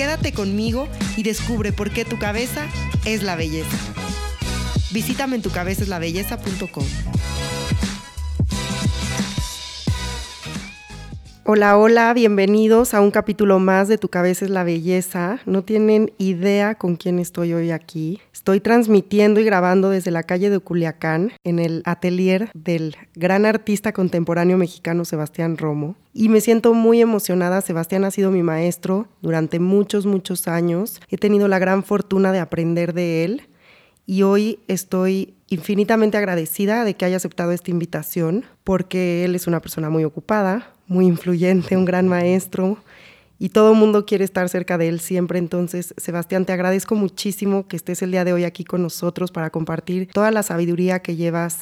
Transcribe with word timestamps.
Quédate 0.00 0.32
conmigo 0.32 0.88
y 1.18 1.24
descubre 1.24 1.74
por 1.74 1.90
qué 1.90 2.06
tu 2.06 2.18
cabeza 2.18 2.66
es 3.04 3.22
la 3.22 3.36
belleza. 3.36 3.76
Visítame 4.92 5.36
en 5.36 5.42
tucabezaslabelleza.com. 5.42 6.86
Hola, 11.46 11.78
hola, 11.78 12.12
bienvenidos 12.12 12.92
a 12.92 13.00
un 13.00 13.10
capítulo 13.10 13.58
más 13.58 13.88
de 13.88 13.96
Tu 13.96 14.10
cabeza 14.10 14.44
es 14.44 14.50
la 14.50 14.62
belleza. 14.62 15.40
No 15.46 15.64
tienen 15.64 16.12
idea 16.18 16.74
con 16.74 16.96
quién 16.96 17.18
estoy 17.18 17.54
hoy 17.54 17.70
aquí. 17.70 18.20
Estoy 18.30 18.60
transmitiendo 18.60 19.40
y 19.40 19.44
grabando 19.44 19.88
desde 19.88 20.10
la 20.10 20.22
calle 20.22 20.50
de 20.50 20.58
Culiacán, 20.60 21.32
en 21.42 21.58
el 21.58 21.82
atelier 21.86 22.50
del 22.52 22.94
gran 23.14 23.46
artista 23.46 23.92
contemporáneo 23.94 24.58
mexicano 24.58 25.06
Sebastián 25.06 25.56
Romo. 25.56 25.96
Y 26.12 26.28
me 26.28 26.42
siento 26.42 26.74
muy 26.74 27.00
emocionada. 27.00 27.62
Sebastián 27.62 28.04
ha 28.04 28.10
sido 28.10 28.30
mi 28.30 28.42
maestro 28.42 29.08
durante 29.22 29.60
muchos, 29.60 30.04
muchos 30.04 30.46
años. 30.46 31.00
He 31.08 31.16
tenido 31.16 31.48
la 31.48 31.58
gran 31.58 31.84
fortuna 31.84 32.32
de 32.32 32.40
aprender 32.40 32.92
de 32.92 33.24
él. 33.24 33.48
Y 34.04 34.22
hoy 34.22 34.58
estoy 34.68 35.34
infinitamente 35.50 36.16
agradecida 36.16 36.84
de 36.84 36.94
que 36.94 37.04
haya 37.04 37.16
aceptado 37.16 37.52
esta 37.52 37.70
invitación, 37.70 38.46
porque 38.64 39.24
él 39.24 39.34
es 39.34 39.46
una 39.46 39.60
persona 39.60 39.90
muy 39.90 40.04
ocupada, 40.04 40.72
muy 40.86 41.06
influyente, 41.06 41.76
un 41.76 41.84
gran 41.84 42.08
maestro, 42.08 42.78
y 43.38 43.48
todo 43.48 43.72
el 43.72 43.78
mundo 43.78 44.06
quiere 44.06 44.24
estar 44.24 44.48
cerca 44.48 44.78
de 44.78 44.88
él 44.88 45.00
siempre. 45.00 45.38
Entonces, 45.38 45.94
Sebastián, 45.96 46.44
te 46.44 46.52
agradezco 46.52 46.94
muchísimo 46.94 47.66
que 47.66 47.76
estés 47.76 48.02
el 48.02 48.12
día 48.12 48.24
de 48.24 48.32
hoy 48.32 48.44
aquí 48.44 48.64
con 48.64 48.82
nosotros 48.82 49.32
para 49.32 49.50
compartir 49.50 50.08
toda 50.12 50.30
la 50.30 50.42
sabiduría 50.42 51.00
que 51.00 51.16
llevas 51.16 51.60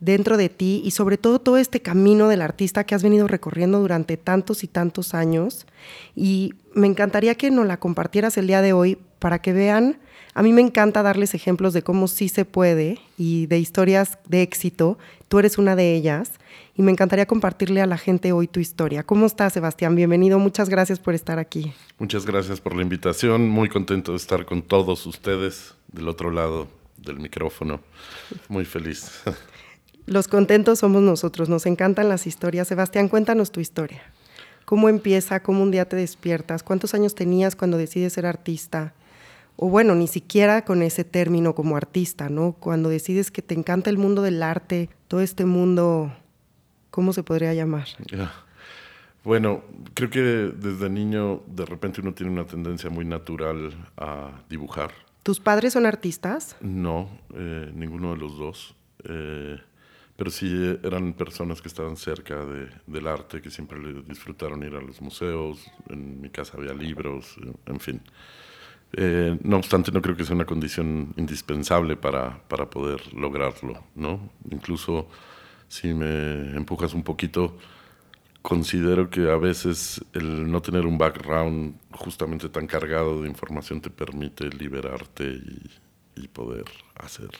dentro 0.00 0.36
de 0.36 0.48
ti 0.48 0.82
y 0.84 0.90
sobre 0.90 1.16
todo 1.16 1.38
todo 1.38 1.56
este 1.56 1.80
camino 1.80 2.28
del 2.28 2.42
artista 2.42 2.84
que 2.84 2.94
has 2.94 3.02
venido 3.02 3.26
recorriendo 3.26 3.80
durante 3.80 4.16
tantos 4.16 4.64
y 4.64 4.66
tantos 4.66 5.14
años. 5.14 5.66
Y 6.14 6.54
me 6.74 6.88
encantaría 6.88 7.36
que 7.36 7.50
nos 7.50 7.66
la 7.66 7.78
compartieras 7.78 8.36
el 8.36 8.48
día 8.48 8.60
de 8.60 8.72
hoy 8.72 8.98
para 9.18 9.40
que 9.40 9.52
vean, 9.52 9.98
a 10.34 10.42
mí 10.42 10.52
me 10.52 10.60
encanta 10.60 11.02
darles 11.02 11.32
ejemplos 11.34 11.72
de 11.72 11.82
cómo 11.82 12.08
sí 12.08 12.28
se 12.28 12.44
puede 12.44 12.98
y 13.16 13.46
de 13.46 13.60
historias 13.60 14.18
de 14.28 14.42
éxito. 14.42 14.98
Tú 15.28 15.38
eres 15.38 15.58
una 15.58 15.76
de 15.76 15.94
ellas 15.94 16.32
y 16.74 16.82
me 16.82 16.90
encantaría 16.90 17.26
compartirle 17.26 17.80
a 17.80 17.86
la 17.86 17.98
gente 17.98 18.32
hoy 18.32 18.48
tu 18.48 18.58
historia. 18.58 19.04
¿Cómo 19.04 19.26
estás, 19.26 19.52
Sebastián? 19.52 19.94
Bienvenido, 19.94 20.40
muchas 20.40 20.68
gracias 20.68 20.98
por 20.98 21.14
estar 21.14 21.38
aquí. 21.38 21.72
Muchas 22.00 22.26
gracias 22.26 22.60
por 22.60 22.74
la 22.74 22.82
invitación, 22.82 23.48
muy 23.48 23.68
contento 23.68 24.10
de 24.10 24.16
estar 24.16 24.44
con 24.44 24.62
todos 24.62 25.06
ustedes 25.06 25.74
del 25.92 26.08
otro 26.08 26.32
lado 26.32 26.66
del 26.96 27.20
micrófono. 27.20 27.80
Muy 28.48 28.64
feliz. 28.64 29.22
Los 30.06 30.26
contentos 30.26 30.80
somos 30.80 31.00
nosotros, 31.00 31.48
nos 31.48 31.64
encantan 31.64 32.10
las 32.10 32.26
historias. 32.26 32.68
Sebastián, 32.68 33.08
cuéntanos 33.08 33.52
tu 33.52 33.60
historia. 33.60 34.02
¿Cómo 34.64 34.90
empieza? 34.90 35.40
¿Cómo 35.40 35.62
un 35.62 35.70
día 35.70 35.88
te 35.88 35.96
despiertas? 35.96 36.62
¿Cuántos 36.62 36.92
años 36.92 37.14
tenías 37.14 37.56
cuando 37.56 37.78
decides 37.78 38.12
ser 38.12 38.26
artista? 38.26 38.92
O 39.56 39.68
bueno, 39.68 39.94
ni 39.94 40.08
siquiera 40.08 40.64
con 40.64 40.82
ese 40.82 41.04
término 41.04 41.54
como 41.54 41.76
artista, 41.76 42.28
¿no? 42.28 42.52
Cuando 42.52 42.88
decides 42.88 43.30
que 43.30 43.42
te 43.42 43.54
encanta 43.54 43.90
el 43.90 43.98
mundo 43.98 44.22
del 44.22 44.42
arte, 44.42 44.90
todo 45.08 45.20
este 45.20 45.44
mundo, 45.44 46.12
¿cómo 46.90 47.12
se 47.12 47.22
podría 47.22 47.54
llamar? 47.54 47.86
Bueno, 49.22 49.62
creo 49.94 50.10
que 50.10 50.20
desde 50.20 50.90
niño 50.90 51.42
de 51.46 51.64
repente 51.64 52.00
uno 52.00 52.12
tiene 52.12 52.32
una 52.32 52.46
tendencia 52.46 52.90
muy 52.90 53.04
natural 53.04 53.72
a 53.96 54.42
dibujar. 54.50 54.90
¿Tus 55.22 55.40
padres 55.40 55.72
son 55.72 55.86
artistas? 55.86 56.56
No, 56.60 57.08
eh, 57.34 57.72
ninguno 57.74 58.10
de 58.10 58.18
los 58.18 58.36
dos. 58.36 58.74
Eh, 59.04 59.58
pero 60.16 60.30
sí 60.30 60.78
eran 60.82 61.14
personas 61.14 61.62
que 61.62 61.68
estaban 61.68 61.96
cerca 61.96 62.44
de, 62.44 62.68
del 62.86 63.06
arte, 63.06 63.40
que 63.40 63.50
siempre 63.50 63.78
le 63.78 64.02
disfrutaron 64.02 64.62
ir 64.62 64.74
a 64.74 64.80
los 64.80 65.00
museos, 65.00 65.66
en 65.88 66.20
mi 66.20 66.30
casa 66.30 66.56
había 66.56 66.72
libros, 66.72 67.36
en 67.66 67.80
fin. 67.80 68.00
Eh, 68.96 69.38
no 69.42 69.56
obstante, 69.56 69.90
no 69.90 70.00
creo 70.00 70.16
que 70.16 70.24
sea 70.24 70.36
una 70.36 70.44
condición 70.44 71.14
indispensable 71.16 71.96
para, 71.96 72.38
para 72.48 72.70
poder 72.70 73.00
lograrlo, 73.14 73.82
¿no? 73.94 74.30
Incluso 74.50 75.08
si 75.68 75.92
me 75.92 76.56
empujas 76.56 76.94
un 76.94 77.02
poquito, 77.02 77.56
considero 78.42 79.10
que 79.10 79.30
a 79.30 79.36
veces 79.36 80.04
el 80.12 80.50
no 80.50 80.62
tener 80.62 80.86
un 80.86 80.98
background 80.98 81.76
justamente 81.92 82.48
tan 82.48 82.66
cargado 82.66 83.22
de 83.22 83.28
información 83.28 83.80
te 83.80 83.90
permite 83.90 84.48
liberarte 84.50 85.24
y, 85.24 85.70
y 86.16 86.28
poder 86.28 86.64
hacer 86.96 87.30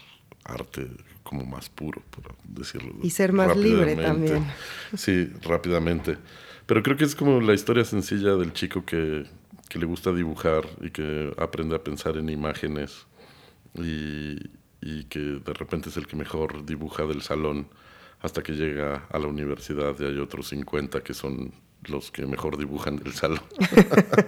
arte 0.45 0.89
como 1.23 1.45
más 1.45 1.69
puro, 1.69 2.03
por 2.11 2.35
decirlo. 2.45 2.95
Y 3.03 3.11
ser 3.11 3.33
más 3.33 3.57
libre 3.57 3.97
también. 3.97 4.45
Sí, 4.97 5.31
rápidamente. 5.43 6.19
Pero 6.67 6.83
creo 6.83 6.97
que 6.97 7.05
es 7.05 7.15
como 7.15 7.41
la 7.41 7.55
historia 7.55 7.85
sencilla 7.85 8.37
del 8.37 8.53
chico 8.53 8.85
que, 8.85 9.27
que 9.75 9.81
le 9.81 9.87
gusta 9.87 10.13
dibujar 10.13 10.69
y 10.83 10.91
que 10.91 11.35
aprende 11.37 11.75
a 11.75 11.83
pensar 11.83 12.17
en 12.17 12.29
imágenes 12.29 13.09
y, 13.75 14.39
y, 14.81 15.03
que 15.09 15.19
de 15.19 15.53
repente 15.53 15.89
es 15.89 15.97
el 15.97 16.07
que 16.07 16.15
mejor 16.15 16.65
dibuja 16.65 17.05
del 17.07 17.23
salón 17.23 17.67
hasta 18.21 18.41
que 18.41 18.53
llega 18.53 19.09
a 19.11 19.19
la 19.19 19.27
universidad 19.27 19.97
y 19.99 20.05
hay 20.05 20.19
otros 20.19 20.47
50 20.51 21.01
que 21.01 21.13
son 21.13 21.53
los 21.89 22.13
que 22.13 22.25
mejor 22.25 22.57
dibujan 22.57 22.99
del 22.99 23.15
salón. 23.15 23.43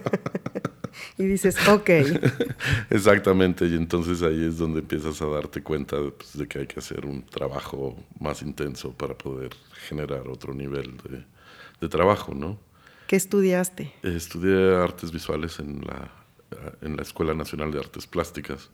y 1.17 1.23
dices, 1.23 1.55
ok. 1.69 1.91
Exactamente, 2.89 3.67
y 3.67 3.75
entonces 3.75 4.23
ahí 4.23 4.47
es 4.47 4.57
donde 4.57 4.81
empiezas 4.81 5.21
a 5.21 5.27
darte 5.27 5.63
cuenta 5.63 5.95
pues, 6.17 6.37
de 6.37 6.45
que 6.45 6.59
hay 6.59 6.67
que 6.67 6.81
hacer 6.81 7.05
un 7.05 7.23
trabajo 7.25 7.95
más 8.19 8.41
intenso 8.41 8.91
para 8.91 9.17
poder 9.17 9.51
generar 9.87 10.27
otro 10.27 10.53
nivel 10.53 10.97
de, 11.09 11.23
de 11.79 11.87
trabajo, 11.87 12.33
¿no? 12.33 12.66
¿Qué 13.07 13.15
estudiaste? 13.15 13.93
estudié 14.03 14.75
artes 14.75 15.11
visuales 15.11 15.59
en 15.59 15.81
la, 15.81 16.11
en 16.81 16.97
la 16.97 17.01
Escuela 17.01 17.33
Nacional 17.33 17.71
de 17.71 17.79
Artes 17.79 18.05
Plásticas, 18.05 18.69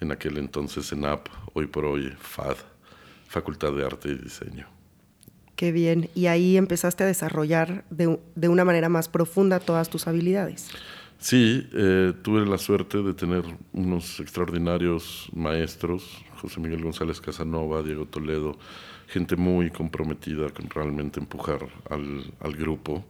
en 0.00 0.12
aquel 0.12 0.38
entonces 0.38 0.92
ENAP, 0.92 1.26
hoy 1.52 1.66
por 1.66 1.84
hoy 1.84 2.12
FAD, 2.20 2.56
Facultad 3.26 3.72
de 3.72 3.84
Arte 3.84 4.10
y 4.10 4.14
Diseño. 4.14 4.68
Qué 5.56 5.72
bien. 5.72 6.10
Y 6.14 6.26
ahí 6.26 6.56
empezaste 6.56 7.04
a 7.04 7.06
desarrollar 7.06 7.84
de, 7.90 8.18
de 8.34 8.48
una 8.48 8.64
manera 8.64 8.88
más 8.88 9.08
profunda 9.08 9.58
todas 9.58 9.90
tus 9.90 10.06
habilidades. 10.06 10.70
Sí, 11.18 11.68
eh, 11.72 12.12
tuve 12.22 12.44
la 12.46 12.58
suerte 12.58 13.02
de 13.02 13.14
tener 13.14 13.44
unos 13.72 14.18
extraordinarios 14.18 15.28
maestros, 15.32 16.24
José 16.40 16.58
Miguel 16.60 16.82
González 16.82 17.20
Casanova, 17.20 17.82
Diego 17.82 18.06
Toledo, 18.06 18.58
gente 19.06 19.36
muy 19.36 19.70
comprometida 19.70 20.50
con 20.50 20.68
realmente 20.68 21.20
empujar 21.20 21.68
al, 21.90 22.24
al, 22.40 22.56
grupo 22.56 23.04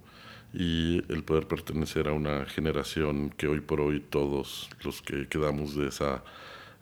y 0.52 1.02
el 1.12 1.24
poder 1.24 1.46
pertenecer 1.46 2.08
a 2.08 2.12
una 2.12 2.44
generación 2.46 3.30
que 3.30 3.46
hoy 3.46 3.60
por 3.60 3.80
hoy 3.80 4.00
todos 4.00 4.68
los 4.84 5.02
que 5.02 5.28
quedamos 5.28 5.74
de 5.76 5.88
ese 5.88 6.04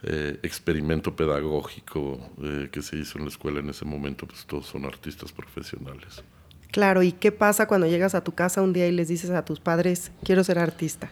eh, 0.02 0.38
experimento 0.42 1.14
pedagógico 1.14 2.18
eh, 2.42 2.68
que 2.72 2.82
se 2.82 2.96
hizo 2.96 3.18
en 3.18 3.24
la 3.24 3.30
escuela 3.30 3.60
en 3.60 3.68
ese 3.70 3.84
momento, 3.84 4.26
pues 4.26 4.44
todos 4.46 4.66
son 4.66 4.86
artistas 4.86 5.30
profesionales. 5.30 6.22
Claro, 6.70 7.02
¿y 7.02 7.12
qué 7.12 7.32
pasa 7.32 7.66
cuando 7.66 7.86
llegas 7.86 8.14
a 8.14 8.24
tu 8.24 8.32
casa 8.32 8.62
un 8.62 8.72
día 8.72 8.86
y 8.86 8.92
les 8.92 9.08
dices 9.08 9.30
a 9.30 9.44
tus 9.44 9.60
padres, 9.60 10.10
quiero 10.24 10.42
ser 10.44 10.58
artista? 10.58 11.10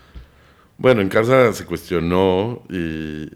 Bueno, 0.78 1.00
en 1.00 1.08
casa 1.08 1.52
se 1.52 1.64
cuestionó 1.64 2.62
y 2.70 3.28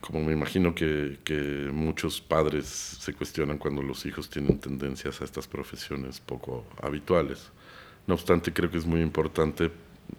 como 0.00 0.22
me 0.22 0.32
imagino 0.32 0.74
que, 0.74 1.18
que, 1.24 1.68
muchos 1.72 2.20
padres 2.20 2.66
se 2.66 3.12
cuestionan 3.12 3.58
cuando 3.58 3.82
los 3.82 4.06
hijos 4.06 4.30
tienen 4.30 4.58
tendencias 4.60 5.20
a 5.20 5.24
estas 5.24 5.48
profesiones 5.48 6.20
poco 6.20 6.64
habituales. 6.80 7.50
No 8.06 8.14
obstante, 8.14 8.52
creo 8.52 8.70
que 8.70 8.78
es 8.78 8.86
muy 8.86 9.00
importante 9.00 9.70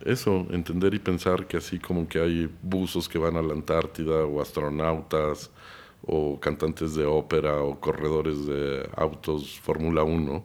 eso, 0.04 0.46
entender 0.50 0.94
y 0.94 1.00
pensar 1.00 1.48
que 1.48 1.58
así 1.58 1.80
como 1.80 2.08
que 2.08 2.20
hay 2.20 2.50
buzos 2.62 3.08
que 3.08 3.18
van 3.18 3.36
a 3.38 3.42
la 3.42 3.54
Antártida 3.54 4.26
o 4.26 4.42
astronautas 4.42 5.52
o 6.06 6.40
cantantes 6.40 6.96
de 6.96 7.06
ópera 7.06 7.62
o 7.62 7.80
corredores 7.80 8.46
de 8.46 8.88
autos 8.96 9.60
Fórmula 9.60 10.04
1, 10.04 10.44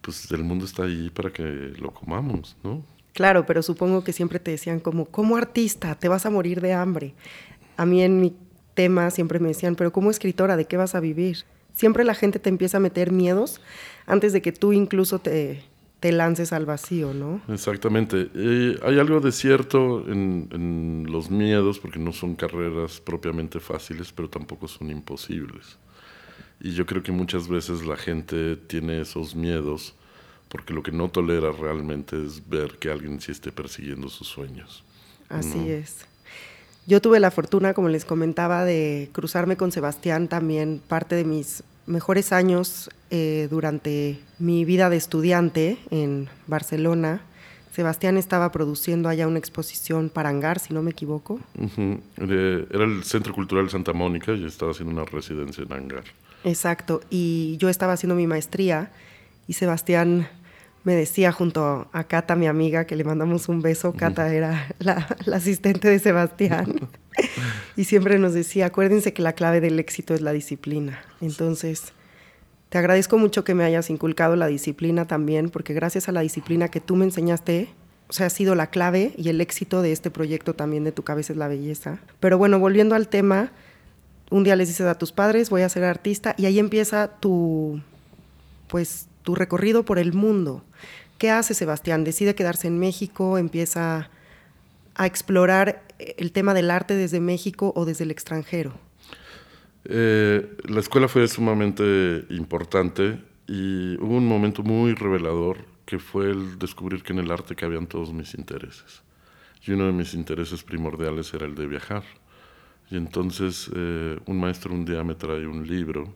pues 0.00 0.30
el 0.30 0.44
mundo 0.44 0.64
está 0.64 0.84
ahí 0.84 1.10
para 1.10 1.32
que 1.32 1.42
lo 1.42 1.92
comamos, 1.92 2.56
¿no? 2.62 2.82
Claro, 3.12 3.46
pero 3.46 3.62
supongo 3.62 4.02
que 4.02 4.12
siempre 4.12 4.40
te 4.40 4.50
decían 4.50 4.80
como, 4.80 5.06
como 5.06 5.36
artista, 5.36 5.94
te 5.94 6.08
vas 6.08 6.26
a 6.26 6.30
morir 6.30 6.60
de 6.60 6.72
hambre. 6.72 7.14
A 7.76 7.86
mí 7.86 8.02
en 8.02 8.20
mi 8.20 8.36
tema 8.74 9.10
siempre 9.10 9.38
me 9.38 9.48
decían, 9.48 9.76
pero 9.76 9.92
como 9.92 10.10
escritora, 10.10 10.56
¿de 10.56 10.66
qué 10.66 10.76
vas 10.76 10.94
a 10.94 11.00
vivir? 11.00 11.44
Siempre 11.74 12.04
la 12.04 12.14
gente 12.14 12.38
te 12.38 12.48
empieza 12.48 12.76
a 12.76 12.80
meter 12.80 13.12
miedos 13.12 13.60
antes 14.06 14.32
de 14.32 14.42
que 14.42 14.52
tú 14.52 14.72
incluso 14.72 15.20
te, 15.20 15.62
te 16.04 16.12
lances 16.12 16.52
al 16.52 16.66
vacío, 16.66 17.14
¿no? 17.14 17.40
Exactamente. 17.48 18.28
Eh, 18.34 18.78
hay 18.82 18.98
algo 18.98 19.20
de 19.20 19.32
cierto 19.32 20.04
en, 20.06 21.06
los 21.08 21.30
miedos, 21.30 21.78
porque 21.78 21.98
no 21.98 22.12
son 22.12 22.34
carreras 22.34 23.00
propiamente 23.00 23.58
fáciles, 23.58 24.12
pero 24.12 24.28
tampoco 24.28 24.68
son 24.68 24.90
imposibles. 24.90 25.78
Y 26.60 26.74
yo 26.74 26.84
creo 26.84 27.02
que 27.02 27.10
muchas 27.10 27.48
veces 27.48 27.86
la 27.86 27.96
gente 27.96 28.56
tiene 28.56 29.00
esos 29.00 29.34
miedos 29.34 29.94
porque 30.50 30.74
lo 30.74 30.82
que 30.82 30.92
no 30.92 31.08
tolera 31.08 31.52
realmente 31.52 32.22
es 32.22 32.46
ver 32.50 32.72
que 32.72 32.90
alguien 32.90 33.18
sí 33.18 33.32
esté 33.32 33.50
persiguiendo 33.50 34.10
sus 34.10 34.28
sueños. 34.28 34.84
Así 35.30 35.70
es. 35.70 36.04
Yo 36.86 37.00
tuve 37.00 37.18
la 37.18 37.30
fortuna, 37.30 37.72
como 37.72 37.88
les 37.88 38.04
comentaba, 38.04 38.66
de 38.66 39.08
cruzarme 39.12 39.56
con 39.56 39.72
Sebastián 39.72 40.28
también 40.28 40.82
parte 40.86 41.14
de 41.14 41.24
mis 41.24 41.64
mejores 41.86 42.32
años 42.32 42.90
eh, 43.10 43.48
durante 43.50 44.18
mi 44.38 44.64
vida 44.64 44.90
de 44.90 44.96
estudiante 44.96 45.78
en 45.90 46.28
Barcelona. 46.46 47.22
Sebastián 47.72 48.16
estaba 48.16 48.52
produciendo 48.52 49.08
allá 49.08 49.26
una 49.26 49.38
exposición 49.38 50.08
para 50.08 50.28
Hangar, 50.28 50.60
si 50.60 50.72
no 50.72 50.82
me 50.82 50.92
equivoco. 50.92 51.40
Era 52.16 52.84
el 52.84 53.02
Centro 53.02 53.34
Cultural 53.34 53.68
Santa 53.68 53.92
Mónica 53.92 54.32
y 54.32 54.44
estaba 54.44 54.70
haciendo 54.70 54.94
una 54.94 55.04
residencia 55.04 55.64
en 55.64 55.72
Hangar. 55.72 56.04
Exacto, 56.44 57.00
y 57.10 57.56
yo 57.58 57.68
estaba 57.68 57.94
haciendo 57.94 58.14
mi 58.14 58.26
maestría 58.26 58.92
y 59.48 59.54
Sebastián 59.54 60.28
me 60.84 60.94
decía 60.94 61.32
junto 61.32 61.88
a 61.92 62.04
Cata, 62.04 62.36
mi 62.36 62.46
amiga, 62.46 62.86
que 62.86 62.94
le 62.94 63.04
mandamos 63.04 63.48
un 63.48 63.62
beso, 63.62 63.92
Cata 63.94 64.32
era 64.32 64.68
la, 64.78 65.16
la 65.24 65.36
asistente 65.36 65.88
de 65.88 65.98
Sebastián, 65.98 66.88
y 67.76 67.84
siempre 67.84 68.18
nos 68.18 68.34
decía, 68.34 68.66
acuérdense 68.66 69.12
que 69.12 69.22
la 69.22 69.32
clave 69.32 69.60
del 69.60 69.78
éxito 69.80 70.14
es 70.14 70.20
la 70.20 70.32
disciplina. 70.32 71.02
Entonces, 71.20 71.92
te 72.68 72.78
agradezco 72.78 73.18
mucho 73.18 73.44
que 73.44 73.54
me 73.54 73.64
hayas 73.64 73.88
inculcado 73.88 74.36
la 74.36 74.46
disciplina 74.46 75.06
también, 75.06 75.48
porque 75.48 75.74
gracias 75.74 76.08
a 76.08 76.12
la 76.12 76.20
disciplina 76.20 76.68
que 76.68 76.80
tú 76.80 76.96
me 76.96 77.04
enseñaste, 77.04 77.68
o 78.08 78.12
sea, 78.12 78.26
ha 78.26 78.30
sido 78.30 78.54
la 78.54 78.66
clave 78.66 79.14
y 79.16 79.28
el 79.28 79.40
éxito 79.40 79.80
de 79.80 79.92
este 79.92 80.10
proyecto 80.10 80.54
también 80.54 80.84
de 80.84 80.92
Tu 80.92 81.02
cabeza 81.02 81.32
es 81.32 81.36
la 81.38 81.48
belleza. 81.48 82.00
Pero 82.20 82.36
bueno, 82.36 82.58
volviendo 82.58 82.94
al 82.94 83.08
tema, 83.08 83.52
un 84.30 84.44
día 84.44 84.56
les 84.56 84.68
dices 84.68 84.86
a 84.86 84.98
tus 84.98 85.12
padres, 85.12 85.50
voy 85.50 85.62
a 85.62 85.68
ser 85.68 85.84
artista, 85.84 86.34
y 86.36 86.46
ahí 86.46 86.58
empieza 86.58 87.08
tu, 87.08 87.80
pues, 88.68 89.06
tu 89.22 89.34
recorrido 89.34 89.84
por 89.84 89.98
el 89.98 90.12
mundo. 90.12 90.64
¿Qué 91.18 91.30
hace 91.30 91.54
Sebastián? 91.54 92.04
¿Decide 92.04 92.34
quedarse 92.34 92.66
en 92.66 92.78
México? 92.78 93.38
¿Empieza 93.38 94.10
a 94.94 95.06
explorar 95.06 95.82
el 95.98 96.32
tema 96.32 96.54
del 96.54 96.70
arte 96.70 96.94
desde 96.94 97.20
México 97.20 97.72
o 97.76 97.84
desde 97.84 98.04
el 98.04 98.10
extranjero? 98.10 98.74
Eh, 99.84 100.56
la 100.64 100.80
escuela 100.80 101.08
fue 101.08 101.28
sumamente 101.28 102.24
importante 102.30 103.20
y 103.46 103.96
hubo 104.00 104.16
un 104.16 104.26
momento 104.26 104.62
muy 104.62 104.94
revelador 104.94 105.58
que 105.84 105.98
fue 105.98 106.30
el 106.30 106.58
descubrir 106.58 107.02
que 107.02 107.12
en 107.12 107.18
el 107.18 107.30
arte 107.30 107.54
cabían 107.54 107.86
todos 107.86 108.12
mis 108.12 108.34
intereses. 108.34 109.02
Y 109.66 109.72
uno 109.72 109.86
de 109.86 109.92
mis 109.92 110.14
intereses 110.14 110.62
primordiales 110.62 111.32
era 111.34 111.46
el 111.46 111.54
de 111.54 111.66
viajar. 111.66 112.04
Y 112.90 112.96
entonces 112.96 113.70
eh, 113.74 114.18
un 114.26 114.40
maestro 114.40 114.74
un 114.74 114.84
día 114.84 115.04
me 115.04 115.14
trae 115.14 115.46
un 115.46 115.66
libro 115.66 116.14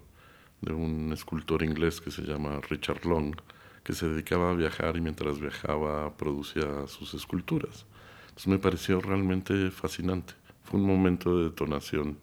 de 0.60 0.72
un 0.72 1.12
escultor 1.12 1.62
inglés 1.62 2.00
que 2.00 2.10
se 2.10 2.22
llama 2.22 2.60
Richard 2.68 3.04
Long, 3.04 3.36
que 3.88 3.94
se 3.94 4.06
dedicaba 4.06 4.50
a 4.50 4.52
viajar 4.52 4.98
y 4.98 5.00
mientras 5.00 5.40
viajaba 5.40 6.14
producía 6.14 6.86
sus 6.86 7.14
esculturas. 7.14 7.86
Entonces 8.24 8.48
me 8.48 8.58
pareció 8.58 9.00
realmente 9.00 9.70
fascinante. 9.70 10.34
Fue 10.64 10.78
un 10.78 10.84
momento 10.84 11.38
de 11.38 11.44
detonación 11.44 12.18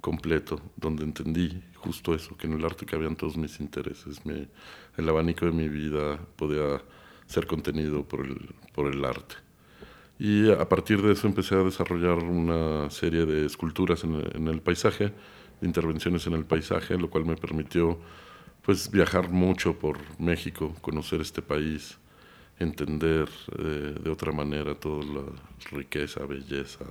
completo, 0.00 0.60
donde 0.76 1.02
entendí 1.02 1.60
justo 1.74 2.14
eso, 2.14 2.36
que 2.36 2.46
en 2.46 2.52
el 2.52 2.64
arte 2.64 2.86
cabían 2.86 3.16
todos 3.16 3.36
mis 3.36 3.58
intereses. 3.58 4.22
el 4.96 5.08
abanico 5.08 5.44
de 5.44 5.50
mi 5.50 5.68
vida 5.68 6.20
podía 6.36 6.80
ser 7.26 7.48
contenido 7.48 8.04
por 8.04 8.24
el, 8.24 8.54
por 8.72 8.86
el 8.86 9.04
arte. 9.04 9.34
Y 10.20 10.52
a 10.52 10.68
partir 10.68 11.02
de 11.02 11.14
eso 11.14 11.26
empecé 11.26 11.56
a 11.56 11.64
desarrollar 11.64 12.18
una 12.18 12.90
serie 12.90 13.26
de 13.26 13.44
esculturas 13.44 14.04
en 14.04 14.24
en 14.36 14.46
el 14.46 14.60
paisaje, 14.60 15.12
intervenciones 15.62 16.28
en 16.28 16.34
el 16.34 16.44
paisaje, 16.44 16.96
lo 16.96 17.10
cual 17.10 17.24
me 17.24 17.34
permitió 17.34 17.98
pues 18.62 18.90
viajar 18.90 19.28
mucho 19.28 19.78
por 19.78 19.98
México, 20.20 20.74
conocer 20.80 21.20
este 21.20 21.42
país, 21.42 21.98
entender 22.58 23.28
eh, 23.58 23.94
de 24.02 24.10
otra 24.10 24.32
manera 24.32 24.74
toda 24.74 25.04
la 25.04 25.22
riqueza, 25.70 26.24
belleza, 26.24 26.84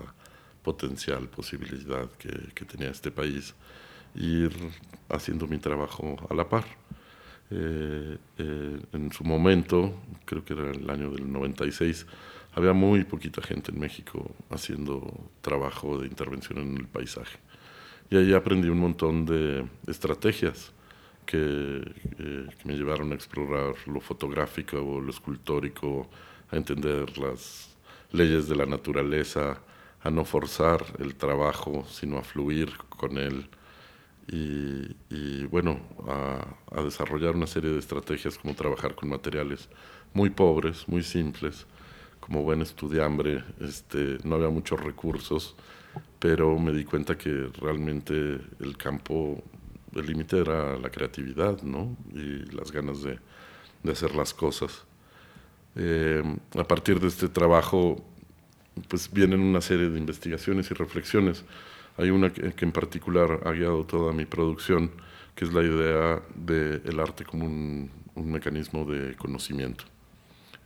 potencial, 0.61 1.27
posibilidad 1.29 2.09
que, 2.11 2.65
tenía 2.65 2.89
este 2.89 3.09
país, 3.09 3.55
ir 4.15 4.51
haciendo 5.09 5.47
mi 5.47 5.57
trabajo 5.57 6.17
a 6.29 6.33
la 6.33 6.47
par. 6.47 6.65
Eh, 7.49 8.17
eh, 8.37 8.79
en 8.93 9.11
su 9.11 9.23
momento, 9.23 9.93
creo 10.25 10.43
que 10.43 10.53
era 10.53 10.71
el 10.71 10.89
año 10.89 11.09
del 11.09 11.31
96, 11.31 12.05
había 12.53 12.73
muy 12.73 13.05
poquita 13.05 13.41
gente 13.41 13.71
en 13.71 13.79
México 13.79 14.29
haciendo 14.49 15.29
trabajo 15.41 15.97
de 15.97 16.07
intervención 16.07 16.59
en 16.59 16.77
el 16.77 16.87
paisaje. 16.87 17.39
Y 18.09 18.17
ahí 18.17 18.33
aprendí 18.33 18.67
un 18.67 18.79
montón 18.79 19.25
de 19.25 19.65
estrategias 19.87 20.73
que, 21.31 21.37
eh, 21.37 22.47
que, 22.57 22.65
me 22.65 22.75
llevaron 22.75 23.11
a 23.11 23.15
explorar 23.15 23.75
lo 23.87 24.01
fotográfico 24.01 24.77
o 24.77 24.99
lo 24.99 25.09
escultórico, 25.09 26.09
a 26.51 26.57
entender 26.57 27.17
las 27.17 27.75
leyes 28.11 28.47
de 28.49 28.55
la 28.55 28.65
naturaleza, 28.65 29.61
a 30.03 30.09
no 30.09 30.25
forzar 30.25 30.83
el 30.99 31.15
trabajo, 31.15 31.85
sino 31.89 32.17
a 32.17 32.23
fluir 32.23 32.75
con 32.89 33.17
él. 33.17 33.49
Y, 34.27 34.95
y 35.09 35.45
bueno, 35.45 35.79
a, 36.07 36.45
a, 36.71 36.83
desarrollar 36.83 37.35
una 37.35 37.47
serie 37.47 37.71
de 37.71 37.79
estrategias 37.79 38.37
como 38.37 38.53
trabajar 38.53 38.95
con 38.95 39.09
materiales 39.09 39.69
muy 40.13 40.29
pobres, 40.29 40.87
muy 40.87 41.03
simples. 41.03 41.65
Como 42.19 42.43
buen 42.43 42.61
estudiambre, 42.61 43.43
este, 43.61 44.17
no 44.23 44.35
había 44.35 44.49
muchos 44.49 44.79
recursos 44.79 45.55
pero 46.21 46.57
me 46.59 46.71
di 46.71 46.85
cuenta 46.85 47.17
que 47.17 47.49
realmente 47.59 48.13
el 48.59 48.77
campo, 48.77 49.43
el 49.95 50.05
límite 50.05 50.39
era 50.39 50.77
la 50.77 50.89
creatividad, 50.89 51.61
¿no? 51.63 51.97
Y 52.13 52.45
las 52.55 52.71
ganas 52.71 53.03
de, 53.03 53.19
de 53.83 53.91
hacer 53.91 54.15
las 54.15 54.33
cosas. 54.33 54.85
Eh, 55.75 56.23
a 56.57 56.63
partir 56.63 56.99
de 56.99 57.07
este 57.07 57.29
trabajo, 57.29 58.03
pues 58.87 59.11
vienen 59.11 59.39
una 59.41 59.61
serie 59.61 59.89
de 59.89 59.97
investigaciones 59.97 60.69
y 60.71 60.73
reflexiones. 60.73 61.43
Hay 61.97 62.09
una 62.09 62.31
que, 62.31 62.53
en 62.57 62.71
particular 62.71 63.41
ha 63.45 63.51
guiado 63.51 63.85
toda 63.85 64.13
mi 64.13 64.25
producción, 64.25 64.91
que 65.35 65.45
es 65.45 65.53
la 65.53 65.61
idea 65.61 66.21
del 66.35 66.81
el 66.85 66.99
arte 66.99 67.23
como 67.23 67.45
un, 67.45 67.89
un, 68.15 68.31
mecanismo 68.31 68.85
de 68.85 69.15
conocimiento. 69.15 69.85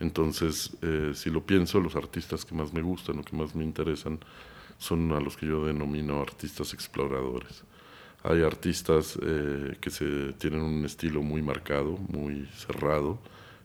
Entonces, 0.00 0.76
eh, 0.82 1.12
si 1.14 1.30
lo 1.30 1.44
pienso, 1.44 1.80
los 1.80 1.96
artistas 1.96 2.44
que 2.44 2.54
más 2.54 2.72
me 2.72 2.82
gustan 2.82 3.18
o 3.18 3.22
que 3.22 3.36
más 3.36 3.54
me 3.54 3.64
interesan 3.64 4.18
son 4.78 5.12
a 5.12 5.20
los 5.20 5.36
que 5.36 5.46
yo 5.46 5.64
denomino 5.64 6.20
artistas 6.20 6.74
exploradores. 6.74 7.64
Hay 8.28 8.42
artistas 8.42 9.16
eh, 9.22 9.76
que 9.80 9.88
se, 9.88 10.32
tienen 10.32 10.60
un 10.60 10.84
estilo 10.84 11.22
muy 11.22 11.42
marcado, 11.42 11.96
muy 12.08 12.48
cerrado, 12.56 13.20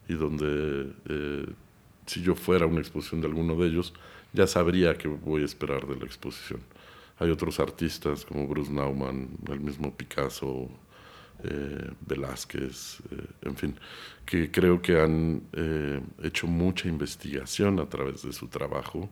y 0.08 0.14
donde 0.14 0.92
eh, 1.08 1.46
si 2.06 2.22
yo 2.22 2.36
fuera 2.36 2.64
a 2.64 2.68
una 2.68 2.78
exposición 2.78 3.20
de 3.20 3.26
alguno 3.26 3.56
de 3.56 3.66
ellos, 3.66 3.92
ya 4.32 4.46
sabría 4.46 4.96
qué 4.96 5.08
voy 5.08 5.42
a 5.42 5.46
esperar 5.46 5.88
de 5.88 5.96
la 5.96 6.04
exposición. 6.04 6.60
Hay 7.18 7.30
otros 7.30 7.58
artistas 7.58 8.24
como 8.24 8.46
Bruce 8.46 8.72
Nauman, 8.72 9.30
el 9.50 9.58
mismo 9.58 9.92
Picasso, 9.96 10.68
eh, 11.42 11.90
Velázquez, 12.06 13.02
en 13.42 13.56
fin, 13.56 13.74
que 14.24 14.52
creo 14.52 14.80
que 14.80 15.00
han 15.00 15.42
hecho 16.22 16.46
mucha 16.46 16.86
investigación 16.86 17.80
a 17.80 17.88
través 17.88 18.22
de 18.22 18.32
su 18.32 18.46
trabajo 18.46 19.10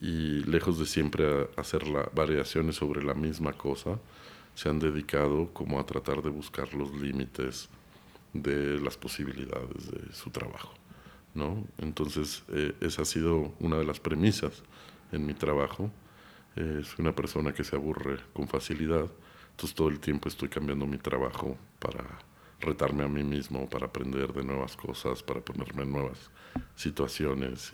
y 0.00 0.42
lejos 0.44 0.78
de 0.78 0.86
siempre 0.86 1.48
hacer 1.56 1.86
la, 1.86 2.08
variaciones 2.14 2.76
sobre 2.76 3.04
la 3.04 3.12
misma 3.12 3.52
cosa, 3.52 3.98
se 4.56 4.70
han 4.70 4.78
dedicado 4.78 5.52
como 5.52 5.78
a 5.78 5.84
tratar 5.84 6.22
de 6.22 6.30
buscar 6.30 6.72
los 6.72 6.90
límites 6.94 7.68
de 8.32 8.80
las 8.80 8.96
posibilidades 8.96 9.90
de 9.90 10.14
su 10.14 10.30
trabajo. 10.30 10.72
¿no? 11.34 11.62
Entonces, 11.76 12.42
eh, 12.48 12.74
esa 12.80 13.02
ha 13.02 13.04
sido 13.04 13.52
una 13.60 13.76
de 13.76 13.84
las 13.84 14.00
premisas 14.00 14.62
en 15.12 15.26
mi 15.26 15.34
trabajo. 15.34 15.90
Eh, 16.56 16.80
soy 16.84 16.96
una 17.00 17.14
persona 17.14 17.52
que 17.52 17.64
se 17.64 17.76
aburre 17.76 18.16
con 18.32 18.48
facilidad, 18.48 19.10
entonces 19.50 19.74
todo 19.76 19.88
el 19.88 20.00
tiempo 20.00 20.26
estoy 20.30 20.48
cambiando 20.48 20.86
mi 20.86 20.96
trabajo 20.96 21.58
para 21.78 22.02
retarme 22.58 23.04
a 23.04 23.08
mí 23.08 23.22
mismo, 23.22 23.68
para 23.68 23.86
aprender 23.86 24.32
de 24.32 24.42
nuevas 24.42 24.74
cosas, 24.74 25.22
para 25.22 25.42
ponerme 25.42 25.82
en 25.82 25.92
nuevas 25.92 26.30
situaciones 26.76 27.72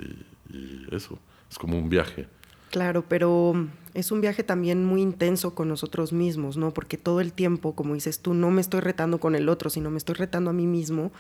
y 0.51 0.93
eso 0.93 1.17
es 1.49 1.57
como 1.57 1.79
un 1.79 1.89
viaje. 1.89 2.27
Claro, 2.73 3.05
pero 3.07 3.69
es 3.93 4.13
un 4.13 4.23
viaje 4.23 4.43
también 4.43 4.83
muy 4.87 5.03
intenso 5.03 5.55
con 5.55 5.69
nosotros 5.69 6.15
mismos, 6.15 6.57
¿no? 6.57 6.73
Porque 6.73 6.97
todo 6.97 7.21
el 7.21 7.35
tiempo, 7.35 7.75
como 7.75 7.93
dices 7.93 8.21
tú, 8.21 8.33
no 8.33 8.51
me 8.51 8.63
estoy 8.63 8.81
retando 8.81 9.21
con 9.21 9.35
el 9.35 9.51
otro, 9.51 9.69
sino 9.69 9.91
me 9.91 9.99
estoy 9.99 10.15
retando 10.15 10.49
a 10.49 10.55
mí 10.55 10.67
mismo. 10.67 11.13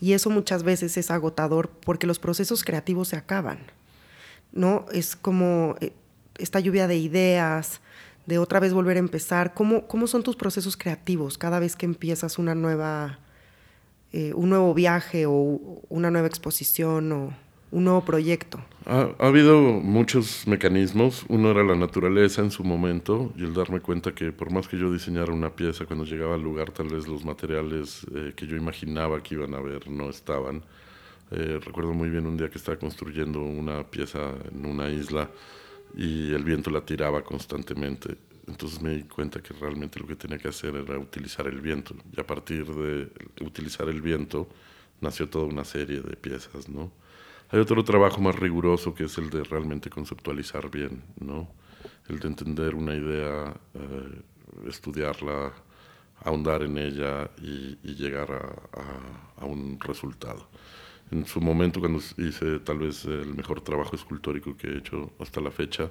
Y 0.00 0.12
eso 0.12 0.30
muchas 0.30 0.62
veces 0.62 0.96
es 0.96 1.10
agotador 1.10 1.68
porque 1.68 2.06
los 2.06 2.20
procesos 2.20 2.62
creativos 2.62 3.08
se 3.08 3.16
acaban, 3.16 3.58
¿no? 4.52 4.86
Es 4.92 5.16
como 5.16 5.74
eh, 5.80 5.92
esta 6.38 6.60
lluvia 6.60 6.86
de 6.86 6.98
ideas, 6.98 7.80
de 8.26 8.38
otra 8.38 8.60
vez 8.60 8.72
volver 8.72 8.96
a 8.96 9.00
empezar. 9.00 9.52
¿Cómo, 9.52 9.88
cómo 9.88 10.06
son 10.06 10.22
tus 10.22 10.36
procesos 10.36 10.76
creativos 10.76 11.38
cada 11.38 11.58
vez 11.58 11.74
que 11.74 11.86
empiezas 11.86 12.38
una 12.38 12.54
nueva 12.54 13.18
eh, 14.12 14.32
un 14.34 14.50
nuevo 14.50 14.74
viaje 14.74 15.26
o 15.26 15.58
una 15.88 16.12
nueva 16.12 16.28
exposición 16.28 17.10
o 17.10 17.34
un 17.70 17.84
nuevo 17.84 18.04
proyecto? 18.04 18.60
Ha, 18.86 19.10
habido 19.18 19.60
muchos 19.60 20.46
mecanismos. 20.46 21.24
Uno 21.28 21.50
era 21.50 21.62
la 21.62 21.76
naturaleza 21.76 22.42
en 22.42 22.50
su 22.50 22.64
momento 22.64 23.32
y 23.36 23.44
el 23.44 23.54
darme 23.54 23.80
cuenta 23.80 24.12
que 24.12 24.32
por 24.32 24.50
más 24.50 24.68
que 24.68 24.78
yo 24.78 24.92
diseñara 24.92 25.32
una 25.32 25.54
pieza, 25.54 25.86
cuando 25.86 26.04
llegaba 26.04 26.34
al 26.34 26.42
lugar 26.42 26.72
tal 26.72 26.88
vez 26.88 27.06
los 27.06 27.24
materiales 27.24 28.06
eh, 28.14 28.32
que 28.34 28.46
yo 28.46 28.56
imaginaba 28.56 29.22
que 29.22 29.34
iban 29.34 29.54
a 29.54 29.60
ver 29.60 29.88
no 29.88 30.10
estaban. 30.10 30.64
Eh, 31.30 31.60
recuerdo 31.64 31.92
muy 31.92 32.10
bien 32.10 32.26
un 32.26 32.36
día 32.36 32.50
que 32.50 32.58
estaba 32.58 32.76
construyendo 32.78 33.40
una 33.40 33.84
pieza 33.84 34.32
en 34.50 34.66
una 34.66 34.90
isla 34.90 35.30
y 35.96 36.32
el 36.32 36.42
viento 36.42 36.70
la 36.70 36.80
tiraba 36.80 37.22
constantemente. 37.22 38.16
Entonces 38.48 38.82
me 38.82 38.90
di 38.96 39.02
cuenta 39.04 39.40
que 39.40 39.54
realmente 39.54 40.00
lo 40.00 40.08
que 40.08 40.16
tenía 40.16 40.38
que 40.38 40.48
hacer 40.48 40.74
era 40.74 40.98
utilizar 40.98 41.46
el 41.46 41.60
viento. 41.60 41.94
Y 42.16 42.20
a 42.20 42.26
partir 42.26 42.66
de 42.66 43.08
utilizar 43.42 43.88
el 43.88 44.02
viento 44.02 44.48
nació 45.00 45.28
toda 45.28 45.44
una 45.44 45.64
serie 45.64 46.00
de 46.00 46.16
piezas, 46.16 46.68
¿no? 46.68 46.90
Hay 47.52 47.58
otro 47.58 47.82
trabajo 47.82 48.20
más 48.20 48.36
riguroso 48.36 48.94
que 48.94 49.04
es 49.04 49.18
el 49.18 49.28
de 49.28 49.42
realmente 49.42 49.90
conceptualizar 49.90 50.70
bien, 50.70 51.02
¿no? 51.18 51.48
El 52.08 52.20
de 52.20 52.28
entender 52.28 52.76
una 52.76 52.94
idea, 52.94 53.52
eh, 53.74 54.22
estudiarla, 54.68 55.52
ahondar 56.22 56.62
en 56.62 56.78
ella 56.78 57.28
y, 57.42 57.76
llegar 57.94 58.30
a, 58.30 59.42
a, 59.42 59.44
un 59.46 59.80
resultado. 59.80 60.48
En 61.10 61.26
su 61.26 61.40
momento, 61.40 61.80
cuando 61.80 61.98
hice 62.18 62.60
tal 62.60 62.78
vez 62.78 63.04
el 63.04 63.34
mejor 63.34 63.62
trabajo 63.62 63.96
escultórico 63.96 64.56
que 64.56 64.68
he 64.68 64.78
hecho 64.78 65.10
hasta 65.18 65.40
la 65.40 65.50
fecha, 65.50 65.90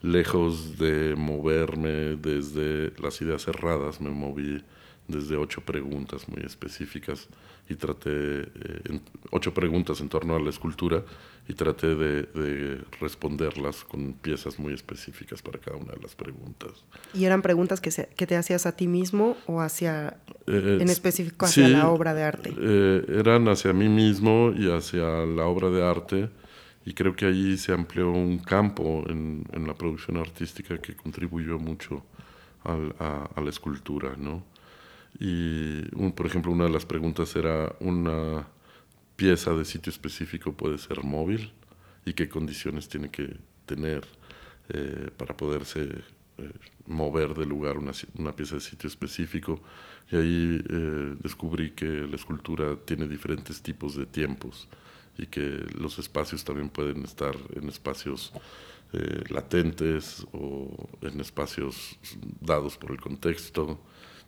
lejos 0.00 0.78
de 0.78 1.14
moverme 1.14 2.16
desde 2.16 2.92
las 3.02 3.20
ideas 3.20 3.42
cerradas, 3.42 4.00
me 4.00 4.10
moví 4.10 4.62
desde 5.08 5.36
ocho 5.36 5.60
preguntas 5.60 6.28
muy 6.28 6.42
específicas 6.42 7.28
y 7.68 7.74
traté 7.74 8.10
eh, 8.10 9.00
ocho 9.30 9.52
preguntas 9.52 10.00
en 10.00 10.08
torno 10.08 10.36
a 10.36 10.40
la 10.40 10.50
escultura 10.50 11.02
y 11.48 11.54
traté 11.54 11.94
de, 11.94 12.82
responderlas 13.00 13.84
con 13.84 14.14
piezas 14.14 14.58
muy 14.58 14.72
específicas 14.72 15.42
para 15.42 15.58
cada 15.58 15.76
una 15.76 15.92
de 15.92 16.00
las 16.00 16.14
preguntas. 16.14 16.72
¿Y 17.14 17.24
eran 17.24 17.42
preguntas 17.42 17.80
que, 17.80 17.90
que 17.90 18.26
te 18.26 18.36
hacías 18.36 18.66
a 18.66 18.72
ti 18.72 18.88
mismo 18.88 19.36
o 19.46 19.60
hacia, 19.60 20.16
eh, 20.46 20.78
en 20.80 20.88
específico 20.88 21.46
hacia 21.46 21.68
la 21.68 21.88
obra 21.88 22.14
de 22.14 22.22
arte? 22.24 22.54
Eh, 22.58 23.04
eran 23.08 23.48
hacia 23.48 23.72
mí 23.72 23.88
mismo 23.88 24.52
y 24.56 24.70
hacia 24.70 25.04
la 25.24 25.46
obra 25.46 25.70
de 25.70 25.84
arte 25.84 26.30
y 26.84 26.94
creo 26.94 27.14
que 27.14 27.26
ahí 27.26 27.56
se 27.56 27.72
amplió 27.72 28.10
un 28.10 28.38
campo 28.38 29.04
en, 29.08 29.44
en 29.52 29.66
la 29.66 29.74
producción 29.74 30.16
artística 30.16 30.78
que 30.78 30.96
contribuyó 30.96 31.58
mucho 31.58 32.04
a, 32.64 33.28
a 33.34 33.40
la 33.40 33.50
escultura, 33.50 34.14
¿no? 34.16 34.42
Y, 35.18 35.82
por 36.12 36.26
ejemplo, 36.26 36.52
una 36.52 36.64
de 36.64 36.70
las 36.70 36.84
preguntas 36.84 37.34
era, 37.36 37.74
¿una 37.80 38.46
pieza 39.16 39.52
de 39.52 39.64
sitio 39.64 39.90
específico 39.90 40.52
puede 40.52 40.78
ser 40.78 41.02
móvil? 41.02 41.52
¿Y 42.04 42.12
qué 42.12 42.28
condiciones 42.28 42.88
tiene 42.88 43.10
que 43.10 43.36
tener 43.64 44.06
eh, 44.68 45.10
para 45.16 45.36
poderse 45.36 45.88
eh, 46.38 46.50
mover 46.86 47.34
de 47.34 47.46
lugar 47.46 47.78
una, 47.78 47.92
una, 48.18 48.32
pieza 48.32 48.56
de 48.56 48.60
sitio 48.60 48.88
específico? 48.88 49.60
Y 50.10 50.16
ahí 50.16 50.64
eh, 50.68 51.16
descubrí 51.22 51.70
que 51.70 51.86
la 51.86 52.16
escultura 52.16 52.76
tiene 52.84 53.08
diferentes 53.08 53.62
tipos 53.62 53.96
de 53.96 54.06
tiempos 54.06 54.68
y 55.16 55.26
que 55.26 55.64
los 55.78 55.98
espacios 55.98 56.44
también 56.44 56.68
pueden 56.68 57.02
estar 57.04 57.34
en 57.54 57.68
espacios 57.68 58.32
latentes 59.28 60.26
o 60.32 60.88
en 61.02 61.20
espacios 61.20 61.98
dados 62.40 62.78
por 62.78 62.92
el 62.92 63.00
contexto. 63.00 63.78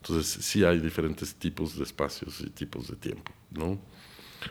Entonces 0.02 0.44
sí 0.44 0.64
hay 0.64 0.80
diferentes 0.80 1.34
tipos 1.34 1.76
de 1.76 1.84
espacios 1.84 2.40
y 2.40 2.50
tipos 2.50 2.88
de 2.88 2.96
tiempo, 2.96 3.32
¿no? 3.50 3.78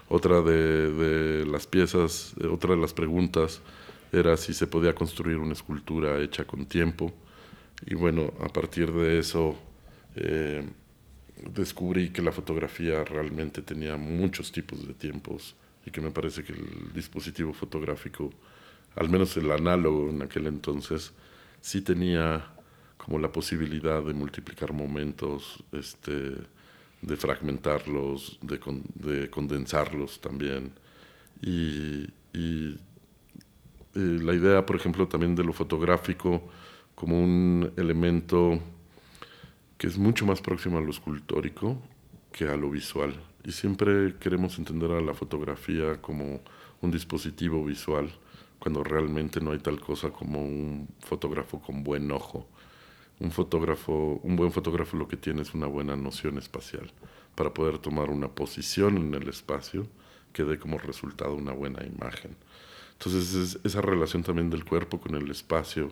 Otra 0.10 0.42
de, 0.42 1.46
las 1.46 1.66
piezas, 1.68 2.34
eh, 2.42 2.48
otra 2.48 2.76
de 2.76 2.82
las 2.82 2.94
preguntas 2.94 3.62
era 4.12 4.38
si 4.38 4.54
se 4.54 4.68
podía 4.68 4.94
construir 4.94 5.38
una 5.38 5.54
escultura 5.54 6.20
hecha 6.20 6.46
con 6.46 6.66
tiempo. 6.66 7.14
Y 7.86 7.96
bueno, 7.96 8.34
a 8.42 8.48
partir 8.48 8.92
de 8.92 9.20
eso 9.20 9.58
eh, 10.16 10.68
descubrí 11.54 12.10
que 12.10 12.22
la 12.22 12.32
fotografía 12.32 13.04
realmente 13.04 13.62
tenía 13.62 13.98
muchos 13.98 14.52
tipos 14.52 14.86
de 14.88 14.94
tiempos 14.94 15.56
y 15.86 15.92
que 15.92 16.02
me 16.02 16.12
parece 16.12 16.44
que 16.44 16.54
el 16.54 16.92
dispositivo 16.94 17.54
fotográfico, 17.54 18.32
al 18.96 19.10
menos 19.10 19.38
el 19.38 19.52
análogo 19.52 20.10
en 20.10 20.22
aquel 20.22 20.48
entonces, 20.48 21.14
sí 21.62 21.82
tenía 21.82 22.46
como 23.08 23.20
la 23.20 23.32
posibilidad 23.32 24.04
de 24.04 24.14
multiplicar 24.14 24.74
momentos, 24.74 25.64
este, 25.72 26.36
de 27.02 27.16
fragmentarlos, 27.16 28.38
de, 28.42 29.30
condensarlos 29.30 30.20
también. 30.20 30.74
Y, 31.42 32.06
eh, 32.34 32.76
la 33.94 34.34
idea, 34.34 34.66
por 34.66 34.76
ejemplo, 34.76 35.08
también 35.08 35.36
de 35.36 35.46
lo 35.46 35.54
fotográfico 35.54 36.50
como 36.96 37.18
un 37.24 37.72
elemento 37.78 38.60
que 39.78 39.88
es 39.88 39.98
mucho 39.98 40.26
más 40.26 40.42
próximo 40.42 40.78
a 40.78 40.82
lo 40.82 40.92
escultórico 40.92 41.82
que 42.34 42.50
a 42.50 42.58
lo 42.58 42.70
visual. 42.70 43.14
Y 43.46 43.54
siempre 43.54 44.16
queremos 44.20 44.58
entender 44.60 44.92
a 44.92 45.00
la 45.00 45.14
fotografía 45.14 46.02
como 46.02 46.42
un 46.82 46.92
dispositivo 46.92 47.64
visual, 47.64 48.12
cuando 48.60 48.84
realmente 48.84 49.40
no 49.40 49.52
hay 49.52 49.60
tal 49.60 49.80
cosa 49.80 50.10
como 50.10 50.42
un 50.44 50.90
fotógrafo 51.00 51.62
con 51.62 51.86
buen 51.86 52.12
ojo 52.12 52.50
un 53.20 53.32
fotógrafo, 53.32 54.20
un 54.24 54.36
buen 54.36 54.52
fotógrafo 54.52 54.98
lo 54.98 55.08
que 55.08 55.18
tiene 55.18 55.42
es 55.42 55.54
una 55.54 55.68
buena 55.68 55.96
noción 55.96 56.38
espacial 56.38 56.92
para 57.36 57.54
poder 57.54 57.80
tomar 57.80 58.10
una 58.10 58.28
posición 58.28 58.98
en 58.98 59.14
el 59.14 59.28
espacio 59.30 59.88
que 60.34 60.44
dé 60.44 60.60
como 60.60 60.78
resultado 60.78 61.34
una 61.34 61.54
buena 61.54 61.84
imagen. 61.86 62.36
Entonces 62.94 63.60
esa 63.64 63.82
relación 63.82 64.24
también 64.24 64.50
del 64.50 64.66
cuerpo 64.66 65.00
con 65.00 65.16
el 65.16 65.30
espacio 65.32 65.92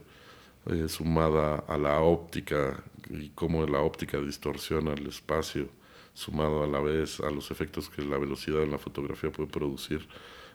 eh, 0.67 0.87
sumada 0.87 1.63
a 1.67 1.77
la 1.77 2.01
óptica 2.01 2.83
y 3.09 3.29
cómo 3.29 3.65
la 3.67 3.81
óptica 3.81 4.19
distorsiona 4.19 4.93
el 4.93 5.07
espacio, 5.07 5.69
sumado 6.13 6.63
a 6.63 6.67
la 6.67 6.79
vez 6.79 7.19
a 7.19 7.29
los 7.29 7.51
efectos 7.51 7.89
que 7.89 8.01
la 8.03 8.17
velocidad 8.17 8.63
en 8.63 8.71
la 8.71 8.79
fotografía 8.79 9.31
puede 9.31 9.49
producir, 9.49 10.07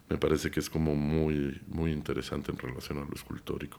me 0.09 0.19
parece 0.19 0.51
que 0.51 0.59
es 0.59 0.69
como 0.69 0.97
muy, 0.97 1.61
muy 1.69 1.93
interesante 1.93 2.51
en 2.51 2.59
relación 2.59 2.99
a 2.99 3.05
lo 3.05 3.15
escultórico. 3.15 3.79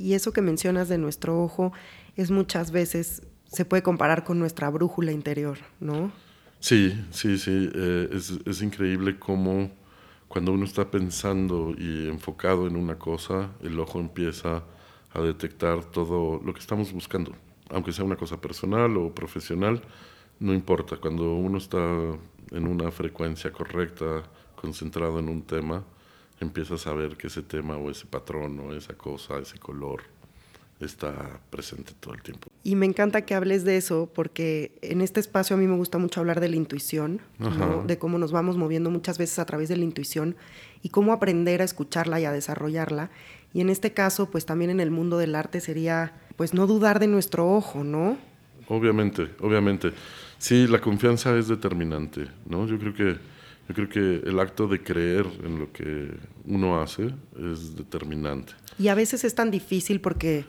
Y 0.00 0.14
eso 0.14 0.32
que 0.32 0.42
mencionas 0.42 0.88
de 0.88 0.98
nuestro 0.98 1.42
ojo 1.42 1.72
es 2.16 2.30
muchas 2.30 2.70
veces, 2.70 3.22
se 3.46 3.64
puede 3.64 3.82
comparar 3.82 4.24
con 4.24 4.38
nuestra 4.38 4.70
brújula 4.70 5.12
interior, 5.12 5.58
¿no? 5.80 6.12
Sí, 6.60 6.94
sí, 7.10 7.38
sí. 7.38 7.70
Eh, 7.74 8.08
es, 8.12 8.38
es, 8.44 8.62
increíble 8.62 9.18
cómo 9.18 9.70
cuando 10.28 10.52
uno 10.52 10.64
está 10.64 10.90
pensando 10.90 11.74
y 11.76 12.08
enfocado 12.08 12.66
en 12.66 12.76
una 12.76 12.98
cosa, 12.98 13.50
el 13.62 13.78
ojo 13.80 13.98
empieza 13.98 14.62
a 15.12 15.20
detectar 15.20 15.84
todo 15.84 16.40
lo 16.44 16.52
que 16.52 16.60
estamos 16.60 16.92
buscando. 16.92 17.32
Aunque 17.70 17.92
sea 17.92 18.04
una 18.04 18.16
cosa 18.16 18.40
personal 18.40 18.96
o 18.96 19.14
profesional, 19.14 19.80
no 20.38 20.54
importa. 20.54 20.96
Cuando 20.96 21.34
uno 21.34 21.58
está 21.58 21.78
en 22.50 22.66
una 22.66 22.90
frecuencia 22.90 23.52
correcta, 23.52 24.22
concentrado 24.56 25.18
en 25.18 25.28
un 25.28 25.42
tema, 25.42 25.84
empiezas 26.40 26.86
a 26.86 26.94
ver 26.94 27.16
que 27.16 27.28
ese 27.28 27.42
tema 27.42 27.76
o 27.76 27.90
ese 27.90 28.06
patrón 28.06 28.58
o 28.60 28.74
esa 28.74 28.94
cosa, 28.94 29.38
ese 29.38 29.58
color, 29.58 30.02
está 30.80 31.40
presente 31.50 31.92
todo 32.00 32.14
el 32.14 32.22
tiempo. 32.22 32.48
Y 32.64 32.74
me 32.74 32.86
encanta 32.86 33.22
que 33.26 33.34
hables 33.34 33.64
de 33.64 33.76
eso 33.76 34.10
porque 34.14 34.78
en 34.82 35.02
este 35.02 35.20
espacio 35.20 35.54
a 35.54 35.58
mí 35.58 35.66
me 35.66 35.76
gusta 35.76 35.98
mucho 35.98 36.20
hablar 36.20 36.40
de 36.40 36.48
la 36.48 36.56
intuición, 36.56 37.20
de 37.86 37.98
cómo 37.98 38.18
nos 38.18 38.32
vamos 38.32 38.56
moviendo 38.56 38.90
muchas 38.90 39.18
veces 39.18 39.38
a 39.38 39.44
través 39.44 39.68
de 39.68 39.76
la 39.76 39.84
intuición 39.84 40.36
y 40.82 40.88
cómo 40.88 41.12
aprender 41.12 41.60
a 41.60 41.64
escucharla 41.64 42.20
y 42.20 42.24
a 42.24 42.32
desarrollarla. 42.32 43.10
Y 43.52 43.60
en 43.60 43.68
este 43.68 43.92
caso, 43.92 44.30
pues 44.30 44.46
también 44.46 44.70
en 44.70 44.80
el 44.80 44.90
mundo 44.90 45.18
del 45.18 45.34
arte 45.34 45.60
sería, 45.60 46.14
pues 46.36 46.54
no 46.54 46.66
dudar 46.66 46.98
de 46.98 47.08
nuestro 47.08 47.50
ojo, 47.50 47.84
¿no? 47.84 48.16
Obviamente, 48.68 49.28
obviamente. 49.40 49.92
Sí, 50.38 50.66
la 50.66 50.80
confianza 50.80 51.36
es 51.36 51.48
determinante, 51.48 52.28
¿no? 52.46 52.66
Yo 52.66 52.78
creo 52.78 52.94
que 52.94 53.18
yo 53.70 53.74
creo 53.74 53.88
que 53.88 54.28
el 54.28 54.40
acto 54.40 54.66
de 54.66 54.82
creer 54.82 55.26
en 55.44 55.60
lo 55.60 55.72
que 55.72 56.10
uno 56.44 56.82
hace 56.82 57.14
es 57.38 57.76
determinante. 57.76 58.52
Y 58.80 58.88
a 58.88 58.96
veces 58.96 59.22
es 59.22 59.36
tan 59.36 59.52
difícil 59.52 60.00
porque 60.00 60.44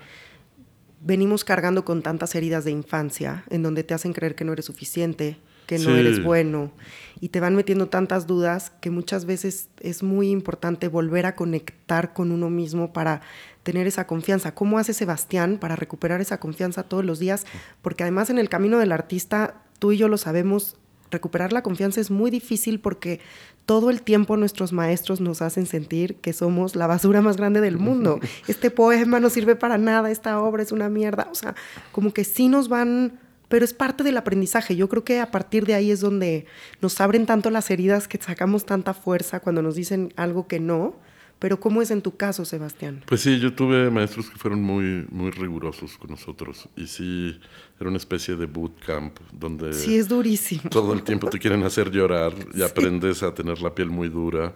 venimos 1.01 1.43
cargando 1.43 1.85
con 1.85 2.01
tantas 2.01 2.33
heridas 2.33 2.65
de 2.65 2.71
infancia 2.71 3.43
en 3.51 3.61
donde 3.61 3.83
te 3.83 3.93
hacen 3.93 4.13
creer 4.13 4.33
que 4.33 4.43
no 4.43 4.53
eres 4.53 4.65
suficiente, 4.65 5.37
que 5.67 5.77
no 5.77 5.95
eres 5.95 6.23
bueno 6.23 6.71
y 7.19 7.29
te 7.29 7.39
van 7.39 7.55
metiendo 7.55 7.89
tantas 7.89 8.25
dudas 8.25 8.71
que 8.81 8.89
muchas 8.89 9.25
veces 9.25 9.69
es 9.79 10.01
muy 10.01 10.31
importante 10.31 10.87
volver 10.87 11.27
a 11.27 11.35
conectar 11.35 12.13
con 12.13 12.31
uno 12.31 12.49
mismo 12.49 12.91
para 12.91 13.21
tener 13.61 13.85
esa 13.85 14.07
confianza. 14.07 14.55
¿Cómo 14.55 14.79
hace 14.79 14.95
Sebastián 14.95 15.59
para 15.59 15.75
recuperar 15.75 16.21
esa 16.21 16.39
confianza 16.39 16.81
todos 16.81 17.05
los 17.05 17.19
días? 17.19 17.45
Porque 17.83 18.01
además 18.01 18.31
en 18.31 18.39
el 18.39 18.49
camino 18.49 18.79
del 18.79 18.91
artista, 18.91 19.61
tú 19.77 19.91
y 19.91 19.97
yo 19.97 20.07
lo 20.07 20.17
sabemos, 20.17 20.75
recuperar 21.11 21.53
la 21.53 21.61
confianza 21.61 22.01
es 22.01 22.09
muy 22.09 22.31
difícil 22.31 22.79
porque 22.79 23.19
todo 23.65 23.89
el 23.89 24.01
tiempo 24.01 24.37
nuestros 24.37 24.73
maestros 24.73 25.21
nos 25.21 25.41
hacen 25.41 25.65
sentir 25.65 26.15
que 26.15 26.33
somos 26.33 26.75
la 26.75 26.87
basura 26.87 27.21
más 27.21 27.37
grande 27.37 27.61
del 27.61 27.77
mundo. 27.77 28.19
Este 28.47 28.71
poema 28.71 29.19
no 29.19 29.29
sirve 29.29 29.55
para 29.55 29.77
nada, 29.77 30.09
esta 30.09 30.39
obra 30.41 30.63
es 30.63 30.71
una 30.71 30.89
mierda. 30.89 31.27
O 31.31 31.35
sea, 31.35 31.55
como 31.91 32.13
que 32.13 32.23
sí 32.23 32.47
nos 32.47 32.69
van 32.69 33.19
pero 33.51 33.65
es 33.65 33.73
parte 33.73 34.05
del 34.05 34.15
aprendizaje. 34.15 34.77
Yo 34.77 34.87
creo 34.87 35.03
que 35.03 35.19
a 35.19 35.29
partir 35.29 35.65
de 35.65 35.73
ahí 35.73 35.91
es 35.91 35.99
donde 35.99 36.45
nos 36.79 37.01
abren 37.01 37.25
tanto 37.25 37.49
las 37.49 37.69
heridas 37.69 38.07
que 38.07 38.17
sacamos 38.17 38.65
tanta 38.65 38.93
fuerza 38.93 39.41
cuando 39.41 39.61
nos 39.61 39.75
dicen 39.75 40.13
algo 40.15 40.47
que 40.47 40.61
no. 40.61 40.95
Pero 41.37 41.59
¿cómo 41.59 41.81
es 41.81 41.91
en 41.91 42.01
tu 42.01 42.15
caso, 42.15 42.45
Sebastián? 42.45 43.03
Pues 43.07 43.21
sí, 43.21 43.39
yo 43.39 43.53
tuve 43.53 43.89
maestros 43.89 44.29
que 44.29 44.37
fueron 44.37 44.61
muy, 44.61 45.05
muy 45.09 45.31
rigurosos 45.31 45.97
con 45.97 46.11
nosotros. 46.11 46.69
Y 46.77 46.87
sí, 46.87 47.41
era 47.81 47.89
una 47.89 47.97
especie 47.97 48.35
de 48.35 48.45
bootcamp 48.45 49.19
donde... 49.33 49.73
Sí, 49.73 49.97
es 49.97 50.07
durísimo. 50.07 50.69
Todo 50.69 50.93
el 50.93 51.01
tiempo 51.01 51.31
te 51.31 51.39
quieren 51.39 51.63
hacer 51.63 51.89
llorar 51.89 52.31
y 52.53 52.61
aprendes 52.61 53.23
a 53.23 53.33
tener 53.33 53.59
la 53.59 53.73
piel 53.73 53.89
muy 53.89 54.07
dura. 54.07 54.53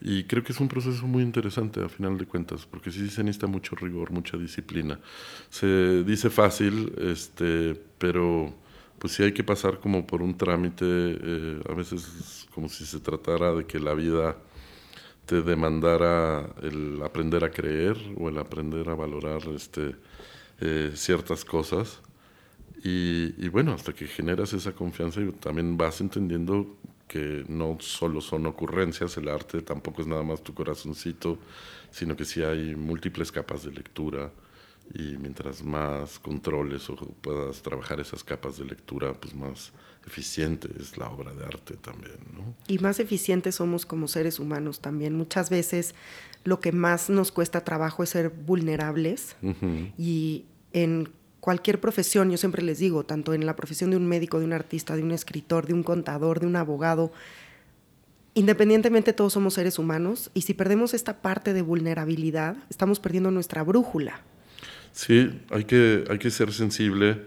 Y 0.00 0.24
creo 0.24 0.42
que 0.42 0.52
es 0.52 0.58
un 0.58 0.68
proceso 0.68 1.06
muy 1.06 1.22
interesante 1.22 1.84
a 1.84 1.88
final 1.90 2.16
de 2.16 2.24
cuentas, 2.24 2.66
porque 2.66 2.90
sí 2.90 3.10
se 3.10 3.22
necesita 3.22 3.46
mucho 3.46 3.76
rigor, 3.76 4.10
mucha 4.10 4.38
disciplina. 4.38 4.98
Se 5.50 6.02
dice 6.02 6.30
fácil, 6.30 6.94
este, 6.98 7.78
pero 7.98 8.54
pues 8.98 9.12
sí 9.12 9.22
hay 9.22 9.32
que 9.32 9.44
pasar 9.44 9.78
como 9.78 10.06
por 10.06 10.22
un 10.22 10.38
trámite, 10.38 10.86
eh, 10.86 11.60
a 11.68 11.74
veces 11.74 12.48
como 12.54 12.70
si 12.70 12.86
se 12.86 13.00
tratara 13.00 13.52
de 13.52 13.66
que 13.66 13.78
la 13.78 13.92
vida 13.92 14.38
te 15.26 15.42
demandara 15.42 16.48
el 16.62 17.02
aprender 17.04 17.44
a 17.44 17.50
creer 17.50 17.98
o 18.16 18.30
el 18.30 18.38
aprender 18.38 18.88
a 18.88 18.94
valorar 18.94 19.42
este, 19.54 19.94
eh, 20.60 20.92
ciertas 20.94 21.44
cosas. 21.44 22.00
Y, 22.82 23.34
y, 23.38 23.48
bueno, 23.48 23.72
hasta 23.72 23.92
que 23.92 24.06
generas 24.06 24.52
esa 24.52 24.72
confianza 24.72 25.20
y 25.20 25.30
también 25.32 25.76
vas 25.76 26.00
entendiendo 26.00 26.76
que 27.06 27.44
no 27.46 27.76
solo 27.78 28.20
son 28.20 28.46
ocurrencias, 28.46 29.16
el 29.18 29.28
arte 29.28 29.60
tampoco 29.62 30.00
es 30.00 30.08
nada 30.08 30.22
más 30.22 30.42
tu 30.42 30.54
corazoncito, 30.54 31.38
sino 31.90 32.16
que 32.16 32.24
sí 32.24 32.42
hay 32.42 32.74
múltiples 32.74 33.30
capas 33.30 33.64
de 33.64 33.70
lectura 33.70 34.32
y 34.94 35.16
mientras 35.18 35.62
más 35.62 36.18
controles 36.18 36.88
o 36.90 36.96
puedas 36.96 37.62
trabajar 37.62 38.00
esas 38.00 38.24
capas 38.24 38.58
de 38.58 38.64
lectura, 38.64 39.12
pues 39.12 39.34
más 39.34 39.72
eficiente 40.06 40.68
es 40.80 40.98
la 40.98 41.08
obra 41.08 41.32
de 41.32 41.44
arte 41.44 41.76
también, 41.76 42.18
¿no? 42.34 42.54
Y 42.66 42.78
más 42.78 42.98
eficientes 42.98 43.56
somos 43.56 43.86
como 43.86 44.08
seres 44.08 44.38
humanos 44.38 44.80
también. 44.80 45.14
Muchas 45.14 45.50
veces 45.50 45.94
lo 46.44 46.60
que 46.60 46.72
más 46.72 47.08
nos 47.08 47.30
cuesta 47.30 47.62
trabajo 47.62 48.02
es 48.02 48.10
ser 48.10 48.30
vulnerables 48.30 49.36
y 49.96 50.46
en 50.72 51.10
cualquier 51.42 51.80
profesión, 51.80 52.30
yo 52.30 52.36
siempre 52.36 52.62
les 52.62 52.78
digo, 52.78 53.02
tanto 53.02 53.34
en 53.34 53.44
la 53.46 53.56
profesión 53.56 53.90
de 53.90 53.96
un 53.96 54.06
médico, 54.06 54.38
de 54.38 54.44
un 54.44 54.52
artista, 54.52 54.94
de 54.94 55.02
un 55.02 55.10
escritor, 55.10 55.66
de 55.66 55.74
un 55.74 55.82
contador, 55.82 56.38
de 56.38 56.46
un 56.46 56.54
abogado, 56.54 57.12
independientemente 58.34 59.12
todos 59.12 59.32
somos 59.32 59.54
seres 59.54 59.76
humanos 59.76 60.30
y 60.34 60.42
si 60.42 60.54
perdemos 60.54 60.94
esta 60.94 61.20
parte 61.20 61.52
de 61.52 61.62
vulnerabilidad, 61.62 62.56
estamos 62.70 63.00
perdiendo 63.00 63.32
nuestra 63.32 63.64
brújula. 63.64 64.20
Sí, 64.92 65.40
hay 65.50 65.64
que, 65.64 66.04
hay 66.08 66.20
que 66.20 66.30
ser 66.30 66.52
sensible 66.52 67.22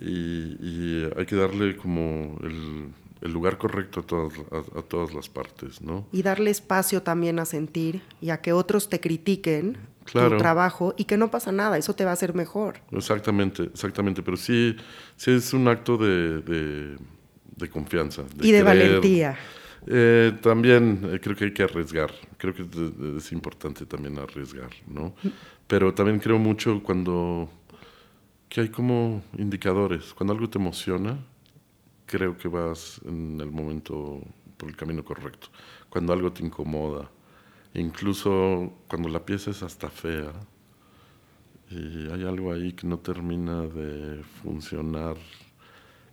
y, 0.00 1.02
hay 1.16 1.26
que 1.26 1.34
darle 1.34 1.76
como 1.76 2.38
el, 2.44 3.32
lugar 3.32 3.58
correcto 3.58 3.98
a 3.98 4.02
todas, 4.04 4.32
a, 4.76 4.82
todas 4.82 5.12
las 5.12 5.28
partes, 5.28 5.82
¿no? 5.82 6.06
Y 6.12 6.22
darle 6.22 6.52
espacio 6.52 7.02
también 7.02 7.40
a 7.40 7.44
sentir 7.44 8.02
y 8.20 8.30
a 8.30 8.40
que 8.40 8.52
otros 8.52 8.88
te 8.88 9.00
critiquen 9.00 9.76
tu 10.12 10.36
trabajo 10.36 10.94
y 10.96 11.04
que 11.04 11.16
no 11.16 11.30
pasa 11.30 11.52
nada, 11.52 11.78
eso 11.78 11.94
te 11.94 12.04
va 12.04 12.10
a 12.10 12.14
hacer 12.14 12.34
mejor. 12.34 12.80
Exactamente, 12.92 13.64
exactamente, 13.64 14.22
pero 14.22 14.36
sí, 14.36 14.76
sí 15.16 15.32
es 15.32 15.52
un 15.52 15.68
acto 15.68 15.96
de, 15.96 16.40
de, 16.40 17.70
confianza. 17.70 18.22
y 18.40 18.52
de 18.52 18.62
valentía. 18.62 19.36
Eh, 19.88 20.36
también 20.42 21.08
eh, 21.12 21.20
creo 21.20 21.36
que 21.36 21.44
hay 21.44 21.52
que 21.52 21.62
arriesgar, 21.62 22.10
creo 22.38 22.54
que 22.54 22.66
es, 23.16 23.30
importante 23.32 23.86
también 23.86 24.18
arriesgar, 24.18 24.70
¿no? 24.88 25.14
Pero 25.66 25.94
también 25.94 26.18
creo 26.18 26.38
mucho 26.38 26.82
cuando 26.82 27.48
que 28.48 28.62
hay 28.62 28.68
como 28.68 29.22
indicadores, 29.38 30.12
cuando 30.14 30.32
algo 30.32 30.48
te 30.48 30.58
emociona, 30.58 31.18
creo 32.06 32.36
que 32.36 32.48
vas 32.48 33.00
en 33.04 33.40
el 33.40 33.50
momento 33.50 34.22
por 34.56 34.68
el 34.68 34.76
camino 34.76 35.04
correcto. 35.04 35.48
Cuando 35.88 36.12
algo 36.12 36.32
te 36.32 36.44
incomoda, 36.44 37.10
Incluso 37.76 38.72
cuando 38.88 39.10
la 39.10 39.26
pieza 39.26 39.50
es 39.50 39.62
hasta 39.62 39.90
fea 39.90 40.32
y 41.70 42.10
hay 42.10 42.24
algo 42.24 42.50
ahí 42.50 42.72
que 42.72 42.86
no 42.86 42.98
termina 42.98 43.66
de 43.66 44.22
funcionar, 44.42 45.16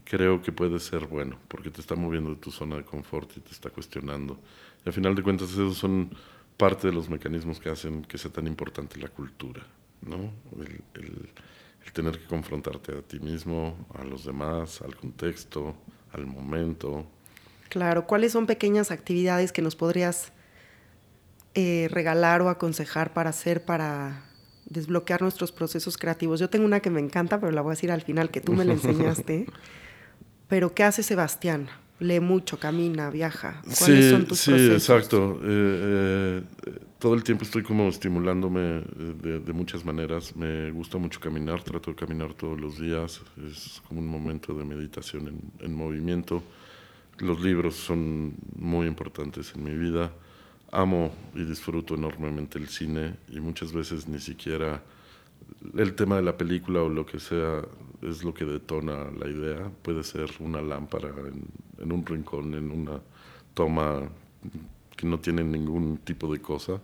creo 0.04 0.42
que 0.42 0.52
puede 0.52 0.78
ser 0.80 1.08
bueno, 1.08 1.38
porque 1.48 1.70
te 1.70 1.80
está 1.80 1.96
moviendo 1.96 2.32
de 2.32 2.36
tu 2.36 2.52
zona 2.52 2.76
de 2.76 2.84
confort 2.84 3.38
y 3.38 3.40
te 3.40 3.52
está 3.52 3.70
cuestionando. 3.70 4.38
Y 4.86 4.90
al 4.90 4.94
final 4.94 5.16
de 5.16 5.24
cuentas 5.24 5.52
esos 5.52 5.78
son 5.78 6.10
parte 6.58 6.88
de 6.88 6.94
los 6.94 7.10
mecanismos 7.10 7.62
que 7.62 7.70
hacen 7.70 8.04
que 8.04 8.18
sea 8.18 8.30
tan 8.30 8.46
importante 8.46 9.00
la 9.00 9.08
cultura, 9.08 9.66
¿no? 10.02 10.34
El, 10.60 10.82
el 10.96 11.94
tener 11.94 12.20
que 12.20 12.26
confrontarte 12.26 12.92
a 12.92 13.02
ti 13.02 13.22
mismo, 13.22 13.88
a 13.94 14.04
los 14.04 14.26
demás, 14.26 14.82
al 14.82 14.98
contexto, 14.98 15.76
al 16.12 16.26
momento. 16.26 17.06
Claro, 17.70 18.06
¿cuáles 18.06 18.34
son 18.34 18.48
pequeñas 18.48 18.92
actividades 18.92 19.54
que 19.54 19.62
nos 19.62 19.78
podrías 19.78 20.34
eh, 21.56 21.88
regalar 21.92 22.42
o 22.42 22.50
aconsejar 22.50 23.14
para 23.14 23.30
hacer, 23.30 23.64
para 23.64 24.24
desbloquear 24.66 25.22
nuestros 25.22 25.52
procesos 25.52 25.98
creativos. 25.98 26.40
Yo 26.40 26.50
tengo 26.50 26.66
una 26.66 26.80
que 26.80 26.90
me 26.90 27.00
encanta, 27.00 27.40
pero 27.40 27.52
la 27.52 27.62
voy 27.62 27.70
a 27.72 27.76
decir 27.76 27.92
al 27.92 28.02
final, 28.02 28.32
que 28.32 28.42
tú 28.42 28.54
me 28.54 28.66
la 28.66 28.74
enseñaste. 28.74 29.46
pero 30.48 30.74
¿qué 30.74 30.84
hace 30.84 31.04
Sebastián? 31.04 31.70
Lee 32.00 32.20
mucho, 32.20 32.58
camina, 32.58 33.12
viaja. 33.12 33.62
¿Cuáles 33.78 34.10
son 34.10 34.26
tus 34.26 34.40
sí, 34.40 34.52
exacto. 34.52 35.40
Eh, 35.44 36.42
eh, 36.66 36.80
todo 36.98 37.14
el 37.14 37.24
tiempo 37.24 37.44
estoy 37.44 37.62
como 37.62 37.88
estimulándome 37.88 38.82
de, 39.22 39.54
muchas 39.54 39.86
maneras. 39.86 40.36
Me 40.36 40.72
gusta 40.72 40.98
mucho 40.98 41.20
caminar, 41.20 41.62
trato 41.62 41.92
de 41.92 41.96
caminar 41.96 42.34
todos 42.34 42.60
los 42.60 42.80
días. 42.80 43.22
Es 43.48 43.80
como 43.88 44.00
un 44.00 44.08
momento 44.08 44.56
de 44.56 44.66
meditación 44.66 45.28
en, 45.28 45.66
en 45.66 45.76
movimiento. 45.76 46.42
Los 47.20 47.42
libros 47.42 47.76
son 47.76 48.34
muy 48.56 48.88
importantes 48.88 49.54
en 49.56 49.64
mi 49.64 49.76
vida 49.78 50.12
amo 50.74 51.14
y 51.36 51.44
disfruto 51.44 51.96
enormemente 51.96 52.58
el 52.58 52.68
cine 52.68 53.16
y 53.30 53.40
muchas 53.40 53.72
veces 53.72 54.08
ni 54.08 54.20
siquiera 54.20 54.82
el 55.78 55.94
tema 55.94 56.18
de 56.18 56.24
la 56.24 56.36
película 56.36 56.82
o 56.82 56.90
lo 56.90 57.06
que 57.06 57.20
sea 57.20 57.62
es 58.02 58.24
lo 58.24 58.34
que 58.34 58.46
detona 58.46 59.12
la 59.12 59.28
idea. 59.30 59.72
Puede 59.82 60.04
ser 60.04 60.30
una 60.40 60.62
lámpara 60.62 61.10
en, 61.80 61.92
un 61.92 62.06
rincón, 62.06 62.54
en 62.54 62.72
una 62.72 63.00
toma 63.54 64.10
que 64.96 65.08
no 65.08 65.20
tiene 65.20 65.44
ningún 65.44 65.98
tipo 65.98 66.32
de 66.32 66.42
cosa. 66.42 66.82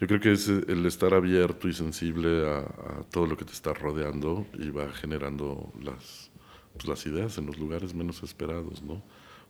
Yo 0.00 0.06
creo 0.06 0.20
que 0.20 0.32
es 0.32 0.48
el 0.48 0.86
estar 0.86 1.12
abierto 1.12 1.68
y 1.68 1.72
sensible 1.72 2.48
a, 2.48 2.64
todo 3.10 3.26
lo 3.26 3.36
que 3.36 3.44
te 3.44 3.52
está 3.52 3.74
rodeando 3.74 4.46
y 4.54 4.70
va 4.70 4.90
generando 4.92 5.72
las, 5.82 6.30
pues, 6.72 6.86
las 6.86 7.04
ideas 7.06 7.36
en 7.38 7.46
los 7.46 7.58
lugares 7.58 7.94
menos 7.94 8.22
esperados, 8.22 8.82
¿no? 8.82 9.02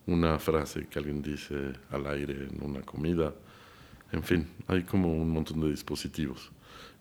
Una 0.06 0.38
frase 0.38 0.86
que 0.86 0.98
alguien 0.98 1.20
dice 1.20 1.74
al 1.90 2.06
aire 2.06 2.48
en 2.50 2.62
una 2.62 2.80
comida, 2.80 3.34
en 4.12 4.22
fin, 4.22 4.48
hay 4.66 4.82
como 4.84 5.12
un 5.12 5.30
montón 5.30 5.60
de 5.60 5.70
dispositivos. 5.70 6.50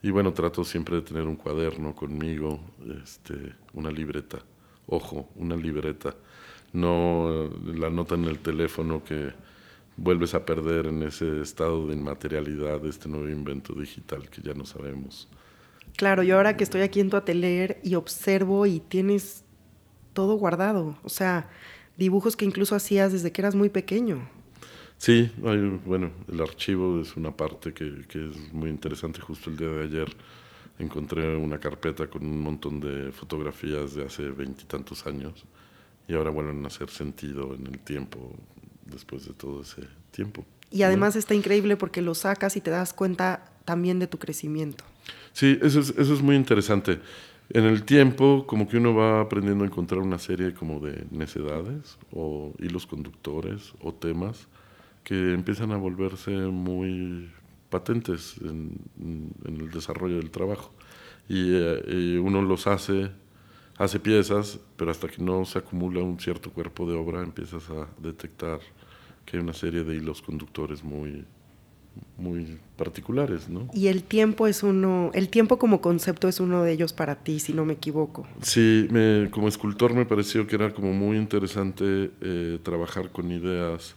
Y 0.02 0.12
bueno, 0.12 0.34
trato 0.34 0.63
siempre 0.63 0.98
de 0.98 1.02
tener 1.02 1.24
un 1.24 1.36
cuaderno 1.36 1.96
conmigo, 1.96 2.60
este, 3.04 3.54
una 3.74 3.91
libreta. 3.91 4.39
Ojo, 4.88 5.30
una 5.36 5.56
libreta. 5.56 6.15
No 6.74 7.50
la 7.65 7.89
nota 7.89 8.15
en 8.15 8.26
el 8.26 8.39
teléfono 8.39 9.04
que 9.04 9.32
vuelves 9.98 10.36
a 10.36 10.46
perder 10.46 10.86
en 10.86 11.04
ese 11.04 11.41
estado 11.41 11.88
de 11.88 11.96
inmaterialidad 11.96 12.80
de 12.82 12.89
este 12.89 13.10
nuevo 13.10 13.28
invento 13.28 13.74
digital 13.74 14.30
que 14.30 14.41
ya 14.41 14.54
no 14.54 14.65
sabemos. 14.65 15.28
Claro, 15.96 16.22
yo 16.22 16.38
ahora 16.38 16.56
que 16.56 16.63
estoy 16.63 16.82
aquí 16.82 17.00
en 17.00 17.10
tu 17.10 17.17
atelier 17.17 17.80
y 17.84 17.96
observo 17.96 18.67
y 18.67 18.80
tienes 18.80 19.43
todo 20.13 20.36
guardado, 20.36 20.98
o 21.04 21.10
sea, 21.10 21.50
dibujos 21.98 22.36
que 22.36 22.46
incluso 22.46 22.76
hacías 22.76 23.12
desde 23.12 23.32
que 23.32 23.41
eras 23.41 23.56
muy 23.56 23.70
pequeño. 23.70 24.30
Sí, 24.98 25.32
bueno, 25.38 26.12
el 26.32 26.42
archivo 26.42 27.00
es 27.00 27.16
una 27.16 27.32
parte 27.32 27.74
que, 27.74 28.04
que, 28.08 28.30
es 28.30 28.54
muy 28.54 28.70
interesante. 28.70 29.22
Justo 29.22 29.50
el 29.50 29.58
día 29.58 29.70
de 29.70 29.84
ayer 29.84 30.08
encontré 30.80 31.36
una 31.36 31.60
carpeta 31.60 32.08
con 32.08 32.26
un 32.26 32.42
montón 32.42 32.80
de 32.80 33.12
fotografías 33.12 33.94
de 33.94 34.06
hace 34.06 34.24
veintitantos 34.30 35.06
años 35.06 35.46
y 36.08 36.14
ahora 36.14 36.32
vuelven 36.32 36.64
a 36.64 36.68
hacer 36.68 36.90
sentido 36.90 37.54
en 37.54 37.68
el 37.68 37.80
tiempo 37.80 38.34
después 38.86 39.28
de 39.28 39.34
todo 39.34 39.62
ese 39.62 39.84
tiempo. 40.12 40.46
Y 40.72 40.82
además 40.82 41.16
está 41.16 41.36
increíble 41.36 41.78
porque 41.78 42.02
lo 42.02 42.16
sacas 42.16 42.58
y 42.58 42.62
te 42.62 42.72
das 42.72 42.94
cuenta 42.94 43.52
también 43.66 44.00
de 44.00 44.08
tu 44.08 44.18
crecimiento. 44.18 44.84
Sí, 45.32 45.60
eso 45.62 45.80
es, 45.80 45.90
eso 45.90 46.14
es 46.14 46.22
muy 46.22 46.36
interesante. 46.36 47.00
En 47.50 47.64
el 47.64 47.84
tiempo, 47.84 48.46
como 48.46 48.68
que 48.68 48.78
uno 48.78 48.94
va 48.94 49.22
aprendiendo 49.22 49.64
a 49.64 49.68
encontrar 49.68 50.02
una 50.02 50.20
serie 50.20 50.54
como 50.54 50.80
de 50.80 51.06
necedades 51.12 51.98
o 52.12 52.54
hilos 52.60 52.86
conductores 52.86 53.74
o 53.82 53.94
temas 53.94 54.48
que 55.08 55.34
empiezan 55.34 55.72
a 55.72 55.78
volverse 55.78 56.32
muy 56.32 57.32
patentes 57.70 58.36
en, 58.41 58.78
el 59.46 59.72
desarrollo 59.72 60.17
del 60.17 60.32
trabajo. 60.32 60.74
Eh, 61.30 61.82
y, 61.88 62.17
uno 62.17 62.41
los 62.41 62.67
hace, 62.67 63.10
hace 63.78 64.02
piezas, 64.02 64.60
pero 64.76 64.91
hasta 64.91 65.08
que 65.08 65.24
no 65.24 65.46
se 65.46 65.60
acumula 65.60 66.02
un 66.02 66.20
cierto 66.20 66.52
cuerpo 66.52 66.86
de 66.91 66.98
obra, 66.98 67.24
empiezas 67.24 67.70
a 67.70 67.88
detectar 68.02 68.60
que 69.26 69.38
hay 69.38 69.43
una 69.43 69.54
serie 69.54 69.86
de 69.86 69.96
hilos 69.96 70.22
conductores 70.22 70.84
muy, 70.84 71.24
muy 72.17 72.60
particulares, 72.76 73.48
¿no? 73.48 73.70
Y 73.74 73.88
el 73.88 74.04
tiempo 74.04 74.46
es 74.46 74.62
uno, 74.62 75.12
el 75.13 75.30
tiempo 75.30 75.58
como 75.58 75.80
concepto 75.80 76.28
es 76.28 76.41
uno 76.41 76.63
de 76.63 76.74
ellos 76.74 76.91
para 76.91 77.15
ti, 77.15 77.39
si 77.39 77.54
no 77.54 77.63
me 77.63 77.76
equivoco. 77.76 78.28
Sí, 78.41 78.89
como 79.32 79.48
escultor 79.48 79.93
me 79.93 80.06
pareció 80.06 80.46
que 80.48 80.56
era 80.58 80.74
como 80.74 80.91
muy 80.91 81.15
interesante 81.15 82.12
eh, 82.20 82.60
trabajar 82.62 83.10
con 83.10 83.32
ideas 83.32 83.96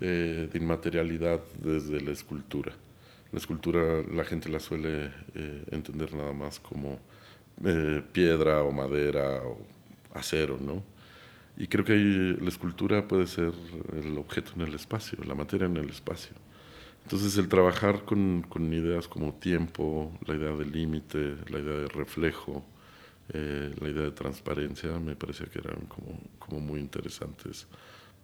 eh, 0.00 0.48
de 0.52 0.58
inmaterialidad 0.58 1.40
desde 1.62 2.00
la 2.00 2.12
escultura. 2.12 2.72
La 3.32 3.38
escultura 3.38 4.02
la 4.12 4.24
gente 4.24 4.48
la 4.48 4.60
suele 4.60 5.10
eh, 5.34 5.64
entender 5.70 6.14
nada 6.14 6.32
más 6.32 6.60
como 6.60 6.98
piedra 8.12 8.62
o 8.62 8.72
madera 8.72 9.42
o 9.44 9.58
acero, 10.12 10.58
¿no? 10.60 10.82
Y 11.56 11.68
creo 11.68 11.84
que 11.84 11.94
la 11.94 12.48
escultura 12.48 13.06
puede 13.06 13.28
ser 13.28 13.52
el 13.92 14.18
objeto 14.18 14.52
en 14.56 14.62
el 14.62 14.74
espacio, 14.74 15.18
la 15.24 15.36
materia 15.36 15.66
en 15.66 15.76
el 15.76 15.88
espacio. 15.88 16.34
Entonces 17.04 17.36
el 17.36 17.48
trabajar 17.48 18.04
con, 18.04 18.42
con 18.48 18.72
ideas 18.72 19.06
como 19.06 19.34
tiempo, 19.34 20.10
la 20.26 20.34
idea 20.34 20.50
de 20.50 20.64
límite, 20.64 21.36
la 21.50 21.58
idea 21.60 21.78
de 21.80 21.88
reflejo, 21.88 22.64
eh, 23.32 23.74
la 23.80 23.88
idea 23.88 24.02
de 24.02 24.10
transparencia, 24.10 24.98
me 24.98 25.14
parecía 25.14 25.46
que 25.46 25.58
eran 25.58 25.86
como, 25.86 26.18
como 26.38 26.60
muy 26.60 26.80
interesantes 26.80 27.66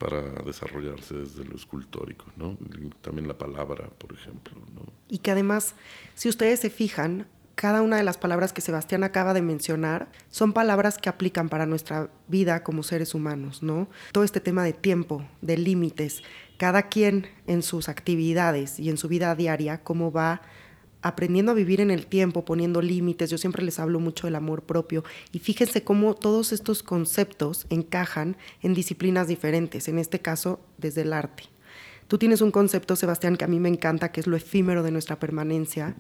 para 0.00 0.22
desarrollarse 0.46 1.14
desde 1.14 1.44
lo 1.44 1.54
escultórico, 1.54 2.24
¿no? 2.36 2.56
También 3.02 3.28
la 3.28 3.36
palabra, 3.36 3.90
por 3.98 4.14
ejemplo, 4.14 4.54
¿no? 4.74 4.80
Y 5.08 5.18
que 5.18 5.30
además, 5.30 5.74
si 6.14 6.30
ustedes 6.30 6.58
se 6.60 6.70
fijan, 6.70 7.26
cada 7.54 7.82
una 7.82 7.98
de 7.98 8.02
las 8.02 8.16
palabras 8.16 8.54
que 8.54 8.62
Sebastián 8.62 9.04
acaba 9.04 9.34
de 9.34 9.42
mencionar 9.42 10.08
son 10.30 10.54
palabras 10.54 10.96
que 10.96 11.10
aplican 11.10 11.50
para 11.50 11.66
nuestra 11.66 12.08
vida 12.28 12.62
como 12.62 12.82
seres 12.82 13.14
humanos, 13.14 13.62
¿no? 13.62 13.90
Todo 14.12 14.24
este 14.24 14.40
tema 14.40 14.64
de 14.64 14.72
tiempo, 14.72 15.28
de 15.42 15.58
límites, 15.58 16.22
cada 16.56 16.84
quien 16.84 17.26
en 17.46 17.62
sus 17.62 17.90
actividades 17.90 18.80
y 18.80 18.88
en 18.88 18.96
su 18.96 19.08
vida 19.08 19.34
diaria, 19.34 19.82
cómo 19.82 20.10
va 20.10 20.40
aprendiendo 21.02 21.52
a 21.52 21.54
vivir 21.54 21.80
en 21.80 21.90
el 21.90 22.06
tiempo, 22.06 22.44
poniendo 22.44 22.82
límites. 22.82 23.30
Yo 23.30 23.38
siempre 23.38 23.62
les 23.62 23.78
hablo 23.78 24.00
mucho 24.00 24.26
del 24.26 24.36
amor 24.36 24.62
propio 24.62 25.04
y 25.32 25.38
fíjense 25.38 25.82
cómo 25.82 26.14
todos 26.14 26.52
estos 26.52 26.82
conceptos 26.82 27.66
encajan 27.70 28.36
en 28.62 28.74
disciplinas 28.74 29.28
diferentes, 29.28 29.88
en 29.88 29.98
este 29.98 30.20
caso 30.20 30.60
desde 30.78 31.02
el 31.02 31.12
arte. 31.12 31.44
Tú 32.08 32.18
tienes 32.18 32.40
un 32.40 32.50
concepto, 32.50 32.96
Sebastián, 32.96 33.36
que 33.36 33.44
a 33.44 33.48
mí 33.48 33.60
me 33.60 33.68
encanta, 33.68 34.10
que 34.10 34.20
es 34.20 34.26
lo 34.26 34.36
efímero 34.36 34.82
de 34.82 34.90
nuestra 34.90 35.20
permanencia, 35.20 35.94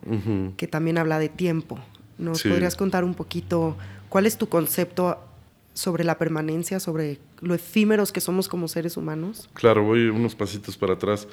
que 0.56 0.66
también 0.66 0.98
habla 0.98 1.20
de 1.20 1.28
tiempo. 1.28 1.78
¿Nos 2.18 2.42
podrías 2.42 2.74
contar 2.74 3.04
un 3.04 3.14
poquito 3.14 3.76
cuál 4.08 4.26
es 4.26 4.36
tu 4.36 4.48
concepto 4.48 5.29
sobre 5.74 6.04
la 6.04 6.18
permanencia, 6.18 6.80
sobre 6.80 7.18
lo 7.40 7.54
efímeros 7.54 8.12
que 8.12 8.20
somos 8.20 8.48
como 8.48 8.68
seres 8.68 8.96
humanos? 8.96 9.48
Claro, 9.54 9.84
voy 9.84 10.08
unos 10.08 10.34
pasitos 10.34 10.76
para 10.76 10.94
atrás. 10.94 11.28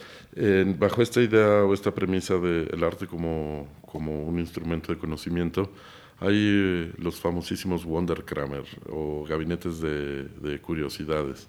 bajo 0.77 1.01
esta 1.01 1.21
idea 1.21 1.63
o 1.63 1.73
esta 1.73 1.93
premisa 1.93 2.37
del 2.37 2.83
arte 2.83 3.07
como, 3.07 3.67
como 3.85 4.23
un 4.23 4.39
instrumento 4.39 4.93
de 4.93 4.99
conocimiento, 4.99 5.71
hay 6.19 6.35
eh, 6.35 6.93
los 6.97 7.19
famosísimos 7.19 7.85
Wonderkramer 7.85 8.63
o 8.89 9.23
gabinetes 9.27 9.79
de, 9.81 10.23
de 10.23 10.59
curiosidades 10.59 11.47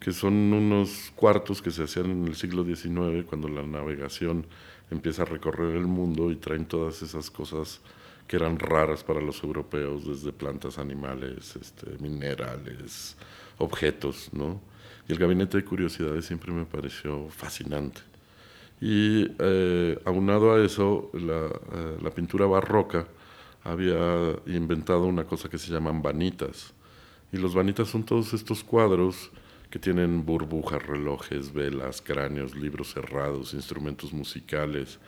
que 0.00 0.12
son 0.12 0.32
unos 0.52 1.12
cuartos 1.14 1.60
que 1.60 1.70
se 1.70 1.84
hacían 1.84 2.10
en 2.10 2.26
el 2.26 2.34
siglo 2.34 2.64
XIX, 2.64 3.24
cuando 3.26 3.48
la 3.48 3.62
navegación 3.62 4.46
empieza 4.90 5.22
a 5.22 5.26
recorrer 5.26 5.76
el 5.76 5.86
mundo 5.86 6.32
y 6.32 6.36
traen 6.36 6.64
todas 6.64 7.02
esas 7.02 7.30
cosas 7.30 7.80
que 8.30 8.36
eran 8.36 8.60
raras 8.60 9.02
para 9.02 9.20
los 9.20 9.42
europeos, 9.42 10.06
desde 10.06 10.32
plantas, 10.32 10.78
animales, 10.78 11.56
este, 11.56 11.98
minerales, 11.98 13.16
objetos, 13.58 14.30
¿no? 14.32 14.60
Y 15.08 15.12
el 15.12 15.18
gabinete 15.18 15.56
de 15.56 15.64
curiosidades 15.64 16.26
siempre 16.26 16.52
me 16.52 16.64
pareció 16.64 17.28
fascinante. 17.30 18.02
Y 18.80 19.26
eh, 19.36 19.98
aunado 20.04 20.54
a 20.54 20.64
eso, 20.64 21.10
la, 21.12 21.46
eh, 21.46 21.98
la 22.00 22.10
pintura 22.12 22.46
barroca 22.46 23.08
había 23.64 24.36
inventado 24.46 25.06
una 25.06 25.24
cosa 25.24 25.48
que 25.48 25.58
se 25.58 25.72
llaman 25.72 26.00
vanitas. 26.00 26.72
Y 27.32 27.36
los 27.36 27.52
vanitas 27.52 27.88
son 27.88 28.04
todos 28.04 28.32
estos 28.32 28.62
cuadros 28.62 29.32
que 29.70 29.80
tienen 29.80 30.24
burbujas, 30.24 30.80
relojes, 30.86 31.52
velas, 31.52 32.00
cráneos, 32.00 32.54
libros 32.54 32.92
cerrados, 32.92 33.54
instrumentos 33.54 34.12
musicales. 34.12 35.00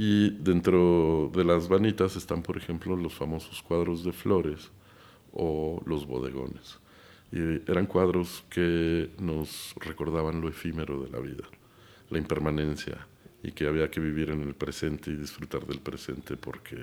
Y 0.00 0.30
dentro 0.30 1.28
de 1.34 1.42
las 1.42 1.68
vanitas 1.68 2.14
están, 2.14 2.40
por 2.40 2.56
ejemplo, 2.56 2.94
los 2.94 3.14
famosos 3.14 3.60
cuadros 3.62 4.04
de 4.04 4.12
flores 4.12 4.70
o 5.32 5.82
los 5.86 6.06
bodegones. 6.06 6.78
Y 7.32 7.68
eran 7.68 7.86
cuadros 7.86 8.44
que 8.48 9.10
nos 9.18 9.74
recordaban 9.80 10.40
lo 10.40 10.48
efímero 10.48 11.02
de 11.02 11.10
la 11.10 11.18
vida, 11.18 11.42
la 12.10 12.18
impermanencia, 12.18 13.08
y 13.42 13.50
que 13.50 13.66
había 13.66 13.90
que 13.90 13.98
vivir 13.98 14.30
en 14.30 14.42
el 14.42 14.54
presente 14.54 15.10
y 15.10 15.16
disfrutar 15.16 15.66
del 15.66 15.80
presente 15.80 16.36
porque 16.36 16.76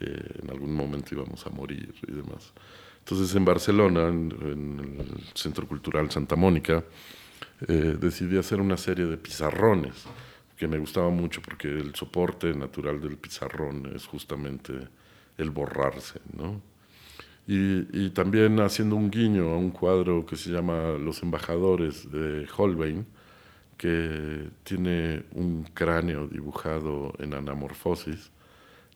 eh, 0.00 0.40
en 0.42 0.50
algún 0.50 0.74
momento 0.74 1.14
íbamos 1.14 1.46
a 1.46 1.50
morir 1.50 1.94
y 2.06 2.12
demás. 2.12 2.52
Entonces 2.98 3.34
en 3.34 3.46
Barcelona, 3.46 4.08
en, 4.08 4.98
el 5.00 5.24
Centro 5.32 5.66
Cultural 5.66 6.10
Santa 6.10 6.36
Mónica, 6.36 6.84
eh, 7.66 7.96
decidí 7.98 8.36
hacer 8.36 8.60
una 8.60 8.76
serie 8.76 9.06
de 9.06 9.16
pizarrones 9.16 10.04
que 10.62 10.68
me 10.68 10.78
gustaba 10.78 11.10
mucho 11.10 11.42
porque 11.42 11.66
el 11.66 11.92
soporte 11.96 12.54
natural 12.54 13.00
del 13.00 13.16
pizarrón 13.16 13.90
es 13.96 14.06
justamente 14.06 14.72
el 15.36 15.50
borrarse, 15.50 16.20
¿no? 16.36 16.60
Y, 17.48 18.10
también 18.10 18.60
haciendo 18.60 18.94
un 18.94 19.10
guiño 19.10 19.50
a 19.50 19.56
un 19.56 19.72
cuadro 19.72 20.24
que 20.24 20.36
se 20.36 20.50
llama 20.50 20.92
Los 21.00 21.20
Embajadores 21.24 22.08
de 22.12 22.46
Holbein, 22.56 23.04
que 23.76 24.50
tiene 24.62 25.24
un 25.32 25.64
cráneo 25.74 26.28
dibujado 26.28 27.12
en 27.18 27.34
anamorfosis, 27.34 28.30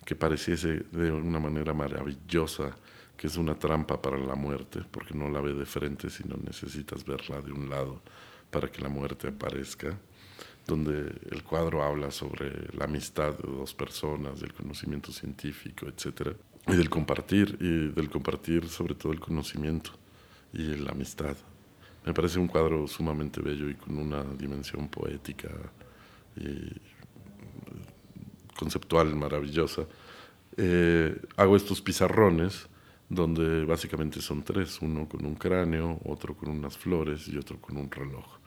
que 0.04 0.14
pareciese 0.14 0.84
de 0.92 1.10
una 1.10 1.40
manera 1.40 1.74
maravillosa 1.74 2.76
que 3.16 3.26
es 3.26 3.36
una 3.36 3.56
trampa 3.58 4.00
para 4.00 4.18
la 4.18 4.36
muerte, 4.36 4.82
porque 4.88 5.14
no 5.14 5.28
la 5.28 5.40
ve 5.40 5.52
de 5.52 5.66
frente, 5.66 6.10
sino 6.10 6.36
necesitas 6.36 7.04
verla 7.04 7.40
de 7.40 7.50
un 7.50 7.68
lado 7.68 8.02
para 8.52 8.70
que 8.70 8.80
la 8.80 8.88
muerte 8.88 9.26
aparezca, 9.26 9.98
donde 10.66 11.12
el 11.30 11.42
cuadro 11.44 11.82
habla 11.82 12.10
sobre 12.10 12.50
la 12.76 12.84
amistad 12.84 13.36
de 13.38 13.50
dos 13.50 13.74
personas, 13.74 14.40
del 14.40 14.52
conocimiento 14.52 15.12
científico, 15.12 15.86
etc. 15.86 16.36
Y 16.66 16.76
del 16.76 16.90
compartir, 16.90 17.56
y 17.60 17.88
del 17.88 18.10
compartir 18.10 18.68
sobre 18.68 18.94
todo 18.94 19.12
el 19.12 19.20
conocimiento 19.20 19.92
y 20.52 20.74
la 20.76 20.92
amistad. 20.92 21.36
Me 22.04 22.12
parece 22.12 22.38
un 22.38 22.48
cuadro 22.48 22.86
sumamente 22.86 23.40
bello 23.40 23.68
y 23.68 23.74
con 23.74 23.98
una 23.98 24.22
dimensión 24.22 24.88
poética 24.88 25.50
y 26.36 26.70
conceptual 28.56 29.14
maravillosa. 29.14 29.86
Eh, 30.56 31.20
hago 31.36 31.56
estos 31.56 31.80
pizarrones 31.80 32.68
donde 33.08 33.64
básicamente 33.64 34.20
son 34.20 34.42
tres, 34.42 34.80
uno 34.80 35.08
con 35.08 35.24
un 35.24 35.34
cráneo, 35.34 36.00
otro 36.04 36.36
con 36.36 36.48
unas 36.48 36.76
flores 36.76 37.28
y 37.28 37.36
otro 37.36 37.60
con 37.60 37.76
un 37.76 37.90
reloj. 37.90 38.38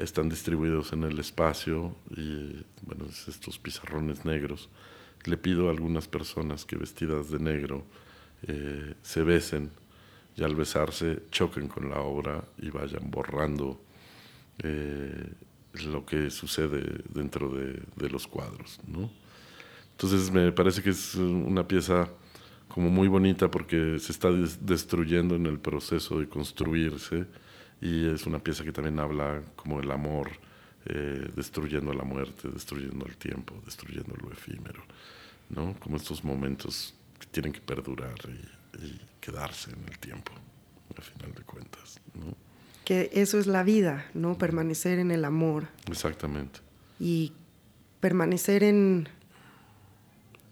Están 0.00 0.28
distribuidos 0.30 0.92
en 0.92 1.04
el 1.04 1.18
espacio 1.18 1.94
y, 2.10 2.64
bueno, 2.82 3.04
estos 3.28 3.58
pizarrones 3.58 4.24
negros. 4.24 4.70
Le 5.24 5.36
pido 5.36 5.68
a 5.68 5.70
algunas 5.70 6.08
personas 6.08 6.64
que 6.64 6.76
vestidas 6.76 7.30
de 7.30 7.38
negro 7.38 7.84
eh, 8.46 8.94
se 9.02 9.22
besen 9.22 9.70
y 10.36 10.42
al 10.42 10.54
besarse 10.54 11.24
choquen 11.30 11.68
con 11.68 11.90
la 11.90 12.00
obra 12.00 12.42
y 12.58 12.70
vayan 12.70 13.10
borrando 13.10 13.78
eh, 14.62 15.32
lo 15.84 16.06
que 16.06 16.30
sucede 16.30 17.04
dentro 17.10 17.50
de, 17.50 17.82
de 17.96 18.08
los 18.08 18.26
cuadros. 18.26 18.80
¿no? 18.86 19.10
Entonces 19.92 20.30
me 20.30 20.50
parece 20.52 20.82
que 20.82 20.90
es 20.90 21.14
una 21.16 21.68
pieza 21.68 22.08
como 22.68 22.88
muy 22.88 23.08
bonita 23.08 23.50
porque 23.50 23.98
se 23.98 24.12
está 24.12 24.30
destruyendo 24.60 25.34
en 25.34 25.44
el 25.44 25.58
proceso 25.58 26.18
de 26.18 26.28
construirse 26.28 27.26
y 27.80 28.06
es 28.08 28.26
una 28.26 28.38
pieza 28.38 28.64
que 28.64 28.72
también 28.72 28.98
habla 28.98 29.42
como 29.56 29.80
el 29.80 29.90
amor, 29.90 30.30
eh, 30.86 31.30
destruyendo 31.34 31.92
la 31.92 32.04
muerte, 32.04 32.48
destruyendo 32.48 33.06
el 33.06 33.16
tiempo, 33.16 33.54
destruyendo 33.64 34.14
lo 34.16 34.32
efímero, 34.32 34.82
¿no? 35.48 35.74
Como 35.80 35.96
estos 35.96 36.24
momentos 36.24 36.94
que 37.18 37.26
tienen 37.26 37.52
que 37.52 37.60
perdurar 37.60 38.16
y, 38.28 38.84
y 38.84 39.00
quedarse 39.20 39.70
en 39.70 39.88
el 39.88 39.98
tiempo, 39.98 40.32
al 40.96 41.02
final 41.02 41.32
de 41.34 41.42
cuentas, 41.42 42.00
¿no? 42.14 42.34
Que 42.84 43.10
eso 43.12 43.38
es 43.38 43.46
la 43.46 43.62
vida, 43.62 44.06
¿no? 44.14 44.36
Permanecer 44.36 44.98
en 44.98 45.10
el 45.10 45.24
amor. 45.24 45.68
Exactamente. 45.86 46.60
Y 46.98 47.32
permanecer 48.00 48.62
en 48.64 49.08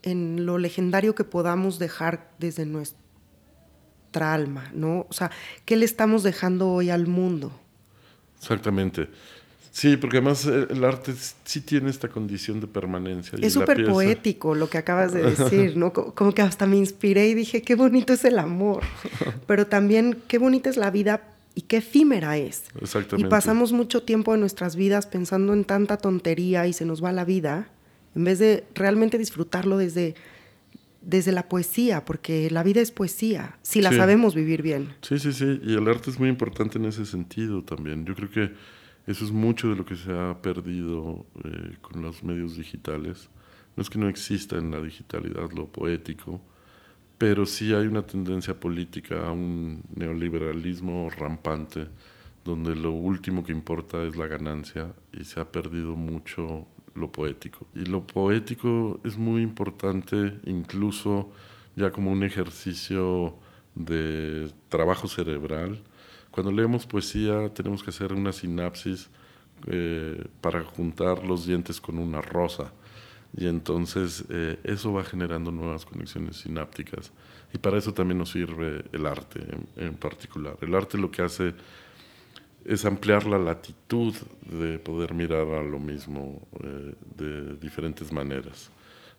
en 0.02 0.46
lo 0.46 0.58
legendario 0.58 1.14
que 1.14 1.24
podamos 1.24 1.78
dejar 1.78 2.30
desde 2.38 2.66
nuestra 4.18 4.34
alma, 4.34 4.70
¿no? 4.74 5.06
O 5.08 5.12
sea, 5.12 5.30
¿qué 5.64 5.76
le 5.76 5.84
estamos 5.84 6.22
dejando 6.22 6.70
hoy 6.70 6.90
al 6.90 7.06
mundo? 7.06 7.52
Exactamente. 8.40 9.08
Sí, 9.70 9.96
porque 9.96 10.16
además 10.16 10.44
eh, 10.46 10.66
el 10.70 10.82
arte 10.82 11.12
sí 11.44 11.60
tiene 11.60 11.90
esta 11.90 12.08
condición 12.08 12.60
de 12.60 12.66
permanencia. 12.66 13.38
Es 13.40 13.52
súper 13.52 13.86
poético 13.86 14.54
lo 14.54 14.68
que 14.68 14.78
acabas 14.78 15.12
de 15.12 15.22
decir, 15.22 15.76
¿no? 15.76 15.92
Como 15.92 16.32
que 16.32 16.42
hasta 16.42 16.66
me 16.66 16.76
inspiré 16.76 17.28
y 17.28 17.34
dije, 17.34 17.62
qué 17.62 17.76
bonito 17.76 18.12
es 18.12 18.24
el 18.24 18.38
amor, 18.38 18.82
pero 19.46 19.66
también 19.66 20.18
qué 20.26 20.38
bonita 20.38 20.68
es 20.68 20.76
la 20.76 20.90
vida 20.90 21.22
y 21.54 21.62
qué 21.62 21.76
efímera 21.76 22.36
es. 22.38 22.64
Exactamente. 22.80 23.28
Y 23.28 23.30
pasamos 23.30 23.72
mucho 23.72 24.02
tiempo 24.02 24.34
en 24.34 24.40
nuestras 24.40 24.74
vidas 24.74 25.06
pensando 25.06 25.52
en 25.52 25.64
tanta 25.64 25.96
tontería 25.96 26.66
y 26.66 26.72
se 26.72 26.84
nos 26.84 27.02
va 27.02 27.12
la 27.12 27.24
vida 27.24 27.68
en 28.14 28.24
vez 28.24 28.38
de 28.40 28.64
realmente 28.74 29.16
disfrutarlo 29.16 29.78
desde, 29.78 30.16
desde 31.08 31.32
la 31.32 31.48
poesía, 31.48 32.04
porque 32.04 32.50
la 32.50 32.62
vida 32.62 32.82
es 32.82 32.92
poesía, 32.92 33.58
si 33.62 33.80
la 33.80 33.90
sabemos 33.92 34.34
vivir 34.34 34.60
bien. 34.60 34.94
Sí, 35.00 35.18
sí, 35.18 35.32
sí, 35.32 35.58
y 35.64 35.74
el 35.74 35.88
arte 35.88 36.10
es 36.10 36.18
muy 36.20 36.28
importante 36.28 36.76
en 36.76 36.84
ese 36.84 37.06
sentido 37.06 37.62
también. 37.62 38.04
Yo 38.04 38.14
creo 38.14 38.30
que 38.30 38.52
eso 39.06 39.24
es 39.24 39.32
mucho 39.32 39.70
de 39.70 39.76
lo 39.76 39.86
que 39.86 39.96
se 39.96 40.12
ha 40.12 40.36
perdido 40.42 41.24
eh, 41.44 41.78
con 41.80 42.02
los 42.02 42.22
medios 42.22 42.58
digitales. 42.58 43.30
No 43.74 43.82
es 43.82 43.88
que 43.88 43.98
no 43.98 44.06
exista 44.10 44.58
en 44.58 44.70
la 44.70 44.82
digitalidad 44.82 45.50
lo 45.52 45.66
poético, 45.68 46.42
pero 47.16 47.46
sí 47.46 47.72
hay 47.72 47.86
una 47.86 48.06
tendencia 48.06 48.60
política 48.60 49.28
a 49.28 49.32
un 49.32 49.82
neoliberalismo 49.96 51.08
rampante, 51.08 51.86
donde 52.44 52.76
lo 52.76 52.92
último 52.92 53.42
que 53.42 53.52
importa 53.52 54.04
es 54.04 54.14
la 54.14 54.26
ganancia 54.26 54.92
y 55.18 55.24
se 55.24 55.40
ha 55.40 55.50
perdido 55.50 55.96
mucho 55.96 56.66
lo 56.98 57.10
poético. 57.10 57.66
Y 57.74 57.84
lo 57.84 58.06
poético 58.06 59.00
es 59.04 59.16
muy 59.16 59.42
importante 59.42 60.38
incluso 60.44 61.30
ya 61.76 61.90
como 61.90 62.10
un 62.10 62.22
ejercicio 62.24 63.36
de 63.74 64.50
trabajo 64.68 65.08
cerebral. 65.08 65.82
Cuando 66.30 66.52
leemos 66.52 66.86
poesía 66.86 67.52
tenemos 67.54 67.82
que 67.82 67.90
hacer 67.90 68.12
una 68.12 68.32
sinapsis 68.32 69.08
eh, 69.66 70.24
para 70.40 70.62
juntar 70.64 71.24
los 71.24 71.46
dientes 71.46 71.80
con 71.80 71.98
una 71.98 72.20
rosa 72.20 72.72
y 73.36 73.46
entonces 73.46 74.24
eh, 74.30 74.58
eso 74.64 74.92
va 74.92 75.04
generando 75.04 75.50
nuevas 75.50 75.84
conexiones 75.84 76.38
sinápticas. 76.38 77.12
Y 77.52 77.58
para 77.58 77.78
eso 77.78 77.94
también 77.94 78.18
nos 78.18 78.30
sirve 78.30 78.84
el 78.92 79.06
arte 79.06 79.40
en, 79.76 79.94
particular. 79.94 80.56
El 80.60 80.74
arte 80.74 80.98
lo 80.98 81.10
que 81.10 81.22
hace 81.22 81.54
es 82.64 82.84
ampliar 82.84 83.26
la 83.26 83.38
latitud 83.38 84.14
de 84.42 84.78
poder 84.78 85.14
mirar 85.14 85.48
a 85.48 85.62
lo 85.62 85.78
mismo 85.78 86.46
eh, 86.62 86.94
de 87.16 87.56
diferentes 87.56 88.12
maneras. 88.12 88.70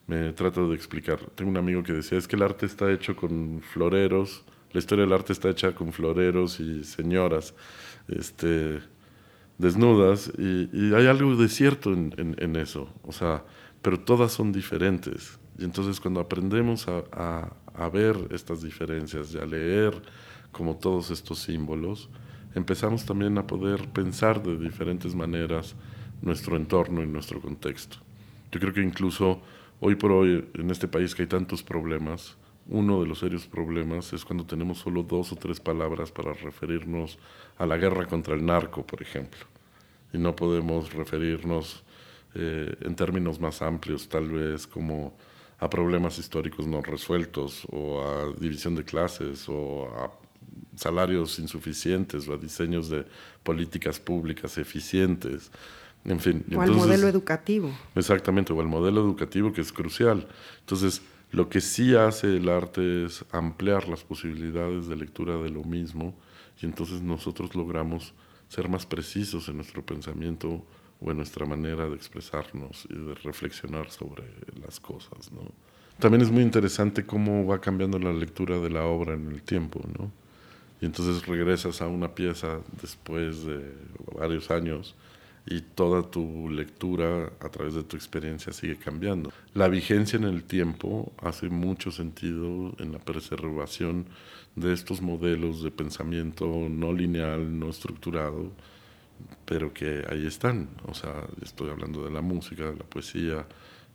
Me 0.08 0.34
trato 0.34 0.70
de 0.70 0.76
explicar. 0.76 1.20
Tengo 1.36 1.52
un 1.52 1.58
amigo 1.58 1.84
que 1.84 1.94
decía, 1.94 2.18
es 2.18 2.28
que 2.28 2.36
el 2.36 2.44
arte 2.44 2.66
está 2.66 2.92
hecho 2.92 3.16
con 3.16 3.62
floreros, 3.62 4.44
la 4.72 4.80
historia 4.80 5.06
del 5.06 5.14
arte 5.14 5.34
está 5.34 5.50
hecha 5.50 5.74
con 5.74 5.92
floreros 5.92 6.60
y 6.60 6.84
señoras 6.84 7.56
este, 8.08 8.80
desnudas, 9.58 10.32
y, 10.38 10.94
hay 10.94 11.08
algo 11.08 11.36
de 11.36 11.50
cierto 11.50 11.92
en, 11.92 12.56
eso. 12.56 12.92
O 13.04 13.12
sea, 13.12 13.44
pero 13.82 14.00
todas 14.00 14.32
son 14.32 14.52
diferentes. 14.52 15.40
Y 15.58 15.64
entonces 15.64 16.00
cuando 16.00 16.20
aprendemos 16.20 16.88
a, 16.88 17.52
a, 17.74 17.90
ver 17.90 18.16
estas 18.32 18.62
diferencias 18.62 19.34
y 19.34 19.38
a 19.38 19.46
leer 19.46 20.02
como 20.52 20.78
todos 20.78 21.12
estos 21.12 21.40
símbolos, 21.40 22.10
empezamos 22.56 23.06
también 23.06 23.38
a 23.38 23.48
poder 23.48 23.88
pensar 23.90 24.42
de 24.42 24.58
diferentes 24.58 25.16
maneras 25.16 25.76
nuestro 26.22 26.58
entorno 26.58 27.04
y 27.04 27.08
nuestro 27.08 27.42
contexto. 27.42 27.98
Yo 28.52 28.60
creo 28.60 28.74
que 28.74 28.82
incluso 28.82 29.42
hoy 29.80 29.96
por 29.96 30.12
hoy 30.12 30.50
en 30.56 30.72
este 30.72 30.88
país 30.88 31.16
que 31.16 31.24
hay 31.24 31.28
tantos 31.28 31.64
problemas, 31.64 32.36
uno 32.68 33.02
de 33.02 33.08
los 33.08 33.20
serios 33.20 33.48
problemas 33.48 34.14
es 34.14 34.26
cuando 34.26 34.46
tenemos 34.46 34.80
solo 34.80 35.04
dos 35.04 35.32
o 35.32 35.36
tres 35.36 35.60
palabras 35.60 36.12
para 36.12 36.34
referirnos 36.34 37.18
a 37.58 37.66
la 37.66 37.78
guerra 37.78 38.06
contra 38.06 38.36
el 38.36 38.46
narco, 38.46 38.86
por 38.86 39.02
ejemplo. 39.02 39.40
Y 40.14 40.18
no 40.18 40.36
podemos 40.36 40.94
referirnos 40.94 41.84
eh, 42.36 42.76
en 42.82 42.96
términos 42.96 43.40
más 43.40 43.62
amplios, 43.62 44.08
tal 44.08 44.30
vez 44.30 44.68
como 44.68 45.18
a 45.60 45.70
problemas 45.70 46.20
históricos 46.20 46.68
no 46.68 46.82
resueltos 46.82 47.66
o 47.72 48.02
a 48.02 48.34
división 48.40 48.76
de 48.76 48.86
clases 48.86 49.50
o 49.50 49.88
a 49.88 50.12
salarios 50.76 51.40
insuficientes 51.40 52.28
o 52.28 52.34
a 52.34 52.38
diseños 52.38 52.90
de 52.90 53.06
políticas 53.44 54.00
públicas 54.00 54.58
eficientes. 54.58 55.52
En 56.06 56.20
fin. 56.20 56.46
O 56.56 56.62
al 56.62 56.72
modelo 56.72 57.08
educativo. 57.08 57.72
Exactamente, 57.96 58.54
o 58.54 58.60
al 58.62 58.68
modelo 58.68 59.02
educativo 59.02 59.52
que 59.52 59.62
es 59.62 59.72
crucial. 59.72 60.28
Entonces, 60.62 61.02
lo 61.32 61.50
que 61.50 61.62
sí 61.62 61.96
hace 61.96 62.38
el 62.38 62.50
arte 62.50 63.06
es 63.06 63.24
ampliar 63.32 63.88
las 63.88 64.04
posibilidades 64.04 64.88
de 64.88 64.96
lectura 64.96 65.38
de 65.38 65.50
lo 65.50 65.64
mismo 65.64 66.16
y 66.62 66.66
entonces 66.66 67.02
nosotros 67.02 67.56
logramos 67.56 68.14
ser 68.48 68.68
más 68.68 68.86
precisos 68.86 69.48
en 69.48 69.58
nuestro 69.58 69.86
pensamiento 69.86 70.66
o 71.00 71.12
en 71.12 71.18
nuestra 71.18 71.46
manera 71.46 71.88
de 71.88 71.96
expresarnos 71.96 72.88
y 72.90 72.96
de 72.96 73.14
reflexionar 73.16 73.92
sobre 73.92 74.24
las 74.60 74.80
cosas. 74.80 75.32
¿no? 75.32 75.42
También 76.00 76.22
es 76.22 76.32
muy 76.32 76.44
interesante 76.44 77.06
cómo 77.06 77.46
va 77.46 77.62
cambiando 77.62 78.00
la 78.00 78.12
lectura 78.12 78.58
de 78.58 78.70
la 78.70 78.86
obra 78.86 79.14
en 79.14 79.28
el 79.28 79.44
tiempo, 79.44 79.82
¿no? 79.98 80.12
Y 80.82 80.86
entonces 80.86 81.26
regresas 81.26 81.82
a 81.82 81.88
una 81.88 82.16
pieza 82.16 82.60
después 82.82 83.46
de 83.46 83.74
varios 84.16 84.50
años 84.50 84.96
y 85.46 85.62
toda 85.62 86.04
tu 86.04 86.50
lectura 86.50 87.32
a 87.40 87.50
través 87.50 87.74
de 87.74 87.84
tu 87.84 87.96
experiencia 87.96 88.54
sigue 88.54 88.78
cambiando. 88.78 89.32
La 89.54 89.68
vigencia 89.68 90.18
en 90.18 90.26
el 90.26 90.44
tiempo 90.44 91.12
hace 91.22 91.50
mucho 91.50 91.92
sentido 91.92 92.74
en 92.78 92.92
la 92.92 93.00
preservación 93.00 94.06
de 94.56 94.74
estos 94.74 95.02
modelos 95.02 95.64
de 95.64 95.72
pensamiento 95.72 96.46
no 96.70 96.94
lineal, 96.94 97.58
no 97.60 97.70
estructurado, 97.70 98.52
pero 99.46 99.74
que 99.74 100.06
ahí 100.10 100.28
están. 100.28 100.70
O 100.88 100.94
sea, 100.94 101.28
estoy 101.42 101.70
hablando 101.70 102.04
de 102.04 102.12
la 102.12 102.22
música, 102.22 102.66
de 102.66 102.78
la 102.78 102.84
poesía, 102.84 103.46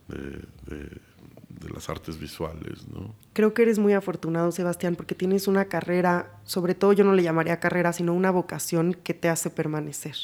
de, 0.07 0.89
las 1.73 1.89
artes 1.89 2.19
visuales, 2.19 2.87
¿no? 2.87 3.15
Creo 3.33 3.53
que 3.53 3.63
eres 3.63 3.79
muy 3.79 3.93
afortunado, 3.93 4.51
Sebastián, 4.51 4.95
porque 4.95 5.15
tienes 5.15 5.47
una 5.47 5.65
carrera, 5.65 6.39
sobre 6.43 6.75
todo 6.75 6.93
yo 6.93 7.03
no 7.03 7.13
le 7.13 7.23
llamaría 7.23 7.59
carrera, 7.59 7.93
sino 7.93 8.13
una 8.13 8.31
vocación 8.31 8.93
que 8.93 9.13
te 9.13 9.29
hace 9.29 9.49
permanecer. 9.49 10.15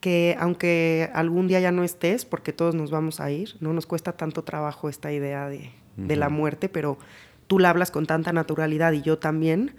Que 0.00 0.36
aunque 0.38 1.10
algún 1.14 1.48
día 1.48 1.60
ya 1.60 1.72
no 1.72 1.84
estés, 1.84 2.24
porque 2.24 2.52
todos 2.52 2.74
nos 2.74 2.90
vamos 2.90 3.20
a 3.20 3.30
ir, 3.30 3.56
no 3.60 3.72
nos 3.72 3.86
cuesta 3.86 4.12
tanto 4.12 4.44
trabajo 4.44 4.88
esta 4.88 5.12
idea 5.12 5.48
de, 5.48 5.70
la 5.96 6.28
muerte, 6.28 6.68
pero 6.68 6.98
tú 7.46 7.58
la 7.58 7.70
hablas 7.70 7.90
con 7.90 8.06
tanta 8.06 8.32
naturalidad 8.32 8.92
y 8.92 9.02
yo 9.02 9.18
también, 9.18 9.76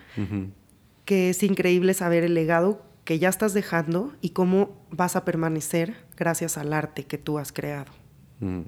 que 1.03 1.29
es 1.29 1.43
increíble 1.43 1.93
saber 1.93 2.23
el 2.23 2.33
legado 2.33 2.81
que 3.03 3.19
ya 3.19 3.29
estás 3.29 3.53
dejando 3.53 4.13
y 4.19 4.29
cómo 4.29 4.85
vas 4.89 5.15
a 5.15 5.25
permanecer 5.25 5.95
gracias 6.17 6.57
al 6.57 6.73
arte 6.73 7.05
que 7.05 7.17
tú 7.17 7.37
has 7.37 7.51
creado. 7.51 7.91
Mm. 8.39 8.61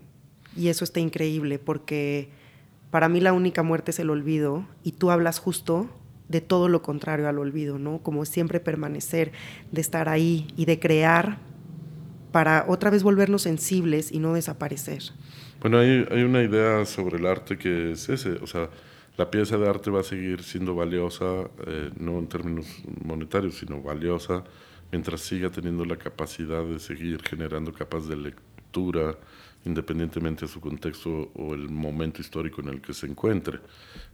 Y 0.58 0.70
eso 0.70 0.84
está 0.84 1.00
increíble 1.00 1.60
porque 1.60 2.30
para 2.92 3.10
mí 3.10 3.22
la 3.22 3.34
única 3.34 3.64
muerte 3.64 3.92
es 3.92 4.00
el 4.00 4.10
olvido 4.10 4.66
y 4.84 4.94
tú 4.94 5.12
hablas 5.12 5.40
justo 5.40 5.90
de 6.30 6.42
todo 6.42 6.68
lo 6.68 6.82
contrario 6.82 7.30
al 7.30 7.40
olvido, 7.40 7.80
¿no? 7.80 8.00
Como 8.00 8.26
siempre 8.26 8.60
permanecer, 8.60 9.32
de 9.72 9.82
estar 9.82 10.10
ahí 10.10 10.48
y 10.58 10.66
de 10.66 10.80
crear 10.80 11.38
para 12.32 12.66
otra 12.68 12.90
vez 12.90 13.04
volvernos 13.04 13.44
sensibles 13.44 14.12
y 14.12 14.20
no 14.20 14.34
desaparecer. 14.34 15.04
Bueno, 15.62 15.80
hay, 15.80 16.06
hay 16.12 16.24
una 16.24 16.44
idea 16.44 16.86
sobre 16.86 17.18
el 17.18 17.26
arte 17.26 17.58
que 17.58 17.92
es 17.94 18.10
ese, 18.10 18.32
o 18.34 18.48
sea, 18.48 18.70
la 19.18 19.32
pieza 19.32 19.58
de 19.58 19.68
arte 19.68 19.90
va 19.90 20.02
a 20.02 20.04
seguir 20.04 20.44
siendo 20.44 20.76
valiosa, 20.76 21.50
eh, 21.66 21.90
no 21.98 22.20
en 22.20 22.28
términos 22.28 22.68
monetarios, 23.04 23.56
sino 23.56 23.82
valiosa, 23.82 24.44
mientras 24.92 25.22
siga 25.22 25.50
teniendo 25.50 25.86
la 25.86 25.98
capacidad 25.98 26.64
de 26.64 26.80
seguir 26.80 27.24
generando 27.24 27.74
capas 27.74 28.08
de 28.08 28.16
lectura, 28.16 29.18
independientemente 29.68 30.46
de 30.46 30.52
su 30.52 30.60
contexto 30.60 31.32
o 31.36 31.54
el 31.54 31.70
momento 31.70 32.22
histórico 32.22 32.62
en 32.62 32.70
el 32.70 32.82
que 32.82 32.94
se 32.94 33.06
encuentre. 33.06 33.60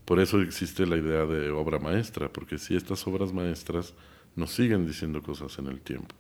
Por 0.04 0.20
eso 0.20 0.42
existe 0.42 0.86
la 0.86 0.98
idea 0.98 1.26
de 1.26 1.50
obra 1.52 1.80
maestra, 1.80 2.28
porque 2.28 2.58
si 2.58 2.76
estas 2.76 3.08
obras 3.08 3.32
maestras 3.32 3.94
nos 4.36 4.52
siguen 4.52 4.86
diciendo 4.86 5.22
cosas 5.22 5.58
en 5.60 5.68
el 5.68 5.80
tiempo. 5.80 6.16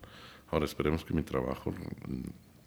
Ahora 0.51 0.65
esperemos 0.65 1.03
que 1.03 1.13
mi 1.13 1.23
trabajo 1.23 1.73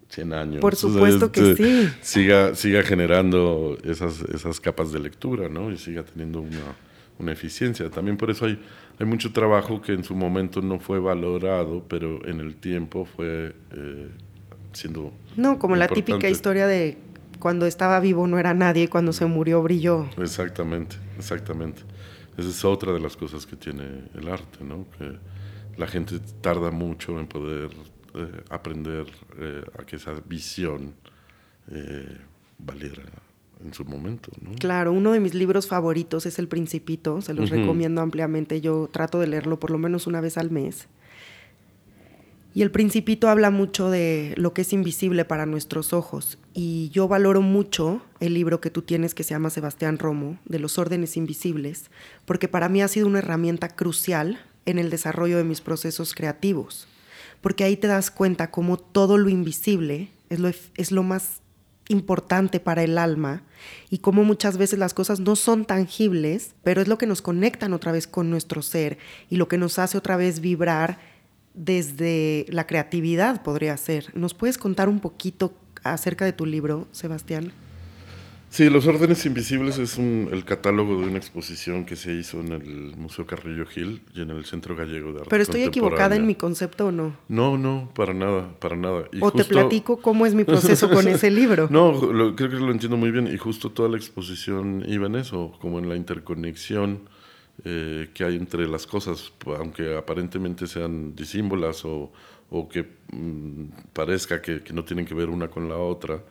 100 0.09 0.33
años. 0.33 0.61
Por 0.61 0.77
supuesto 0.77 1.31
que 1.31 1.53
este, 1.53 1.89
sí. 1.89 1.95
Siga, 2.01 2.55
siga 2.55 2.83
generando 2.83 3.79
esas, 3.85 4.23
esas 4.23 4.61
capas 4.61 4.93
de 4.93 4.99
lectura, 4.99 5.49
¿no? 5.49 5.71
Y 5.71 5.79
siga 5.79 6.03
teniendo 6.03 6.41
una, 6.41 6.75
una 7.19 7.33
eficiencia. 7.33 7.89
También 7.91 8.17
por 8.17 8.31
eso 8.31 8.47
hay, 8.47 8.59
hay 8.99 9.07
mucho 9.07 9.33
trabajo 9.33 9.81
que 9.81 9.93
en 9.93 10.05
su 10.05 10.15
momento 10.15 10.61
no 10.63 10.81
fue 10.81 10.99
valorado, 10.99 11.85
pero 11.89 12.27
en 12.27 12.41
el 12.41 12.57
tiempo 12.57 13.05
fue 13.05 13.55
eh, 13.73 14.09
siendo. 14.77 15.13
No, 15.37 15.59
como 15.59 15.77
la 15.77 15.89
típica 15.89 16.29
historia 16.29 16.67
de 16.67 16.99
cuando 17.39 17.67
estaba 17.67 18.01
vivo 18.01 18.27
no 18.27 18.39
era 18.39 18.55
nadie 18.55 18.85
y 18.85 18.89
cuando 18.89 19.13
se 19.13 19.27
murió 19.27 19.63
brilló. 19.63 20.09
Exactamente, 20.19 20.97
exactamente. 21.19 21.83
Esa 22.37 22.49
es 22.49 22.65
otra 22.65 22.93
de 22.93 23.01
las 23.01 23.17
cosas 23.17 23.47
que 23.47 23.57
tiene 23.57 24.05
el 24.15 24.29
arte, 24.29 24.63
¿no? 24.63 24.87
Que 24.99 25.19
la 25.77 25.87
gente 25.87 26.21
tarda 26.41 26.71
mucho 26.71 27.19
en 27.19 27.27
poder 27.27 27.71
eh, 28.15 28.43
aprender 28.51 29.07
eh, 29.39 29.63
a 29.79 29.85
que 29.85 29.97
esa 29.97 30.13
visión 30.27 30.95
eh, 31.71 32.19
valiera 32.59 33.03
en 33.65 33.73
su 33.73 33.85
momento. 33.85 34.31
Claro, 34.59 34.93
uno 34.93 35.13
de 35.13 35.21
mis 35.21 35.35
libros 35.35 35.67
favoritos 35.67 36.27
es 36.27 36.39
El 36.39 36.49
Principito, 36.49 37.23
se 37.23 37.33
los 37.33 37.49
recomiendo 37.49 38.03
ampliamente, 38.03 38.61
yo 38.61 38.89
trato 38.93 39.19
de 39.19 39.27
leerlo 39.27 39.59
por 39.59 39.71
lo 39.71 39.79
menos 39.79 40.07
una 40.07 40.21
vez 40.21 40.37
al 40.37 40.51
mes. 40.51 40.89
Y 42.57 42.63
El 42.63 42.71
Principito 42.71 43.29
habla 43.29 43.51
mucho 43.51 43.91
de 43.91 44.33
lo 44.39 44.55
que 44.55 44.63
es 44.63 44.73
invisible 44.73 45.27
para 45.27 45.45
nuestros 45.45 45.93
ojos. 45.93 46.39
Y 46.55 46.89
yo 46.89 47.07
valoro 47.07 47.43
mucho 47.43 48.01
el 48.19 48.33
libro 48.33 48.63
que 48.63 48.71
tú 48.71 48.81
tienes 48.81 49.15
que 49.15 49.25
se 49.25 49.35
llama 49.35 49.51
Sebastián 49.51 49.99
Romo, 49.99 50.39
de 50.47 50.59
los 50.59 50.79
órdenes 50.79 51.19
invisibles, 51.19 51.91
porque 52.25 52.49
para 52.49 52.71
mí 52.71 52.81
ha 52.81 52.89
sido 52.89 53.09
una 53.09 53.19
herramienta 53.19 53.69
crucial 53.69 54.41
en 54.65 54.79
el 54.79 54.89
desarrollo 54.89 55.37
de 55.37 55.45
mis 55.45 55.61
procesos 55.61 56.15
creativos 56.15 56.89
porque 57.43 57.65
ahí 57.65 57.77
te 57.77 57.87
das 57.87 58.11
cuenta 58.11 58.51
cómo 58.51 58.79
todo 58.79 59.19
lo 59.19 59.29
invisible 59.29 60.09
es 60.31 60.41
lo, 60.41 60.49
es 60.49 60.91
lo 60.91 61.03
más 61.03 61.43
importante 61.89 62.59
para 62.59 62.83
el 62.83 62.99
alma 62.99 63.43
y 63.91 63.99
cómo 63.99 64.25
muchas 64.25 64.57
veces 64.57 64.79
las 64.79 64.95
cosas 64.95 65.21
no 65.21 65.37
son 65.37 65.65
tangibles, 65.65 66.55
pero 66.65 66.81
es 66.81 66.89
lo 66.89 66.99
que 66.99 67.07
nos 67.07 67.23
conectan 67.23 67.73
otra 67.73 67.93
vez 67.93 68.07
con 68.07 68.31
nuestro 68.31 68.63
ser 68.63 68.99
y 69.31 69.37
lo 69.37 69.47
que 69.47 69.59
nos 69.59 69.79
hace 69.79 69.97
otra 69.97 70.17
vez 70.17 70.41
vibrar 70.41 70.99
desde 71.57 72.47
la 72.51 72.67
creatividad, 72.67 73.43
podría 73.43 73.77
ser. 73.77 74.07
¿Nos 74.15 74.35
puedes 74.35 74.59
contar 74.59 74.89
un 74.89 75.01
poquito 75.01 75.53
acerca 75.83 76.25
de 76.25 76.33
tu 76.33 76.47
libro, 76.47 76.87
Sebastián? 76.93 77.53
Sí, 78.49 78.71
Los 78.71 78.87
órdenes 78.87 79.27
invisibles 79.27 79.77
es 79.79 79.99
el 79.99 80.45
catálogo 80.47 81.01
de 81.01 81.09
una 81.09 81.19
exposición 81.19 81.85
que 81.85 81.97
se 81.97 82.15
hizo 82.15 82.41
en 82.41 82.53
el 82.53 82.97
Museo 82.97 83.27
Carrillo 83.27 83.67
Gil 83.67 84.01
y 84.15 84.23
en 84.23 84.31
el 84.31 84.45
Centro 84.45 84.75
Gallego 84.77 85.13
de 85.13 85.19
Arte 85.19 85.29
Pero 85.29 85.43
estoy 85.43 85.63
equivocada 85.63 86.17
en 86.17 86.27
mi 86.27 86.37
concepto 86.37 86.87
o 86.87 86.93
no? 86.93 87.17
No, 87.29 87.59
no, 87.59 87.91
para 87.95 88.15
nada, 88.15 88.49
para 88.59 88.77
nada. 88.77 89.09
o 89.21 89.31
te 89.33 89.45
platico 89.45 89.99
cómo 89.99 90.25
es 90.25 90.35
mi 90.35 90.45
proceso 90.45 90.89
con 90.89 91.09
ese 91.09 91.31
libro. 91.31 91.69
No, 91.77 91.93
creo 92.35 92.49
que 92.49 92.57
lo 92.57 92.71
entiendo 92.71 92.97
muy 92.97 93.11
bien 93.11 93.27
y 93.27 93.37
justo 93.37 93.71
toda 93.71 93.91
la 93.91 93.99
exposición 93.99 94.85
iba 94.89 95.07
en 95.07 95.17
eso, 95.17 95.53
como 95.61 95.79
en 95.79 95.89
la 95.89 95.97
interconexión 95.97 97.01
eh, 97.65 98.11
que 98.15 98.25
hay 98.25 98.37
entre 98.37 98.69
las 98.69 98.87
cosas, 98.87 99.33
aunque 99.47 99.97
aparentemente 99.97 100.67
sean 100.67 101.15
disímbolas 101.15 101.85
o, 101.85 102.13
que 102.71 102.87
mm, 103.13 103.93
parezca 103.93 104.41
que 104.41 104.63
no 104.73 104.85
tienen 104.85 105.05
que 105.05 105.15
ver 105.15 105.29
una 105.29 105.49
con 105.49 105.69
la 105.69 105.77
otra 105.77 106.23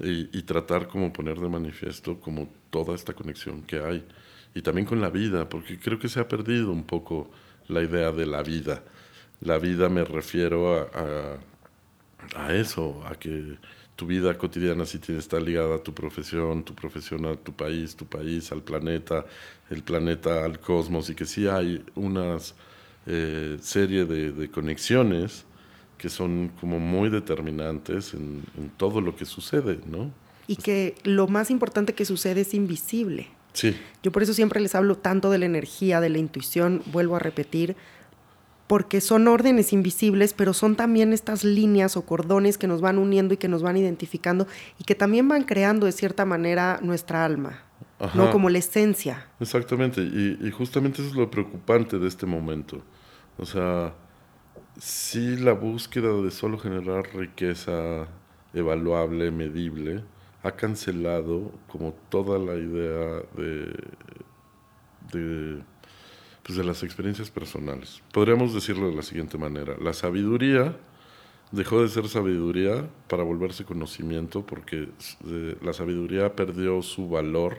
y, 0.00 0.42
tratar 0.42 0.88
como 0.88 1.12
poner 1.12 1.38
de 1.38 1.48
manifiesto 1.48 2.18
como 2.20 2.48
toda 2.70 2.94
esta 2.94 3.12
conexión 3.12 3.62
que 3.62 3.78
hay 3.78 4.04
y 4.54 4.62
también 4.62 4.86
con 4.86 5.00
la 5.00 5.10
vida, 5.10 5.48
porque 5.48 5.78
creo 5.78 5.98
que 5.98 6.08
se 6.08 6.20
ha 6.20 6.28
perdido 6.28 6.72
un 6.72 6.84
poco 6.84 7.30
la 7.68 7.82
idea 7.82 8.12
de 8.12 8.26
la 8.26 8.42
vida. 8.42 8.82
La 9.40 9.58
vida 9.58 9.88
me 9.88 10.04
refiero 10.04 10.80
a, 10.80 11.38
a, 12.36 12.54
eso, 12.54 13.02
a 13.06 13.14
que 13.16 13.56
tu 13.96 14.06
vida 14.06 14.36
cotidiana 14.36 14.86
sí 14.86 14.98
está 15.08 15.38
ligada 15.38 15.76
a 15.76 15.82
tu 15.82 15.94
profesión, 15.94 16.64
tu 16.64 16.74
profesión 16.74 17.26
a 17.26 17.36
tu 17.36 17.52
país, 17.52 17.94
tu 17.94 18.06
país 18.06 18.50
al 18.50 18.62
planeta, 18.62 19.24
el 19.70 19.82
planeta 19.82 20.44
al 20.44 20.58
cosmos 20.58 21.10
y 21.10 21.14
que 21.14 21.26
sí 21.26 21.46
hay 21.46 21.84
una 21.94 22.38
eh, 23.06 23.56
serie 23.60 24.04
de, 24.04 24.32
de 24.32 24.50
conexiones 24.50 25.44
que 26.04 26.10
son 26.10 26.50
como 26.60 26.78
muy 26.78 27.08
determinantes 27.08 28.12
en, 28.12 28.42
todo 28.76 29.00
lo 29.00 29.16
que 29.16 29.24
sucede, 29.24 29.78
¿no? 29.86 30.12
Y 30.46 30.56
que 30.56 30.96
lo 31.02 31.28
más 31.28 31.50
importante 31.50 31.94
que 31.94 32.04
sucede 32.04 32.42
es 32.42 32.52
invisible. 32.52 33.28
Sí. 33.54 33.74
Yo 34.02 34.12
por 34.12 34.22
eso 34.22 34.34
siempre 34.34 34.60
les 34.60 34.74
hablo 34.74 34.96
tanto 34.96 35.30
de 35.30 35.38
la 35.38 35.46
energía, 35.46 36.02
de 36.02 36.10
la 36.10 36.18
intuición, 36.18 36.82
vuelvo 36.92 37.16
a 37.16 37.20
repetir, 37.20 37.74
porque 38.66 39.00
son 39.00 39.28
órdenes 39.28 39.72
invisibles, 39.72 40.32
pero 40.32 40.54
son 40.54 40.76
también 40.76 41.12
estas 41.12 41.44
líneas 41.44 41.96
o 41.96 42.06
cordones 42.06 42.58
que 42.58 42.66
nos 42.66 42.80
van 42.80 42.98
uniendo 42.98 43.34
y 43.34 43.36
que 43.36 43.48
nos 43.48 43.62
van 43.62 43.76
identificando 43.76 44.46
y 44.78 44.84
que 44.84 44.94
también 44.94 45.28
van 45.28 45.44
creando 45.44 45.86
de 45.86 45.92
cierta 45.92 46.24
manera 46.24 46.78
nuestra 46.82 47.24
alma, 47.24 47.62
¿no? 48.14 48.30
Como 48.30 48.50
la 48.50 48.58
esencia. 48.58 49.26
Exactamente, 49.40 50.00
y, 50.00 50.38
y 50.40 50.50
justamente 50.50 51.02
eso 51.02 51.10
es 51.10 51.16
lo 51.16 51.30
preocupante 51.30 51.98
de 51.98 52.08
este 52.08 52.26
momento. 52.26 52.82
O 53.36 53.44
sea, 53.44 53.94
sí 54.78 55.36
la 55.36 55.52
búsqueda 55.52 56.12
de 56.22 56.30
solo 56.30 56.58
generar 56.58 57.14
riqueza 57.14 58.06
evaluable, 58.54 59.30
medible, 59.30 60.04
ha 60.42 60.52
cancelado 60.52 61.52
como 61.68 61.92
toda 62.08 62.38
la 62.38 62.54
idea 62.54 63.22
de, 63.36 63.74
de, 65.12 65.62
pues 66.44 66.56
de 66.56 66.64
las 66.64 66.82
experiencias 66.82 67.30
personales. 67.30 68.02
Podríamos 68.12 68.54
decirlo 68.54 68.88
de 68.88 68.96
la 68.96 69.02
siguiente 69.02 69.38
manera, 69.38 69.76
la 69.80 69.92
sabiduría 69.92 70.76
dejó 71.50 71.82
de 71.82 71.88
ser 71.88 72.08
sabiduría 72.08 72.88
para 73.08 73.22
volverse 73.22 73.64
conocimiento 73.64 74.44
porque 74.46 74.88
eh, 75.26 75.56
la 75.62 75.72
sabiduría 75.72 76.36
perdió 76.36 76.82
su 76.82 77.08
valor 77.08 77.58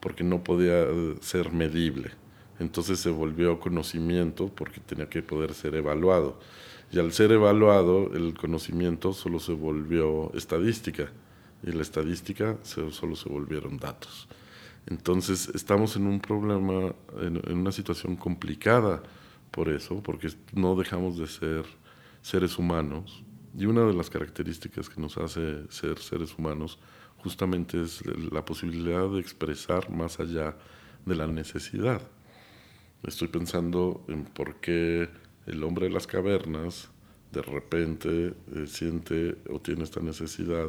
porque 0.00 0.24
no 0.24 0.42
podía 0.42 0.82
eh, 0.82 1.16
ser 1.20 1.52
medible 1.52 2.12
entonces 2.60 3.00
se 3.00 3.10
volvió 3.10 3.58
conocimiento 3.58 4.48
porque 4.48 4.80
tenía 4.80 5.08
que 5.08 5.22
poder 5.22 5.54
ser 5.54 5.74
evaluado. 5.74 6.38
Y 6.92 6.98
al 6.98 7.12
ser 7.12 7.32
evaluado, 7.32 8.12
el 8.14 8.34
conocimiento 8.34 9.14
solo 9.14 9.40
se 9.40 9.52
volvió 9.52 10.30
estadística 10.34 11.10
y 11.62 11.72
la 11.72 11.82
estadística 11.82 12.58
solo 12.62 13.16
se 13.16 13.28
volvieron 13.28 13.78
datos. 13.78 14.28
Entonces 14.86 15.50
estamos 15.54 15.96
en 15.96 16.06
un 16.06 16.20
problema, 16.20 16.94
en, 17.20 17.58
una 17.58 17.72
situación 17.72 18.16
complicada 18.16 19.02
por 19.50 19.68
eso, 19.68 20.02
porque 20.02 20.28
no 20.52 20.76
dejamos 20.76 21.18
de 21.18 21.26
ser 21.26 21.64
seres 22.22 22.58
humanos. 22.58 23.22
Y 23.56 23.66
una 23.66 23.84
de 23.84 23.94
las 23.94 24.10
características 24.10 24.88
que 24.88 25.00
nos 25.00 25.18
hace 25.18 25.70
ser 25.70 25.98
seres 25.98 26.36
humanos 26.38 26.78
justamente 27.18 27.82
es 27.82 28.02
la 28.32 28.44
posibilidad 28.44 29.08
de 29.08 29.20
expresar 29.20 29.90
más 29.90 30.20
allá 30.20 30.56
de 31.04 31.14
la 31.14 31.26
necesidad. 31.26 32.00
Estoy 33.02 33.28
pensando 33.28 34.04
en 34.08 34.24
por 34.24 34.56
qué 34.56 35.08
el 35.46 35.62
hombre 35.64 35.86
de 35.86 35.92
las 35.92 36.06
cavernas 36.06 36.90
de 37.32 37.42
repente 37.42 38.34
eh, 38.54 38.66
siente 38.66 39.38
o 39.50 39.60
tiene 39.60 39.84
esta 39.84 40.00
necesidad 40.00 40.68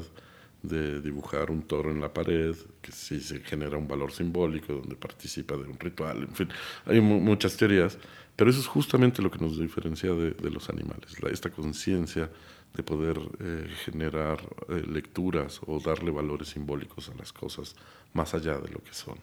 de 0.64 1.02
dibujar 1.02 1.50
un 1.50 1.64
toro 1.64 1.92
en 1.92 2.02
la 2.02 2.14
pared, 2.14 2.56
que 2.82 2.92
sí 2.92 3.20
se 3.20 3.40
genera 3.40 3.78
un 3.78 3.88
valor 3.88 4.12
simbólico, 4.12 4.74
donde 4.74 4.96
participa 4.96 5.56
de 5.56 5.64
un 5.64 5.80
ritual, 5.80 6.24
en 6.24 6.36
fin, 6.36 6.50
hay 6.86 7.02
muchas 7.02 7.58
teorías, 7.58 7.98
pero 8.36 8.50
eso 8.50 8.60
es 8.60 8.68
justamente 8.68 9.22
lo 9.22 9.32
que 9.32 9.40
nos 9.40 9.60
diferencia 9.60 10.14
de, 10.14 10.50
los 10.50 10.70
animales, 10.70 11.16
esta 11.32 11.50
conciencia 11.50 12.30
de 12.76 12.84
poder 12.84 13.20
eh, 13.40 13.68
generar 13.86 14.40
eh, 14.70 14.84
lecturas 14.88 15.60
o 15.66 15.80
darle 15.80 16.12
valores 16.12 16.50
simbólicos 16.50 17.10
a 17.10 17.16
las 17.16 17.34
cosas 17.34 17.76
más 18.14 18.34
allá 18.34 18.58
de 18.60 18.70
lo 18.70 18.80
que 18.80 18.94
son. 18.94 19.20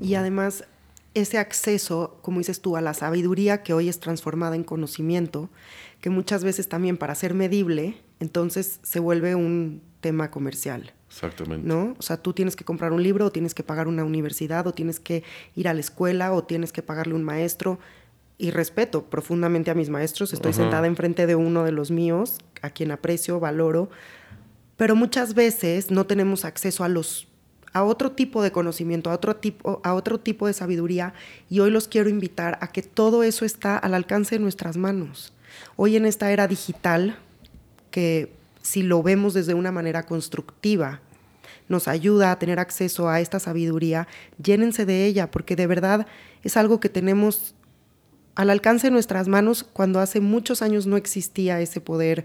Y 0.00 0.14
además 0.14 0.64
ese 1.14 1.38
acceso, 1.38 2.18
como 2.22 2.38
dices 2.38 2.60
tú, 2.60 2.76
a 2.76 2.80
la 2.80 2.94
sabiduría 2.94 3.62
que 3.62 3.72
hoy 3.72 3.88
es 3.88 4.00
transformada 4.00 4.56
en 4.56 4.64
conocimiento, 4.64 5.48
que 6.00 6.10
muchas 6.10 6.44
veces 6.44 6.68
también 6.68 6.96
para 6.96 7.14
ser 7.14 7.34
medible, 7.34 7.96
entonces 8.20 8.80
se 8.82 9.00
vuelve 9.00 9.34
un 9.34 9.82
tema 10.00 10.30
comercial. 10.30 10.92
Exactamente. 11.08 11.66
¿No? 11.66 11.96
O 11.98 12.02
sea, 12.02 12.18
tú 12.18 12.32
tienes 12.32 12.54
que 12.54 12.64
comprar 12.64 12.92
un 12.92 13.02
libro, 13.02 13.26
o 13.26 13.32
tienes 13.32 13.54
que 13.54 13.62
pagar 13.62 13.88
una 13.88 14.04
universidad, 14.04 14.66
o 14.66 14.74
tienes 14.74 15.00
que 15.00 15.24
ir 15.54 15.68
a 15.68 15.74
la 15.74 15.80
escuela, 15.80 16.32
o 16.32 16.44
tienes 16.44 16.72
que 16.72 16.82
pagarle 16.82 17.14
un 17.14 17.24
maestro. 17.24 17.78
Y 18.36 18.50
respeto 18.50 19.04
profundamente 19.04 19.70
a 19.70 19.74
mis 19.74 19.88
maestros. 19.88 20.32
Estoy 20.32 20.52
sentada 20.52 20.86
enfrente 20.86 21.26
de 21.26 21.34
uno 21.34 21.64
de 21.64 21.72
los 21.72 21.90
míos, 21.90 22.38
a 22.62 22.70
quien 22.70 22.92
aprecio, 22.92 23.40
valoro. 23.40 23.90
Pero 24.76 24.94
muchas 24.94 25.34
veces 25.34 25.90
no 25.90 26.06
tenemos 26.06 26.44
acceso 26.44 26.84
a 26.84 26.88
los 26.88 27.26
a 27.72 27.84
otro 27.84 28.12
tipo 28.12 28.42
de 28.42 28.50
conocimiento, 28.50 29.10
a 29.10 29.14
otro 29.14 29.36
tipo, 29.36 29.80
a 29.84 29.94
otro 29.94 30.18
tipo 30.18 30.46
de 30.46 30.52
sabiduría 30.52 31.12
y 31.50 31.60
hoy 31.60 31.70
los 31.70 31.86
quiero 31.86 32.08
invitar 32.08 32.58
a 32.62 32.68
que 32.72 32.82
todo 32.82 33.22
eso 33.22 33.44
está 33.44 33.76
al 33.76 33.94
alcance 33.94 34.36
de 34.36 34.40
nuestras 34.40 34.76
manos. 34.76 35.34
Hoy 35.76 35.96
en 35.96 36.06
esta 36.06 36.32
era 36.32 36.48
digital, 36.48 37.18
si 38.62 38.82
lo 38.82 39.02
vemos 39.02 39.34
desde 39.34 39.54
una 39.54 39.72
manera 39.72 40.04
constructiva, 40.04 41.00
nos 41.68 41.88
ayuda 41.88 42.32
a 42.32 42.38
tener 42.38 42.58
acceso 42.58 43.08
a 43.08 43.20
esta 43.20 43.38
sabiduría, 43.38 44.08
llénense 44.42 44.86
de 44.86 45.06
ella, 45.06 45.30
porque 45.30 45.56
de 45.56 45.66
verdad 45.66 46.06
es 46.42 46.56
algo 46.56 46.80
que 46.80 46.88
tenemos 46.88 47.54
al 48.34 48.50
alcance 48.50 48.86
de 48.86 48.90
nuestras 48.92 49.28
manos 49.28 49.64
cuando 49.64 50.00
hace 50.00 50.20
muchos 50.20 50.62
años 50.62 50.86
no 50.86 50.96
existía 50.96 51.60
ese 51.60 51.80
poder 51.80 52.24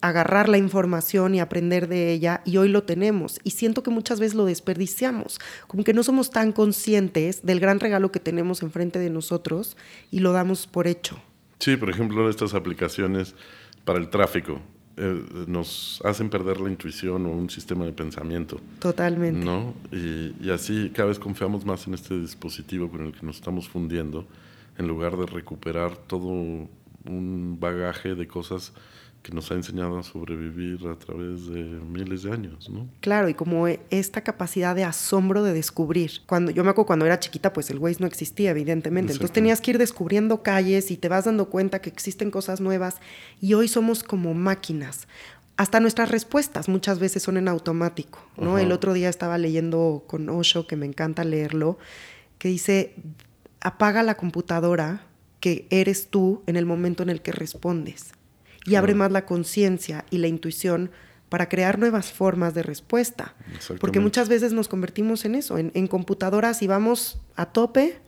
agarrar 0.00 0.48
la 0.48 0.58
información 0.58 1.34
y 1.34 1.40
aprender 1.40 1.88
de 1.88 2.12
ella 2.12 2.42
y 2.44 2.58
hoy 2.58 2.68
lo 2.68 2.84
tenemos 2.84 3.40
y 3.42 3.50
siento 3.50 3.82
que 3.82 3.90
muchas 3.90 4.20
veces 4.20 4.36
lo 4.36 4.44
desperdiciamos, 4.44 5.40
como 5.66 5.82
que 5.82 5.92
no 5.92 6.04
somos 6.04 6.30
tan 6.30 6.52
conscientes 6.52 7.44
del 7.44 7.58
gran 7.58 7.80
regalo 7.80 8.12
que 8.12 8.20
tenemos 8.20 8.62
enfrente 8.62 9.00
de 9.00 9.10
nosotros 9.10 9.76
y 10.12 10.20
lo 10.20 10.32
damos 10.32 10.68
por 10.68 10.86
hecho. 10.86 11.20
Sí, 11.58 11.76
por 11.76 11.90
ejemplo, 11.90 12.30
estas 12.30 12.54
aplicaciones 12.54 13.34
para 13.84 13.98
el 13.98 14.10
tráfico 14.10 14.60
eh, 14.98 15.22
nos 15.46 16.00
hacen 16.04 16.28
perder 16.28 16.60
la 16.60 16.68
intuición 16.68 17.24
o 17.26 17.30
un 17.30 17.48
sistema 17.48 17.84
de 17.84 17.92
pensamiento. 17.92 18.60
Totalmente. 18.80 19.44
¿no? 19.44 19.74
Y, 19.92 20.34
y 20.40 20.50
así 20.50 20.90
cada 20.94 21.08
vez 21.08 21.18
confiamos 21.18 21.64
más 21.64 21.86
en 21.86 21.94
este 21.94 22.18
dispositivo 22.18 22.90
con 22.90 23.06
el 23.06 23.12
que 23.12 23.24
nos 23.24 23.36
estamos 23.36 23.68
fundiendo 23.68 24.26
en 24.76 24.88
lugar 24.88 25.16
de 25.16 25.26
recuperar 25.26 25.96
todo 25.96 26.26
un 26.26 27.56
bagaje 27.60 28.14
de 28.14 28.26
cosas 28.26 28.72
que 29.28 29.34
nos 29.34 29.50
ha 29.50 29.54
enseñado 29.56 29.98
a 29.98 30.02
sobrevivir 30.02 30.86
a 30.86 30.98
través 30.98 31.48
de 31.48 31.60
miles 31.62 32.22
de 32.22 32.32
años, 32.32 32.70
¿no? 32.70 32.88
Claro, 33.00 33.28
y 33.28 33.34
como 33.34 33.66
esta 33.90 34.22
capacidad 34.22 34.74
de 34.74 34.84
asombro 34.84 35.42
de 35.42 35.52
descubrir. 35.52 36.22
Cuando 36.24 36.50
yo 36.50 36.64
me 36.64 36.70
acuerdo 36.70 36.86
cuando 36.86 37.04
era 37.04 37.20
chiquita, 37.20 37.52
pues 37.52 37.68
el 37.68 37.78
Waze 37.78 37.98
no 38.00 38.06
existía, 38.06 38.52
evidentemente. 38.52 39.12
Entonces 39.12 39.34
tenías 39.34 39.60
que 39.60 39.72
ir 39.72 39.78
descubriendo 39.78 40.42
calles 40.42 40.90
y 40.90 40.96
te 40.96 41.10
vas 41.10 41.26
dando 41.26 41.50
cuenta 41.50 41.82
que 41.82 41.90
existen 41.90 42.30
cosas 42.30 42.62
nuevas 42.62 43.02
y 43.38 43.52
hoy 43.52 43.68
somos 43.68 44.02
como 44.02 44.32
máquinas. 44.32 45.06
Hasta 45.58 45.78
nuestras 45.78 46.10
respuestas 46.10 46.70
muchas 46.70 46.98
veces 46.98 47.22
son 47.22 47.36
en 47.36 47.48
automático, 47.48 48.20
¿no? 48.38 48.58
El 48.58 48.72
otro 48.72 48.94
día 48.94 49.10
estaba 49.10 49.36
leyendo 49.36 50.04
con 50.06 50.26
Osho, 50.30 50.66
que 50.66 50.76
me 50.76 50.86
encanta 50.86 51.22
leerlo, 51.24 51.76
que 52.38 52.48
dice, 52.48 52.94
apaga 53.60 54.02
la 54.02 54.16
computadora 54.16 55.02
que 55.40 55.66
eres 55.68 56.08
tú 56.08 56.42
en 56.46 56.56
el 56.56 56.64
momento 56.64 57.02
en 57.02 57.10
el 57.10 57.20
que 57.20 57.32
respondes 57.32 58.12
y 58.68 58.76
abre 58.76 58.94
más 58.94 59.10
la 59.10 59.24
conciencia 59.24 60.04
y 60.10 60.18
la 60.18 60.28
intuición 60.28 60.90
para 61.28 61.48
crear 61.48 61.78
nuevas 61.78 62.12
formas 62.12 62.54
de 62.54 62.62
respuesta. 62.62 63.34
Porque 63.80 64.00
muchas 64.00 64.28
veces 64.28 64.52
nos 64.52 64.68
convertimos 64.68 65.24
en 65.24 65.34
eso, 65.34 65.58
en, 65.58 65.86
computadoras 65.86 66.62
y 66.62 66.66
vamos 66.66 67.20
a 67.36 67.46
tope 67.46 67.98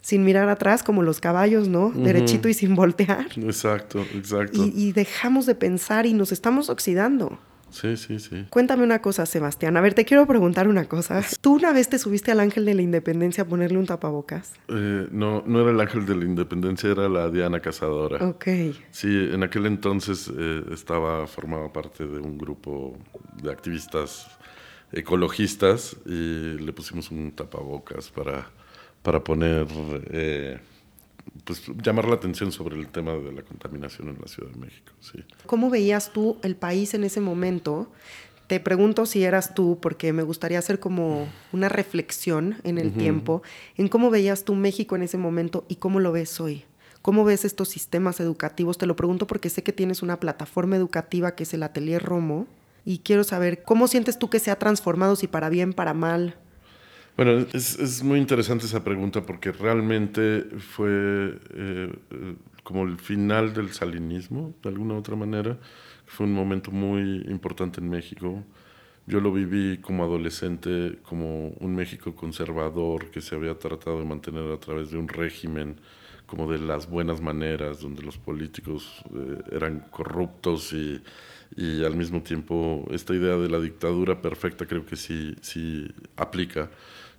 sin 0.00 0.24
mirar 0.24 0.48
atrás 0.48 0.82
como 0.82 1.02
los 1.02 1.20
caballos, 1.20 1.68
¿no? 1.68 1.90
Derechito 1.90 2.48
y 2.48 2.54
sin 2.54 2.74
voltear. 2.74 3.26
Exacto, 3.36 4.04
exacto. 4.14 4.64
y, 4.64 4.92
dejamos 4.92 5.46
de 5.46 5.54
pensar 5.54 6.06
y 6.06 6.12
nos 6.12 6.32
estamos 6.32 6.68
oxidando. 6.68 7.38
Sí, 7.70 7.96
sí, 7.96 8.18
sí. 8.18 8.46
Cuéntame 8.50 8.82
una 8.84 9.00
cosa, 9.00 9.26
Sebastián. 9.26 9.76
A 9.76 9.80
ver, 9.80 9.94
te 9.94 10.04
quiero 10.04 10.26
preguntar 10.26 10.68
una 10.68 10.86
cosa. 10.86 11.22
¿Tú 11.40 11.56
una 11.56 11.72
vez 11.72 11.88
te 11.88 11.98
subiste 11.98 12.30
al 12.30 12.40
Ángel 12.40 12.64
de 12.64 12.74
la 12.74 12.82
Independencia 12.82 13.44
a 13.44 13.46
ponerle 13.46 13.78
un 13.78 13.86
tapabocas? 13.86 14.54
Eh, 14.68 15.06
no, 15.10 15.42
no 15.46 15.60
era 15.60 15.70
el 15.70 15.80
Ángel 15.80 16.06
de 16.06 16.16
la 16.16 16.24
Independencia, 16.24 16.90
era 16.90 17.08
la 17.08 17.30
Diana 17.30 17.60
Cazadora. 17.60 18.26
Ok. 18.26 18.46
Sí, 18.90 19.28
en 19.32 19.42
aquel 19.42 19.66
entonces 19.66 20.30
eh, 20.36 20.64
estaba, 20.72 21.26
formaba 21.26 21.72
parte 21.72 22.06
de 22.06 22.18
un 22.18 22.38
grupo 22.38 22.96
de 23.42 23.50
activistas 23.50 24.26
ecologistas 24.92 25.96
y 26.06 26.58
le 26.58 26.72
pusimos 26.72 27.10
un 27.10 27.32
tapabocas 27.32 28.10
para, 28.10 28.50
para 29.02 29.22
poner... 29.22 29.66
Eh, 30.10 30.58
pues, 31.44 31.62
llamar 31.82 32.06
la 32.06 32.14
atención 32.14 32.52
sobre 32.52 32.76
el 32.76 32.88
tema 32.88 33.12
de 33.12 33.32
la 33.32 33.42
contaminación 33.42 34.08
en 34.08 34.18
la 34.20 34.28
Ciudad 34.28 34.50
de 34.50 34.58
México. 34.58 34.92
Sí. 35.00 35.24
¿Cómo 35.46 35.70
veías 35.70 36.12
tú 36.12 36.38
el 36.42 36.56
país 36.56 36.94
en 36.94 37.04
ese 37.04 37.20
momento? 37.20 37.90
Te 38.46 38.60
pregunto 38.60 39.04
si 39.04 39.24
eras 39.24 39.54
tú, 39.54 39.78
porque 39.80 40.12
me 40.12 40.22
gustaría 40.22 40.58
hacer 40.58 40.80
como 40.80 41.28
una 41.52 41.68
reflexión 41.68 42.56
en 42.64 42.78
el 42.78 42.92
tiempo, 42.92 43.42
en 43.76 43.88
cómo 43.88 44.08
veías 44.08 44.44
tú 44.44 44.54
México 44.54 44.96
en 44.96 45.02
ese 45.02 45.18
momento 45.18 45.66
y 45.68 45.76
cómo 45.76 46.00
lo 46.00 46.12
ves 46.12 46.40
hoy. 46.40 46.64
¿Cómo 47.02 47.24
ves 47.24 47.44
estos 47.44 47.68
sistemas 47.68 48.20
educativos? 48.20 48.78
Te 48.78 48.86
lo 48.86 48.96
pregunto 48.96 49.26
porque 49.26 49.50
sé 49.50 49.62
que 49.62 49.72
tienes 49.72 50.02
una 50.02 50.18
plataforma 50.18 50.76
educativa 50.76 51.34
que 51.34 51.42
es 51.42 51.52
el 51.54 51.62
Atelier 51.62 52.02
Romo 52.02 52.46
y 52.84 52.98
quiero 53.00 53.22
saber 53.22 53.62
cómo 53.62 53.86
sientes 53.86 54.18
tú 54.18 54.30
que 54.30 54.40
se 54.40 54.50
ha 54.50 54.58
transformado, 54.58 55.14
si 55.14 55.26
para 55.26 55.50
bien, 55.50 55.74
para 55.74 55.92
mal, 55.92 56.36
bueno, 57.18 57.44
es, 57.52 58.04
muy 58.04 58.20
interesante 58.20 58.66
esa 58.66 58.84
pregunta 58.84 59.26
porque 59.26 59.50
realmente 59.50 60.44
fue 60.58 60.88
eh, 61.50 61.92
eh, 62.12 62.34
como 62.62 62.84
el 62.84 62.96
final 62.96 63.52
del 63.52 63.72
salinismo, 63.72 64.54
de 64.62 64.68
alguna 64.68 64.94
u 64.94 64.98
otra 64.98 65.16
manera. 65.16 65.58
Fue 66.06 66.26
un 66.26 66.32
momento 66.32 66.70
muy 66.70 67.24
importante 67.28 67.80
en 67.80 67.90
México. 67.90 68.44
Yo 69.08 69.18
lo 69.18 69.32
viví 69.32 69.78
como 69.78 70.04
adolescente, 70.04 71.00
como 71.02 71.48
un 71.58 71.74
México 71.74 72.14
conservador 72.14 73.10
que 73.10 73.20
se 73.20 73.34
había 73.34 73.58
tratado 73.58 73.98
de 73.98 74.04
mantener 74.04 74.52
a 74.52 74.60
través 74.60 74.92
de 74.92 74.98
un 74.98 75.08
régimen 75.08 75.80
como 76.24 76.48
de 76.48 76.58
las 76.58 76.88
buenas 76.88 77.20
maneras, 77.20 77.80
donde 77.80 78.02
los 78.02 78.16
políticos 78.16 79.02
eh, 79.12 79.42
eran 79.50 79.80
corruptos 79.90 80.72
y, 80.72 81.02
y, 81.56 81.84
al 81.84 81.96
mismo 81.96 82.22
tiempo 82.22 82.86
esta 82.92 83.12
idea 83.12 83.36
de 83.36 83.48
la 83.48 83.58
dictadura 83.58 84.20
perfecta 84.22 84.66
creo 84.66 84.86
que 84.86 84.94
sí, 84.94 85.34
sí 85.40 85.88
aplica 86.16 86.70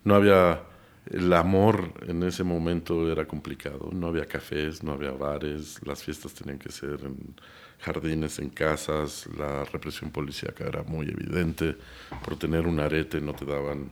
no 0.03 0.15
había 0.15 0.63
el 1.09 1.33
amor 1.33 1.91
en 2.07 2.21
ese 2.23 2.43
momento 2.43 3.11
era 3.11 3.25
complicado, 3.25 3.89
no 3.91 4.07
había 4.07 4.25
cafés, 4.25 4.83
no 4.83 4.91
había 4.91 5.11
bares, 5.11 5.79
las 5.85 6.03
fiestas 6.03 6.33
tenían 6.33 6.59
que 6.59 6.71
ser 6.71 6.99
en 7.03 7.35
jardines, 7.79 8.39
en 8.39 8.49
casas, 8.49 9.27
la 9.37 9.65
represión 9.65 10.11
policíaca 10.11 10.65
era 10.65 10.83
muy 10.83 11.07
evidente, 11.07 11.75
por 12.23 12.37
tener 12.37 12.67
un 12.67 12.79
arete 12.79 13.21
no 13.21 13.33
te 13.33 13.45
daban 13.45 13.91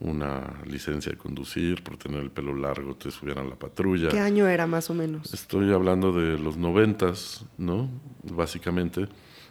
una 0.00 0.62
licencia 0.66 1.10
de 1.10 1.18
conducir, 1.18 1.82
por 1.82 1.96
tener 1.96 2.20
el 2.20 2.30
pelo 2.30 2.54
largo 2.54 2.94
te 2.94 3.10
subían 3.10 3.38
a 3.38 3.44
la 3.44 3.56
patrulla. 3.56 4.10
¿Qué 4.10 4.20
año 4.20 4.46
era 4.46 4.66
más 4.66 4.90
o 4.90 4.94
menos? 4.94 5.32
Estoy 5.34 5.72
hablando 5.72 6.12
de 6.12 6.38
los 6.38 6.56
noventas, 6.56 7.44
¿no? 7.56 7.90
Básicamente. 8.22 9.08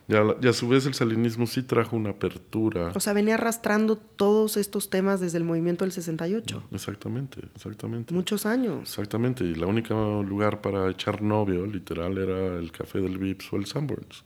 Y 0.10 0.16
a, 0.16 0.54
su 0.54 0.70
vez 0.70 0.86
el 0.86 0.94
salinismo 0.94 1.48
sí 1.48 1.64
trajo 1.64 1.98
una 1.98 2.12
apertura. 2.12 2.94
O 2.96 3.00
sea, 3.02 3.12
venía 3.12 3.34
arrastrando 3.34 3.98
todos 3.98 4.56
estos 4.56 4.90
temas 4.90 5.20
desde 5.20 5.38
el 5.38 5.44
movimiento 5.44 5.84
del 5.84 5.92
68. 5.92 6.64
Exactamente, 6.72 7.42
exactamente. 7.54 8.14
Muchos 8.14 8.46
años. 8.46 8.90
Exactamente, 8.90 9.44
y 9.44 9.56
la 9.56 9.68
única 9.68 9.94
lugar 9.94 10.62
para 10.62 10.90
echar 10.90 11.22
novio, 11.22 11.66
literal, 11.66 12.18
era 12.18 12.58
el 12.58 12.72
café 12.72 13.02
del 13.02 13.18
Vips 13.18 13.52
o 13.52 13.58
el 13.58 13.66
Sanborns. 13.66 14.24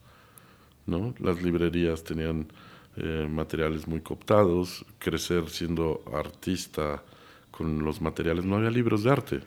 ¿no? 0.86 1.16
Las 1.18 1.42
librerías 1.42 2.04
tenían 2.04 2.48
eh, 2.98 3.28
materiales 3.28 3.88
muy 3.88 4.02
cooptados, 4.02 4.86
crecer 5.00 5.50
siendo 5.50 6.04
artista 6.14 7.04
con 7.50 7.84
los 7.84 8.02
materiales, 8.02 8.46
no 8.46 8.58
había 8.58 8.70
libros 8.70 9.04
de 9.04 9.12
arte. 9.12 9.40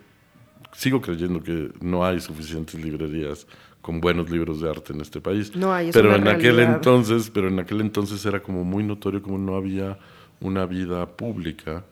Sigo 0.72 1.00
creyendo 1.00 1.42
que 1.42 1.70
no 1.80 2.04
hay 2.04 2.20
suficientes 2.20 2.74
librerías 2.74 3.46
con 3.84 4.00
buenos 4.00 4.30
libros 4.30 4.62
de 4.62 4.70
arte 4.70 4.94
en 4.94 5.02
este 5.02 5.20
país. 5.20 5.54
No 5.54 5.70
hay, 5.70 5.90
pero 5.92 6.16
en 6.16 6.26
aquel 6.26 6.58
entonces, 6.58 7.30
pero 7.30 7.48
en 7.48 7.58
aquel 7.58 7.82
entonces 7.82 8.24
era 8.24 8.40
como 8.40 8.64
muy 8.64 8.82
notorio 8.82 9.20
como 9.20 9.36
no 9.36 9.56
había 9.56 9.98
una 10.40 10.64
vida 10.64 11.06
pública. 11.06 11.84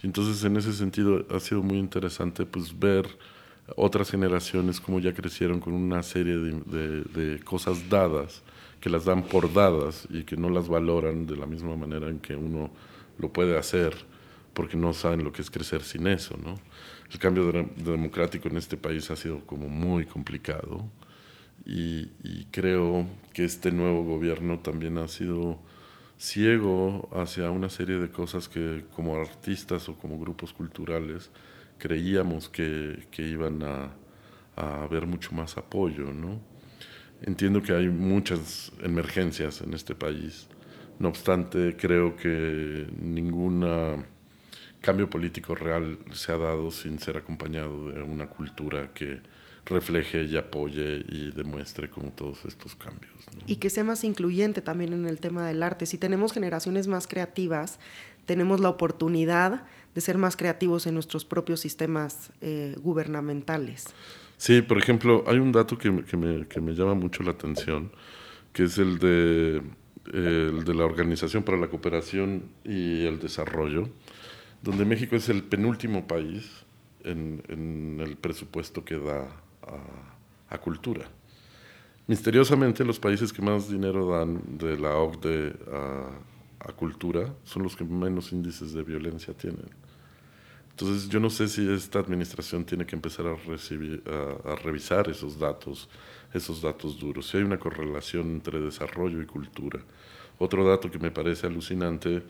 Y 0.00 0.06
entonces 0.06 0.44
en 0.44 0.56
ese 0.56 0.72
sentido 0.72 1.26
ha 1.28 1.40
sido 1.40 1.60
muy 1.60 1.78
interesante 1.78 2.46
pues 2.46 2.78
ver 2.78 3.08
otras 3.74 4.12
generaciones 4.12 4.78
como 4.78 5.00
ya 5.00 5.12
crecieron 5.12 5.58
con 5.58 5.72
una 5.72 6.04
serie 6.04 6.36
de, 6.36 7.02
de, 7.02 7.40
cosas 7.40 7.88
dadas, 7.88 8.44
que 8.80 8.88
las 8.88 9.04
dan 9.04 9.24
por 9.24 9.52
dadas 9.52 10.06
y 10.08 10.22
que 10.22 10.36
no 10.36 10.50
las 10.50 10.68
valoran 10.68 11.26
de 11.26 11.36
la 11.36 11.46
misma 11.46 11.74
manera 11.74 12.08
en 12.10 12.20
que 12.20 12.36
uno 12.36 12.70
lo 13.18 13.32
puede 13.32 13.58
hacer, 13.58 13.92
porque 14.54 14.76
no 14.76 14.92
saben 14.92 15.24
lo 15.24 15.32
que 15.32 15.42
es 15.42 15.50
crecer 15.50 15.82
sin 15.82 16.06
eso, 16.06 16.36
¿no? 16.40 16.54
El 17.12 17.18
cambio 17.18 17.50
democrático 17.76 18.46
en 18.46 18.56
este 18.56 18.76
país 18.76 19.10
ha 19.10 19.16
sido 19.16 19.40
como 19.40 19.68
muy 19.68 20.06
complicado 20.06 20.88
y, 21.64 22.46
creo 22.50 23.06
que 23.32 23.44
este 23.44 23.70
nuevo 23.70 24.04
gobierno 24.04 24.58
también 24.58 24.98
ha 24.98 25.08
sido 25.08 25.58
ciego 26.18 27.08
hacia 27.12 27.50
una 27.50 27.70
serie 27.70 27.98
de 27.98 28.10
cosas 28.10 28.48
que 28.48 28.84
como 28.94 29.16
artistas 29.16 29.88
o 29.88 29.96
como 29.96 30.18
grupos 30.18 30.52
culturales 30.52 31.30
creíamos 31.78 32.48
que, 32.48 33.06
que 33.10 33.22
iban 33.22 33.62
a, 33.62 33.90
a, 34.56 34.82
haber 34.82 35.06
mucho 35.06 35.32
más 35.32 35.56
apoyo. 35.56 36.12
¿no? 36.12 36.40
Entiendo 37.22 37.62
que 37.62 37.72
hay 37.72 37.88
muchas 37.88 38.72
emergencias 38.82 39.60
en 39.62 39.74
este 39.74 39.94
país, 39.94 40.48
no 40.98 41.08
obstante 41.08 41.76
creo 41.76 42.16
que 42.16 42.86
ningún 43.00 43.64
cambio 44.80 45.08
político 45.08 45.54
real 45.54 45.98
se 46.12 46.32
ha 46.32 46.36
dado 46.36 46.70
sin 46.70 46.98
ser 46.98 47.16
acompañado 47.16 47.90
de 47.90 48.02
una 48.02 48.28
cultura 48.28 48.92
que 48.92 49.20
refleje 49.66 50.24
y 50.24 50.36
apoye 50.36 51.04
y 51.08 51.30
demuestre 51.30 51.88
como 51.88 52.10
todos 52.10 52.44
estos 52.44 52.74
cambios. 52.74 53.12
Y 53.46 53.56
que 53.56 53.70
sea 53.70 53.84
más 53.84 54.04
incluyente 54.04 54.60
también 54.60 54.92
en 54.92 55.06
el 55.06 55.20
tema 55.20 55.46
del 55.46 55.62
arte. 55.62 55.86
Si 55.86 55.98
tenemos 55.98 56.32
generaciones 56.32 56.88
más 56.88 57.06
creativas, 57.06 57.78
tenemos 58.26 58.60
la 58.60 58.68
oportunidad 58.68 59.64
de 59.94 60.00
ser 60.00 60.18
más 60.18 60.36
creativos 60.36 60.86
en 60.86 60.94
nuestros 60.94 61.24
propios 61.24 61.60
sistemas 61.60 62.30
eh, 62.40 62.76
gubernamentales. 62.80 63.86
Sí, 64.36 64.62
por 64.62 64.78
ejemplo, 64.78 65.24
hay 65.26 65.38
un 65.38 65.52
dato 65.52 65.76
que, 65.76 66.04
que, 66.04 66.16
me, 66.16 66.46
que, 66.46 66.60
me, 66.60 66.74
llama 66.74 66.94
mucho 66.94 67.22
la 67.22 67.32
atención, 67.32 67.90
que 68.52 68.64
es 68.64 68.78
el 68.78 68.98
de, 68.98 69.62
el 70.12 70.64
de 70.64 70.74
la 70.74 70.84
Organización 70.84 71.42
para 71.42 71.58
la 71.58 71.68
Cooperación 71.68 72.44
y 72.64 73.04
el 73.04 73.18
Desarrollo, 73.18 73.88
donde 74.62 74.84
México 74.84 75.16
es 75.16 75.28
el 75.28 75.42
penúltimo 75.42 76.06
país 76.06 76.64
en, 77.04 77.42
en 77.48 77.98
el 78.00 78.16
presupuesto 78.16 78.84
que 78.84 78.98
da 78.98 79.28
a, 80.50 80.58
cultura. 80.58 81.06
Misteriosamente, 82.06 82.84
los 82.84 82.98
países 82.98 83.32
que 83.32 83.40
más 83.42 83.70
dinero 83.70 84.06
dan 84.06 84.58
de 84.58 84.78
la 84.78 84.96
OCDE 84.96 85.54
a, 85.72 86.72
cultura 86.76 87.34
son 87.44 87.64
los 87.64 87.74
que 87.74 87.84
menos 87.84 88.32
índices 88.32 88.72
de 88.72 88.82
violencia 88.82 89.34
tienen. 89.34 89.68
Entonces, 90.70 91.08
yo 91.08 91.18
no 91.18 91.28
sé 91.28 91.48
si 91.48 91.68
esta 91.68 91.98
administración 91.98 92.64
tiene 92.64 92.86
que 92.86 92.94
empezar 92.94 93.26
a, 93.26 93.32
a, 93.32 94.54
revisar 94.56 95.08
esos 95.08 95.38
datos, 95.38 95.88
esos 96.32 96.62
datos 96.62 96.98
duros, 96.98 97.28
si 97.28 97.38
hay 97.38 97.42
una 97.42 97.58
correlación 97.58 98.30
entre 98.30 98.60
desarrollo 98.60 99.20
y 99.20 99.26
cultura. 99.26 99.80
Otro 100.38 100.66
dato 100.66 100.90
que 100.90 100.98
me 100.98 101.10
parece 101.10 101.46
alucinante 101.46 102.22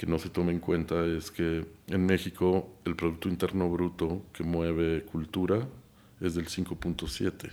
que 0.00 0.06
no 0.06 0.18
se 0.18 0.30
toma 0.30 0.50
en 0.50 0.60
cuenta 0.60 1.04
es 1.04 1.30
que 1.30 1.66
en 1.88 2.06
México 2.06 2.70
el 2.86 2.96
Producto 2.96 3.28
Interno 3.28 3.68
Bruto 3.68 4.22
que 4.32 4.42
mueve 4.42 5.04
cultura 5.04 5.68
es 6.20 6.34
del 6.34 6.46
5.7. 6.46 7.50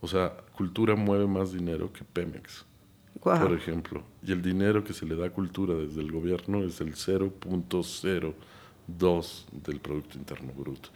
O 0.00 0.08
sea, 0.08 0.32
cultura 0.56 0.96
mueve 0.96 1.26
más 1.26 1.52
dinero 1.52 1.92
que 1.92 2.04
Pemex, 2.04 2.64
por 3.20 3.52
ejemplo. 3.52 4.02
Y 4.22 4.32
el 4.32 4.40
dinero 4.40 4.82
que 4.82 4.94
se 4.94 5.04
le 5.06 5.16
da 5.16 5.26
a 5.26 5.30
cultura 5.30 5.74
desde 5.74 6.00
el 6.00 6.10
gobierno 6.10 6.64
es 6.64 6.80
el 6.80 6.94
0.02 6.94 9.44
del 9.52 9.80
Producto 9.80 10.18
Interno 10.18 10.52
Bruto. 10.52 10.88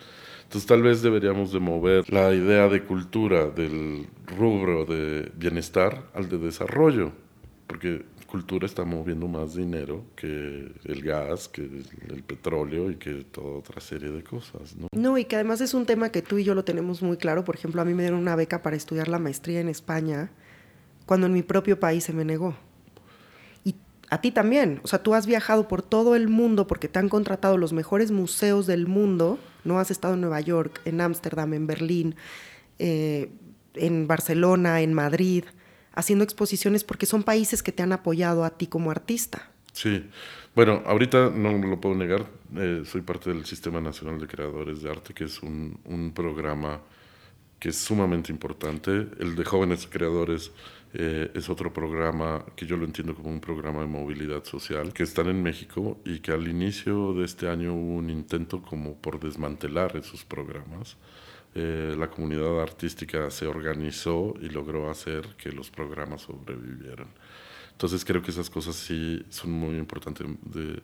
Entonces 0.45 0.67
tal 0.67 0.83
vez 0.83 1.03
deberíamos 1.03 1.53
de 1.53 1.61
mover 1.61 2.13
la 2.13 2.35
idea 2.35 2.69
de 2.69 2.85
cultura 2.85 3.51
del 3.51 4.09
rubro 4.27 4.85
de 4.85 5.31
bienestar 5.37 6.11
al 6.15 6.29
de 6.29 6.39
desarrollo, 6.39 7.13
porque 7.67 8.05
cultura 8.35 8.67
está 8.67 8.85
moviendo 8.85 9.29
más 9.29 9.55
dinero 9.55 10.03
que 10.17 10.73
el 10.87 11.03
gas, 11.05 11.47
que 11.47 11.63
el 11.63 12.25
petróleo 12.25 12.91
y 12.91 12.97
que 12.97 13.23
toda 13.23 13.59
otra 13.59 13.81
serie 13.81 14.11
de 14.11 14.25
cosas, 14.25 14.75
¿no? 14.75 14.89
No, 14.91 15.17
y 15.17 15.25
que 15.25 15.37
además 15.37 15.61
es 15.61 15.73
un 15.73 15.87
tema 15.87 16.09
que 16.09 16.21
tú 16.21 16.39
y 16.39 16.43
yo 16.43 16.53
lo 16.57 16.65
tenemos 16.65 17.01
muy 17.01 17.17
claro. 17.17 17.45
Por 17.45 17.55
ejemplo, 17.55 17.81
a 17.81 17.85
mí 17.85 17.95
me 17.95 18.03
dieron 18.03 18.19
una 18.19 18.35
beca 18.35 18.61
para 18.61 18.75
estudiar 18.75 19.07
la 19.07 19.21
maestría 19.21 19.61
en 19.61 19.69
España 19.69 20.33
cuando 21.07 21.29
en 21.29 21.33
mi 21.33 21.45
propio 21.45 21.79
país 21.79 22.03
se 22.03 22.13
me 22.13 22.25
negó. 22.25 22.57
a 24.11 24.21
ti 24.21 24.33
también. 24.33 24.81
O 24.83 24.89
sea, 24.89 25.01
tú 25.01 25.15
has 25.15 25.27
viajado 25.27 25.69
por 25.69 25.83
todo 25.83 26.17
el 26.17 26.27
mundo 26.27 26.67
porque 26.67 26.89
te 26.89 26.99
han 26.99 27.09
contratado 27.09 27.57
los 27.57 27.73
mejores 27.73 28.11
museos 28.11 28.67
del 28.67 28.89
mundo. 28.89 29.39
No 29.63 29.79
has 29.79 29.93
estado 29.93 30.15
en 30.15 30.23
Nueva 30.23 30.41
York, 30.41 30.81
en 30.85 31.01
Ámsterdam, 31.01 31.55
en 31.55 31.69
Berlín, 31.69 32.17
eh, 32.81 33.31
en 33.75 34.09
Barcelona, 34.09 34.81
en 34.81 34.93
Madrid, 34.93 35.45
haciendo 35.95 36.25
exposiciones 36.25 36.85
porque 36.85 37.07
son 37.07 37.23
países 37.23 37.63
que 37.63 37.73
te 37.73 37.83
han 37.83 37.93
apoyado 37.93 38.45
a 38.45 38.51
ti 38.51 38.67
como 38.67 38.91
artista. 38.91 39.51
Sí, 39.73 40.09
bueno, 40.55 40.83
ahorita 40.87 41.31
no 41.31 41.53
lo 41.59 41.81
puedo 41.81 41.95
negar, 41.95 42.27
eh, 42.57 42.83
soy 42.85 43.01
parte 43.01 43.31
del 43.31 43.45
Sistema 43.45 43.81
Nacional 43.81 44.21
de 44.21 44.27
Creadores 44.27 44.83
de 44.83 44.91
Arte, 44.91 45.13
que 45.13 45.25
es 45.25 45.43
un, 45.43 45.79
un 45.85 46.13
programa 46.13 46.81
que 47.59 47.71
es 47.71 47.79
sumamente 47.79 48.31
importante. 48.31 48.91
El 49.19 49.35
de 49.35 49.45
jóvenes 49.45 49.89
creadores 49.91 50.53
eh, 50.97 51.33
es 51.35 51.49
otro 51.49 51.73
programa 51.73 52.45
que 52.55 52.67
yo 52.67 52.77
lo 52.77 52.85
entiendo 52.85 53.17
como 53.17 53.31
un 53.31 53.41
programa 53.41 53.81
de 53.81 53.89
movilidad 53.89 54.45
social, 54.45 54.93
que 54.93 55.03
están 55.03 55.27
en 55.29 55.43
México 55.43 55.99
y 56.05 56.21
que 56.21 56.31
al 56.31 56.47
inicio 56.47 57.15
de 57.15 57.25
este 57.25 57.49
año 57.49 57.75
hubo 57.75 57.97
un 57.97 58.11
intento 58.11 58.63
como 58.63 58.95
por 58.95 59.19
desmantelar 59.19 59.97
esos 59.97 60.25
programas. 60.25 60.97
Eh, 61.55 61.95
la 61.97 62.11
comunidad 62.11 62.61
artística 62.61 63.31
se 63.31 63.47
organizó 63.47 64.35
y 64.41 64.49
logró 64.49 64.91
hacer 64.91 65.29
que 65.37 65.53
los 65.53 65.71
programas 65.71 66.23
sobrevivieran. 66.23 67.09
Entonces 67.71 68.05
creo 68.05 68.23
que 68.23 68.31
esas 68.31 68.51
cosas 68.51 68.77
sí 68.77 69.25
son 69.31 69.51
muy 69.51 69.77
importantes. 69.77 70.27
De, 70.45 70.81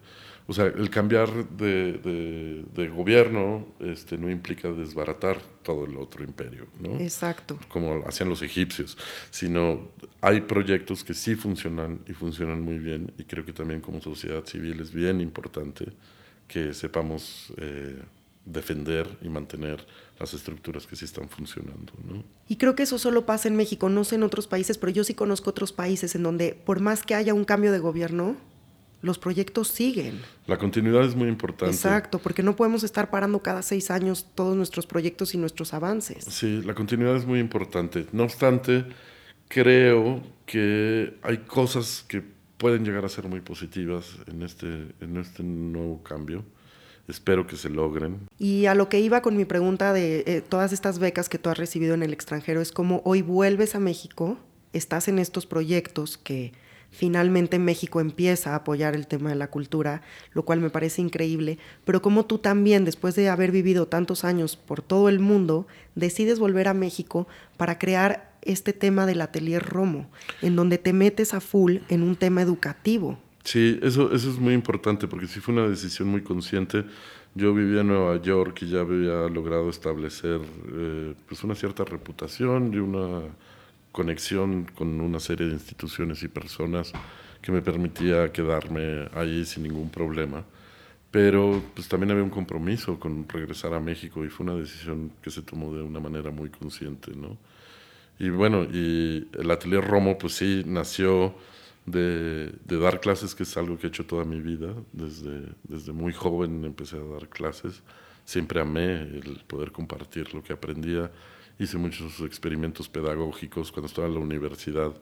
o 0.46 0.52
sea, 0.52 0.66
el 0.66 0.90
cambiar 0.90 1.48
de, 1.50 2.64
de, 2.74 2.88
gobierno 2.88 3.68
este, 3.78 4.18
no 4.18 4.28
implica 4.28 4.68
desbaratar 4.72 5.40
todo 5.62 5.84
el 5.84 5.96
otro 5.96 6.24
imperio, 6.24 6.66
¿no? 6.80 6.98
Exacto. 6.98 7.58
Como 7.68 8.04
hacían 8.06 8.28
los 8.28 8.42
egipcios, 8.42 8.98
sino 9.30 9.90
hay 10.20 10.40
proyectos 10.40 11.04
que 11.04 11.14
sí 11.14 11.36
funcionan 11.36 12.00
y 12.08 12.12
funcionan 12.12 12.60
muy 12.60 12.78
bien 12.78 13.12
y 13.18 13.24
creo 13.24 13.44
que 13.44 13.52
también 13.52 13.80
como 13.80 14.00
sociedad 14.00 14.44
civil 14.44 14.80
es 14.80 14.92
bien 14.92 15.20
importante 15.20 15.92
que 16.48 16.74
sepamos 16.74 17.52
eh, 17.56 18.02
defender 18.52 19.18
y 19.22 19.28
mantener 19.28 19.86
las 20.18 20.34
estructuras 20.34 20.86
que 20.86 20.96
sí 20.96 21.04
están 21.04 21.28
funcionando. 21.28 21.92
¿no? 22.04 22.22
Y 22.48 22.56
creo 22.56 22.74
que 22.74 22.82
eso 22.82 22.98
solo 22.98 23.26
pasa 23.26 23.48
en 23.48 23.56
México, 23.56 23.88
no 23.88 24.04
sé 24.04 24.16
en 24.16 24.22
otros 24.22 24.46
países, 24.46 24.78
pero 24.78 24.92
yo 24.92 25.04
sí 25.04 25.14
conozco 25.14 25.50
otros 25.50 25.72
países 25.72 26.14
en 26.14 26.22
donde 26.22 26.54
por 26.54 26.80
más 26.80 27.02
que 27.02 27.14
haya 27.14 27.34
un 27.34 27.44
cambio 27.44 27.72
de 27.72 27.78
gobierno, 27.78 28.36
los 29.02 29.18
proyectos 29.18 29.68
siguen. 29.68 30.20
La 30.46 30.58
continuidad 30.58 31.04
es 31.04 31.14
muy 31.14 31.28
importante. 31.28 31.74
Exacto, 31.74 32.18
porque 32.18 32.42
no 32.42 32.54
podemos 32.54 32.82
estar 32.82 33.08
parando 33.10 33.40
cada 33.40 33.62
seis 33.62 33.90
años 33.90 34.26
todos 34.34 34.54
nuestros 34.56 34.86
proyectos 34.86 35.34
y 35.34 35.38
nuestros 35.38 35.72
avances. 35.72 36.24
Sí, 36.24 36.60
la 36.62 36.74
continuidad 36.74 37.16
es 37.16 37.24
muy 37.24 37.40
importante. 37.40 38.06
No 38.12 38.24
obstante, 38.24 38.84
creo 39.48 40.22
que 40.44 41.14
hay 41.22 41.38
cosas 41.38 42.04
que 42.06 42.22
pueden 42.58 42.84
llegar 42.84 43.06
a 43.06 43.08
ser 43.08 43.26
muy 43.26 43.40
positivas 43.40 44.18
en 44.26 44.42
este, 44.42 44.66
en 45.00 45.16
este 45.16 45.42
nuevo 45.42 46.02
cambio 46.02 46.44
espero 47.10 47.46
que 47.46 47.56
se 47.56 47.68
logren. 47.68 48.28
Y 48.38 48.66
a 48.66 48.74
lo 48.74 48.88
que 48.88 49.00
iba 49.00 49.22
con 49.22 49.36
mi 49.36 49.44
pregunta 49.44 49.92
de 49.92 50.24
eh, 50.26 50.42
todas 50.46 50.72
estas 50.72 50.98
becas 50.98 51.28
que 51.28 51.38
tú 51.38 51.50
has 51.50 51.58
recibido 51.58 51.94
en 51.94 52.02
el 52.02 52.12
extranjero, 52.12 52.60
es 52.60 52.72
como 52.72 53.02
hoy 53.04 53.22
vuelves 53.22 53.74
a 53.74 53.80
México, 53.80 54.38
estás 54.72 55.08
en 55.08 55.18
estos 55.18 55.46
proyectos 55.46 56.16
que 56.16 56.52
finalmente 56.90 57.58
México 57.58 58.00
empieza 58.00 58.52
a 58.52 58.56
apoyar 58.56 58.94
el 58.94 59.06
tema 59.06 59.30
de 59.30 59.36
la 59.36 59.48
cultura, 59.48 60.02
lo 60.32 60.44
cual 60.44 60.60
me 60.60 60.70
parece 60.70 61.00
increíble, 61.00 61.58
pero 61.84 62.02
como 62.02 62.26
tú 62.26 62.38
también, 62.38 62.84
después 62.84 63.14
de 63.14 63.28
haber 63.28 63.52
vivido 63.52 63.86
tantos 63.86 64.24
años 64.24 64.56
por 64.56 64.82
todo 64.82 65.08
el 65.08 65.20
mundo, 65.20 65.66
decides 65.94 66.38
volver 66.38 66.68
a 66.68 66.74
México 66.74 67.28
para 67.56 67.78
crear 67.78 68.32
este 68.42 68.72
tema 68.72 69.06
del 69.06 69.20
atelier 69.20 69.62
Romo, 69.62 70.10
en 70.42 70.56
donde 70.56 70.78
te 70.78 70.92
metes 70.92 71.34
a 71.34 71.40
full 71.40 71.78
en 71.88 72.02
un 72.02 72.16
tema 72.16 72.42
educativo. 72.42 73.18
Sí, 73.44 73.78
eso, 73.82 74.12
eso 74.12 74.30
es 74.30 74.38
muy 74.38 74.54
importante 74.54 75.08
porque 75.08 75.26
sí 75.26 75.40
fue 75.40 75.54
una 75.54 75.68
decisión 75.68 76.08
muy 76.08 76.22
consciente. 76.22 76.84
Yo 77.34 77.54
vivía 77.54 77.80
en 77.80 77.88
Nueva 77.88 78.20
York 78.20 78.62
y 78.62 78.70
ya 78.70 78.80
había 78.80 79.28
logrado 79.28 79.70
establecer 79.70 80.40
eh, 80.72 81.14
pues 81.26 81.42
una 81.44 81.54
cierta 81.54 81.84
reputación 81.84 82.74
y 82.74 82.78
una 82.78 83.22
conexión 83.92 84.64
con 84.74 85.00
una 85.00 85.20
serie 85.20 85.46
de 85.46 85.54
instituciones 85.54 86.22
y 86.22 86.28
personas 86.28 86.92
que 87.40 87.52
me 87.52 87.62
permitía 87.62 88.32
quedarme 88.32 89.08
ahí 89.14 89.44
sin 89.44 89.62
ningún 89.62 89.90
problema. 89.90 90.44
Pero 91.10 91.62
pues 91.74 91.88
también 91.88 92.10
había 92.12 92.22
un 92.22 92.30
compromiso 92.30 93.00
con 93.00 93.28
regresar 93.28 93.74
a 93.74 93.80
México 93.80 94.24
y 94.24 94.28
fue 94.28 94.44
una 94.46 94.54
decisión 94.54 95.12
que 95.22 95.30
se 95.30 95.42
tomó 95.42 95.74
de 95.74 95.82
una 95.82 95.98
manera 95.98 96.30
muy 96.30 96.50
consciente, 96.50 97.12
¿no? 97.16 97.36
Y 98.18 98.28
bueno, 98.28 98.64
y 98.64 99.28
el 99.38 99.50
Atelier 99.50 99.82
Romo 99.84 100.18
pues 100.18 100.34
sí 100.34 100.62
nació 100.66 101.34
de, 101.86 102.52
dar 102.66 103.00
clases, 103.00 103.34
que 103.34 103.42
es 103.42 103.56
algo 103.56 103.78
que 103.78 103.86
he 103.86 103.90
hecho 103.90 104.06
toda 104.06 104.24
mi 104.24 104.40
vida. 104.40 104.74
Desde, 104.92 105.42
desde 105.64 105.92
muy 105.92 106.12
joven 106.12 106.64
empecé 106.64 106.96
a 106.96 107.04
dar 107.04 107.28
clases. 107.28 107.82
Siempre 108.24 108.60
amé 108.60 109.02
el 109.02 109.42
poder 109.46 109.72
compartir 109.72 110.34
lo 110.34 110.42
que 110.42 110.52
aprendía. 110.52 111.10
Hice 111.58 111.78
muchos 111.78 112.20
experimentos 112.20 112.88
pedagógicos. 112.88 113.72
Cuando 113.72 113.86
estaba 113.86 114.06
en 114.08 114.14
la 114.14 114.20
universidad 114.20 114.92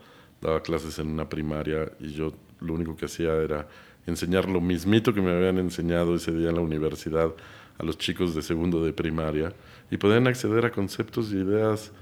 daba 0.40 0.62
clases 0.62 0.98
en 0.98 1.08
una 1.08 1.28
primaria 1.28 1.90
y 1.98 2.12
yo 2.12 2.32
lo 2.60 2.74
único 2.74 2.96
que 2.96 3.06
hacía 3.06 3.34
era 3.34 3.68
enseñar 4.06 4.48
lo 4.48 4.60
mismito 4.60 5.12
que 5.12 5.20
me 5.20 5.32
habían 5.32 5.58
enseñado 5.58 6.14
ese 6.14 6.32
día 6.32 6.50
en 6.50 6.54
la 6.54 6.60
universidad 6.60 7.34
a 7.78 7.84
los 7.84 7.98
chicos 7.98 8.34
de 8.34 8.42
segundo 8.42 8.84
de 8.84 8.92
primaria 8.92 9.52
y 9.90 9.96
podían 9.96 10.26
acceder 10.26 10.64
a 10.64 10.70
conceptos 10.70 11.32
y 11.32 11.36
ideas 11.36 11.92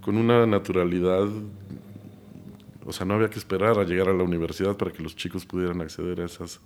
con 0.00 0.16
una 0.16 0.46
naturalidad 0.46 1.28
o 2.90 2.92
sea, 2.92 3.06
no 3.06 3.14
había 3.14 3.30
que 3.30 3.38
esperar 3.38 3.78
a 3.78 3.84
llegar 3.84 4.08
a 4.08 4.12
la 4.12 4.24
universidad 4.24 4.76
para 4.76 4.90
que 4.90 5.00
los 5.00 5.14
chicos 5.14 5.46
pudieran 5.46 5.80
acceder 5.80 6.20
a 6.20 6.24
esas, 6.24 6.60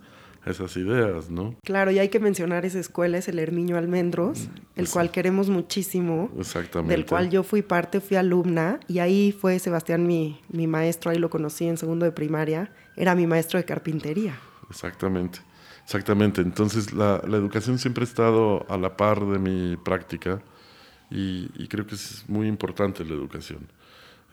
esas 0.47 0.75
ideas, 0.79 1.29
¿no? 1.29 1.55
Claro, 1.63 1.91
y 1.91 1.99
hay 1.99 2.09
que 2.09 2.19
mencionar 2.19 2.65
esa 2.65 2.81
escuela, 2.81 3.19
es 3.19 3.29
el 3.29 3.39
Hermiño 3.39 3.77
Almendros, 3.77 4.49
mm, 4.49 4.81
el 4.81 4.89
cual 4.89 5.11
queremos 5.11 5.51
muchísimo. 5.51 6.31
Exactamente. 6.39 6.97
Del 6.97 7.05
cual 7.05 7.29
yo 7.29 7.43
fui 7.43 7.61
parte, 7.61 8.01
fui 8.01 8.17
alumna, 8.17 8.81
y 8.89 9.01
ahí 9.01 9.33
fue 9.39 9.59
Sebastián 9.59 10.07
mi, 10.07 10.41
mi 10.49 10.67
maestro, 10.67 11.11
ahí 11.11 11.19
lo 11.19 11.29
conocí 11.29 11.67
en 11.67 11.77
segundo 11.77 12.07
de 12.07 12.13
primaria, 12.13 12.73
era 12.97 13.15
mi 13.15 13.27
maestro 13.27 13.59
de 13.59 13.67
carpintería. 13.67 14.41
Exactamente, 14.71 15.41
exactamente. 15.85 16.41
Entonces 16.41 16.95
la, 16.95 17.23
la 17.29 17.37
educación 17.37 17.79
siempre 17.79 18.05
ha 18.05 18.07
estado 18.07 18.65
a 18.71 18.79
la 18.79 18.97
par 18.97 19.27
de 19.27 19.39
mi 19.39 19.77
práctica 19.77 20.41
y, 21.11 21.51
y 21.55 21.69
creo 21.69 21.87
que 21.87 21.97
es 21.97 22.25
muy 22.29 22.49
importante 22.49 23.05
la 23.05 23.13
educación. 23.13 23.69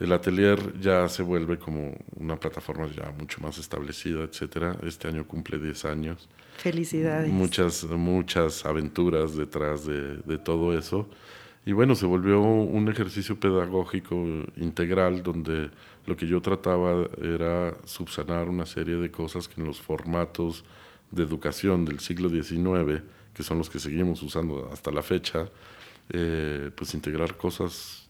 El 0.01 0.11
atelier 0.13 0.79
ya 0.79 1.07
se 1.07 1.21
vuelve 1.21 1.59
como 1.59 1.95
una 2.15 2.35
plataforma 2.35 2.87
ya 2.87 3.13
mucho 3.19 3.39
más 3.39 3.59
establecida, 3.59 4.23
etcétera. 4.23 4.75
Este 4.81 5.07
año 5.07 5.27
cumple 5.27 5.59
10 5.59 5.85
años. 5.85 6.27
Felicidades. 6.57 7.31
Muchas, 7.31 7.83
muchas 7.83 8.65
aventuras 8.65 9.35
detrás 9.37 9.85
de, 9.85 10.17
de 10.17 10.39
todo 10.39 10.75
eso. 10.75 11.07
Y 11.67 11.73
bueno, 11.73 11.93
se 11.93 12.07
volvió 12.07 12.41
un 12.41 12.89
ejercicio 12.89 13.39
pedagógico 13.39 14.15
integral 14.55 15.21
donde 15.21 15.69
lo 16.07 16.17
que 16.17 16.25
yo 16.25 16.41
trataba 16.41 17.07
era 17.21 17.77
subsanar 17.85 18.49
una 18.49 18.65
serie 18.65 18.95
de 18.95 19.11
cosas 19.11 19.47
que 19.47 19.61
en 19.61 19.67
los 19.67 19.79
formatos 19.79 20.65
de 21.11 21.21
educación 21.21 21.85
del 21.85 21.99
siglo 21.99 22.27
XIX, 22.27 23.03
que 23.35 23.43
son 23.43 23.59
los 23.59 23.69
que 23.69 23.77
seguimos 23.77 24.23
usando 24.23 24.67
hasta 24.73 24.89
la 24.89 25.03
fecha, 25.03 25.47
eh, 26.09 26.71
pues 26.75 26.95
integrar 26.95 27.37
cosas 27.37 28.00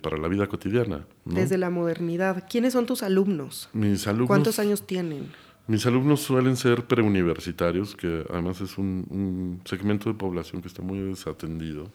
para 0.00 0.16
la 0.16 0.28
vida 0.28 0.46
cotidiana. 0.46 1.06
Desde 1.24 1.58
la 1.58 1.70
modernidad. 1.70 2.44
¿Quiénes 2.48 2.72
son 2.72 2.86
tus 2.86 3.02
alumnos? 3.02 3.68
Mis 3.72 4.06
alumnos. 4.06 4.28
¿Cuántos 4.28 4.58
años 4.58 4.86
tienen? 4.86 5.28
Mis 5.70 5.86
alumnos 5.86 6.20
suelen 6.20 6.56
ser 6.56 6.86
preuniversitarios, 6.86 7.94
que 7.94 8.24
además 8.28 8.60
es 8.60 8.76
un, 8.76 9.60
segmento 9.64 10.08
de 10.08 10.16
población 10.16 10.62
que 10.62 10.66
está 10.68 10.82
muy 10.82 10.98
desatendido 10.98 11.92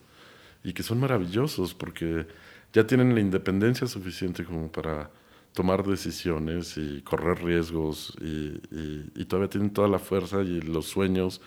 y 0.63 0.71
que 0.71 0.81
son 0.81 0.99
maravillosos 0.99 1.73
porque 1.73 2.25
ya 2.71 2.87
tienen 2.87 3.13
la 3.13 3.19
independencia 3.19 3.85
suficiente 3.85 4.45
como 4.45 4.71
para 4.71 5.09
tomar 5.51 5.85
decisiones 5.85 6.77
y 6.77 7.01
correr 7.01 7.43
riesgos 7.43 8.15
y, 8.21 8.61
y, 9.13 9.25
todavía 9.25 9.49
tienen 9.49 9.71
toda 9.71 9.89
la 9.89 9.99
fuerza 9.99 10.41
y 10.41 10.61
los 10.61 10.85
sueños 10.85 11.41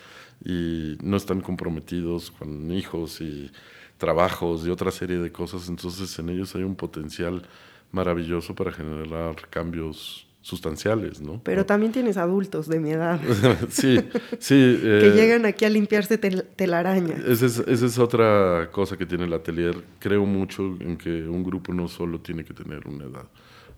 y 0.45 0.99
no 1.03 1.17
están 1.17 1.41
comprometidos 1.41 2.31
con 2.31 2.71
hijos 2.71 3.23
y 3.23 3.51
trabajos 3.99 4.67
y 4.67 4.71
otra 4.71 4.91
serie 4.91 5.19
de 5.19 5.31
cosas, 5.31 5.69
entonces 5.69 6.19
en 6.19 6.31
ellos 6.31 6.55
hay 6.55 6.63
un 6.63 6.77
potencial 6.77 7.43
maravilloso 7.91 8.55
para 8.55 8.73
generar 8.73 9.35
cambios 9.51 10.27
sustanciales, 10.41 11.21
¿no? 11.21 11.43
Pero 11.43 11.67
también 11.67 11.93
tienes 11.93 12.17
adultos 12.17 12.69
de 12.69 12.81
mi 12.81 12.93
edad. 12.93 13.21
sí, 13.69 13.99
sí. 14.39 14.79
que 14.83 15.09
eh, 15.09 15.13
llegan 15.15 15.45
aquí 15.45 15.65
a 15.65 15.69
limpiarse 15.69 16.17
telaraña. 16.17 17.17
Esa 17.27 17.47
es, 17.47 17.59
esa 17.59 17.87
es 17.87 17.99
otra 17.99 18.71
cosa 18.73 18.97
que 18.97 19.05
tiene 19.05 19.25
el 19.25 19.33
atelier. 19.33 19.77
Creo 19.99 20.25
mucho 20.25 20.77
en 20.81 20.97
que 20.97 21.29
un 21.29 21.43
grupo 21.45 21.75
no 21.75 21.89
solo 21.89 22.21
tiene 22.21 22.45
que 22.45 22.55
tener 22.55 22.87
una 22.87 23.05
edad. 23.05 23.27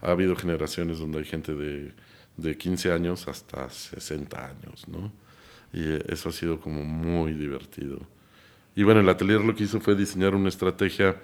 Ha 0.00 0.12
habido 0.12 0.36
generaciones 0.36 0.98
donde 0.98 1.18
hay 1.18 1.24
gente 1.24 1.54
de, 1.54 1.92
de 2.36 2.56
15 2.56 2.92
años 2.92 3.26
hasta 3.26 3.68
60 3.68 4.46
años, 4.46 4.86
¿no? 4.86 5.10
Y 5.72 5.82
eso 6.12 6.28
ha 6.28 6.32
sido 6.32 6.60
como 6.60 6.84
muy 6.84 7.32
divertido. 7.32 7.98
Y 8.80 8.82
bueno, 8.82 9.00
el 9.00 9.08
atelier 9.10 9.42
lo 9.42 9.54
que 9.54 9.64
hizo 9.64 9.78
fue 9.78 9.94
diseñar 9.94 10.34
una 10.34 10.48
estrategia 10.48 11.20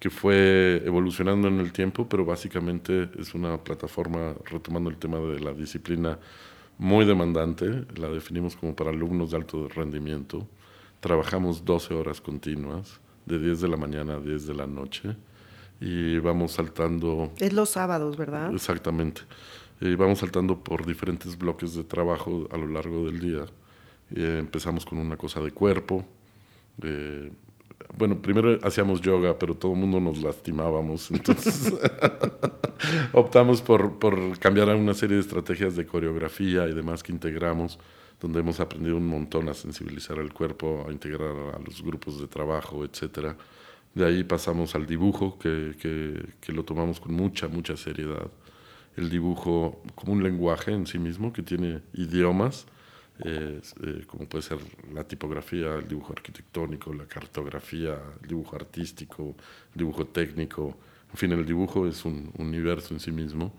que 0.00 0.10
fue 0.10 0.82
evolucionando 0.84 1.46
en 1.46 1.60
el 1.60 1.70
tiempo, 1.70 2.08
pero 2.08 2.24
básicamente 2.24 3.08
es 3.16 3.34
una 3.34 3.62
plataforma, 3.62 4.34
retomando 4.46 4.90
el 4.90 4.96
tema 4.96 5.20
de 5.20 5.38
la 5.38 5.52
disciplina, 5.52 6.18
muy 6.76 7.04
demandante, 7.04 7.84
la 7.94 8.08
definimos 8.08 8.56
como 8.56 8.74
para 8.74 8.90
alumnos 8.90 9.30
de 9.30 9.36
alto 9.36 9.68
rendimiento. 9.68 10.48
Trabajamos 10.98 11.64
12 11.64 11.94
horas 11.94 12.20
continuas, 12.20 12.98
de 13.26 13.38
10 13.38 13.60
de 13.60 13.68
la 13.68 13.76
mañana 13.76 14.14
a 14.14 14.20
10 14.20 14.48
de 14.48 14.54
la 14.54 14.66
noche, 14.66 15.14
y 15.80 16.18
vamos 16.18 16.50
saltando... 16.50 17.32
Es 17.38 17.52
los 17.52 17.68
sábados, 17.68 18.16
¿verdad? 18.16 18.52
Exactamente. 18.52 19.20
Y 19.80 19.94
vamos 19.94 20.18
saltando 20.18 20.64
por 20.64 20.84
diferentes 20.84 21.38
bloques 21.38 21.76
de 21.76 21.84
trabajo 21.84 22.48
a 22.50 22.56
lo 22.56 22.66
largo 22.66 23.06
del 23.06 23.20
día. 23.20 23.44
empezamos 24.10 24.84
con 24.84 24.98
una 24.98 25.16
cosa 25.16 25.38
de 25.38 25.52
cuerpo. 25.52 26.04
Bueno, 27.96 28.20
primero 28.20 28.58
hacíamos 28.62 29.00
yoga, 29.00 29.38
pero 29.38 29.54
todo 29.54 29.72
el 29.72 29.78
mundo 29.78 30.00
nos 30.00 30.22
lastimábamos. 30.22 31.10
Entonces 31.10 31.74
optamos 33.12 33.62
por, 33.62 34.38
cambiar 34.38 34.74
una 34.74 34.94
serie 34.94 35.16
de 35.16 35.22
estrategias 35.22 35.76
de 35.76 35.86
coreografía 35.86 36.68
y 36.68 36.74
demás 36.74 37.02
que 37.02 37.12
integramos, 37.12 37.78
donde 38.20 38.40
hemos 38.40 38.60
aprendido 38.60 38.96
un 38.96 39.06
montón 39.06 39.48
a 39.48 39.54
sensibilizar 39.54 40.18
el 40.18 40.32
cuerpo, 40.32 40.86
a 40.88 40.92
integrar 40.92 41.54
a 41.54 41.58
los 41.64 41.82
grupos 41.82 42.20
de 42.20 42.26
trabajo, 42.26 42.84
etcétera. 42.84 43.36
De 43.94 44.04
ahí 44.04 44.22
pasamos 44.24 44.74
al 44.74 44.86
dibujo, 44.86 45.38
que 45.38 46.26
lo 46.48 46.64
tomamos 46.64 47.00
con 47.00 47.14
mucha, 47.14 47.48
mucha 47.48 47.76
seriedad 47.76 48.30
el 48.98 49.08
dibujo 49.08 49.80
como 49.94 50.12
un 50.12 50.22
lenguaje 50.22 50.72
en 50.72 50.86
sí 50.86 50.98
mismo 50.98 51.32
que 51.32 51.42
tiene 51.42 51.80
idiomas, 51.94 52.66
eh, 53.24 53.60
como 54.06 54.28
puede 54.28 54.42
ser 54.42 54.58
la 54.92 55.04
tipografía, 55.04 55.74
el 55.74 55.88
dibujo 55.88 56.12
arquitectónico, 56.12 56.92
la 56.94 57.06
cartografía, 57.06 57.98
el 58.22 58.28
dibujo 58.28 58.56
artístico, 58.56 59.34
el 59.74 59.78
dibujo 59.78 60.06
técnico, 60.06 60.76
en 61.10 61.16
fin, 61.16 61.32
el 61.32 61.44
dibujo 61.44 61.86
es 61.86 62.04
un 62.04 62.30
universo 62.38 62.94
en 62.94 63.00
sí 63.00 63.10
mismo. 63.10 63.52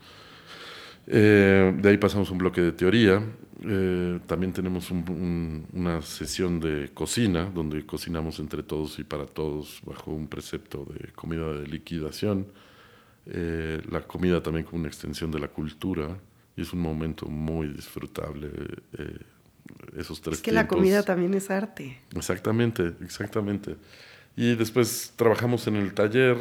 Eh, 1.08 1.74
de 1.76 1.90
ahí 1.90 1.98
pasamos 1.98 2.30
un 2.30 2.38
bloque 2.38 2.62
de 2.62 2.72
teoría. 2.72 3.22
Eh, 3.64 4.20
también 4.28 4.54
tenemos 4.54 4.92
una 4.92 6.02
sesión 6.04 6.60
de 6.60 6.92
cocina, 6.94 7.46
donde 7.46 7.86
cocinamos 7.86 8.40
entre 8.40 8.64
todos 8.64 9.00
y 9.00 9.04
para 9.04 9.26
todos 9.26 9.82
bajo 9.84 10.12
un 10.12 10.28
precepto 10.28 10.86
de 10.86 11.12
comida 11.14 11.52
de 11.54 11.68
liquidación. 11.68 12.48
La 13.26 14.02
comida 14.08 14.42
también 14.42 14.66
como 14.66 14.80
una 14.80 14.88
extensión 14.88 15.30
de 15.30 15.40
la 15.40 15.50
cultura 15.50 16.18
y 16.56 16.62
es 16.62 16.74
un 16.74 16.80
momento 16.80 17.28
muy 17.28 17.68
disfrutable. 17.68 18.50
Esos 19.98 20.22
tres 20.22 20.38
es 20.38 20.42
que 20.42 20.52
la 20.52 20.68
comida 20.68 21.04
también 21.04 21.34
es 21.34 21.50
arte. 21.50 22.00
Exactamente, 22.16 22.94
exactamente. 23.02 23.76
Y 24.36 24.56
después 24.56 25.14
trabajamos 25.16 25.68
en 25.68 25.76
el 25.76 25.94
taller 25.94 26.38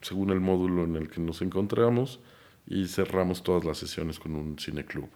según 0.00 0.30
el 0.30 0.40
módulo 0.40 0.84
en 0.84 0.96
el 0.96 1.08
que 1.08 1.20
nos 1.20 1.42
encontramos 1.42 2.20
y 2.66 2.86
cerramos 2.88 3.42
todas 3.42 3.64
las 3.64 3.78
sesiones 3.78 4.18
con 4.18 4.34
un 4.34 4.58
cineclub. 4.58 5.08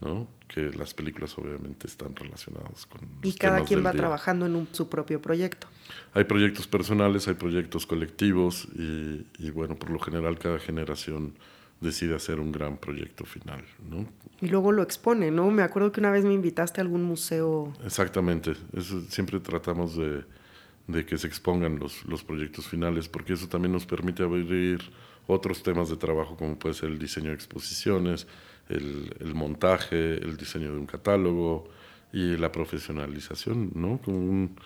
¿no? 0.00 0.28
que 0.48 0.70
las 0.72 0.94
películas 0.94 1.36
obviamente 1.38 1.86
están 1.86 2.14
relacionadas 2.14 2.86
con... 2.86 3.00
Y 3.22 3.32
cada 3.32 3.64
quien 3.64 3.84
va 3.84 3.92
trabajando 3.92 4.46
en 4.46 4.68
su 4.72 4.88
propio 4.88 5.20
proyecto. 5.20 5.66
Hay 6.14 6.24
proyectos 6.24 6.66
personales, 6.66 7.26
hay 7.28 7.34
proyectos 7.34 7.86
colectivos 7.86 8.68
y, 8.76 9.26
y, 9.38 9.50
bueno, 9.50 9.76
por 9.76 9.90
lo 9.90 9.98
general 9.98 10.38
cada 10.38 10.58
generación 10.58 11.34
decide 11.80 12.14
hacer 12.14 12.40
un 12.40 12.52
gran 12.52 12.78
proyecto 12.78 13.24
final. 13.24 13.64
¿no? 13.88 14.06
Y 14.40 14.48
luego 14.48 14.72
lo 14.72 14.82
expone, 14.82 15.30
¿no? 15.30 15.50
Me 15.50 15.62
acuerdo 15.62 15.92
que 15.92 16.00
una 16.00 16.10
vez 16.10 16.24
me 16.24 16.34
invitaste 16.34 16.80
a 16.80 16.82
algún 16.82 17.02
museo. 17.02 17.72
Exactamente, 17.84 18.54
eso, 18.76 19.00
siempre 19.08 19.40
tratamos 19.40 19.96
de, 19.96 20.24
de 20.86 21.04
que 21.04 21.18
se 21.18 21.26
expongan 21.26 21.78
los, 21.78 22.04
los 22.06 22.22
proyectos 22.22 22.66
finales 22.66 23.08
porque 23.08 23.32
eso 23.32 23.48
también 23.48 23.72
nos 23.72 23.86
permite 23.86 24.22
abrir 24.22 24.80
otros 25.26 25.62
temas 25.62 25.88
de 25.88 25.96
trabajo 25.96 26.36
como 26.36 26.58
puede 26.58 26.74
ser 26.74 26.90
el 26.90 26.98
diseño 26.98 27.28
de 27.28 27.34
exposiciones, 27.34 28.26
el, 28.68 29.34
montaje, 29.34 30.14
el 30.14 30.36
diseño 30.36 30.72
de 30.72 30.78
un 30.78 30.86
catálogo 30.86 31.68
y 32.12 32.36
la 32.36 32.50
profesionalización, 32.52 33.70
¿no? 33.74 34.00
Como 34.04 34.18
un, 34.18 34.56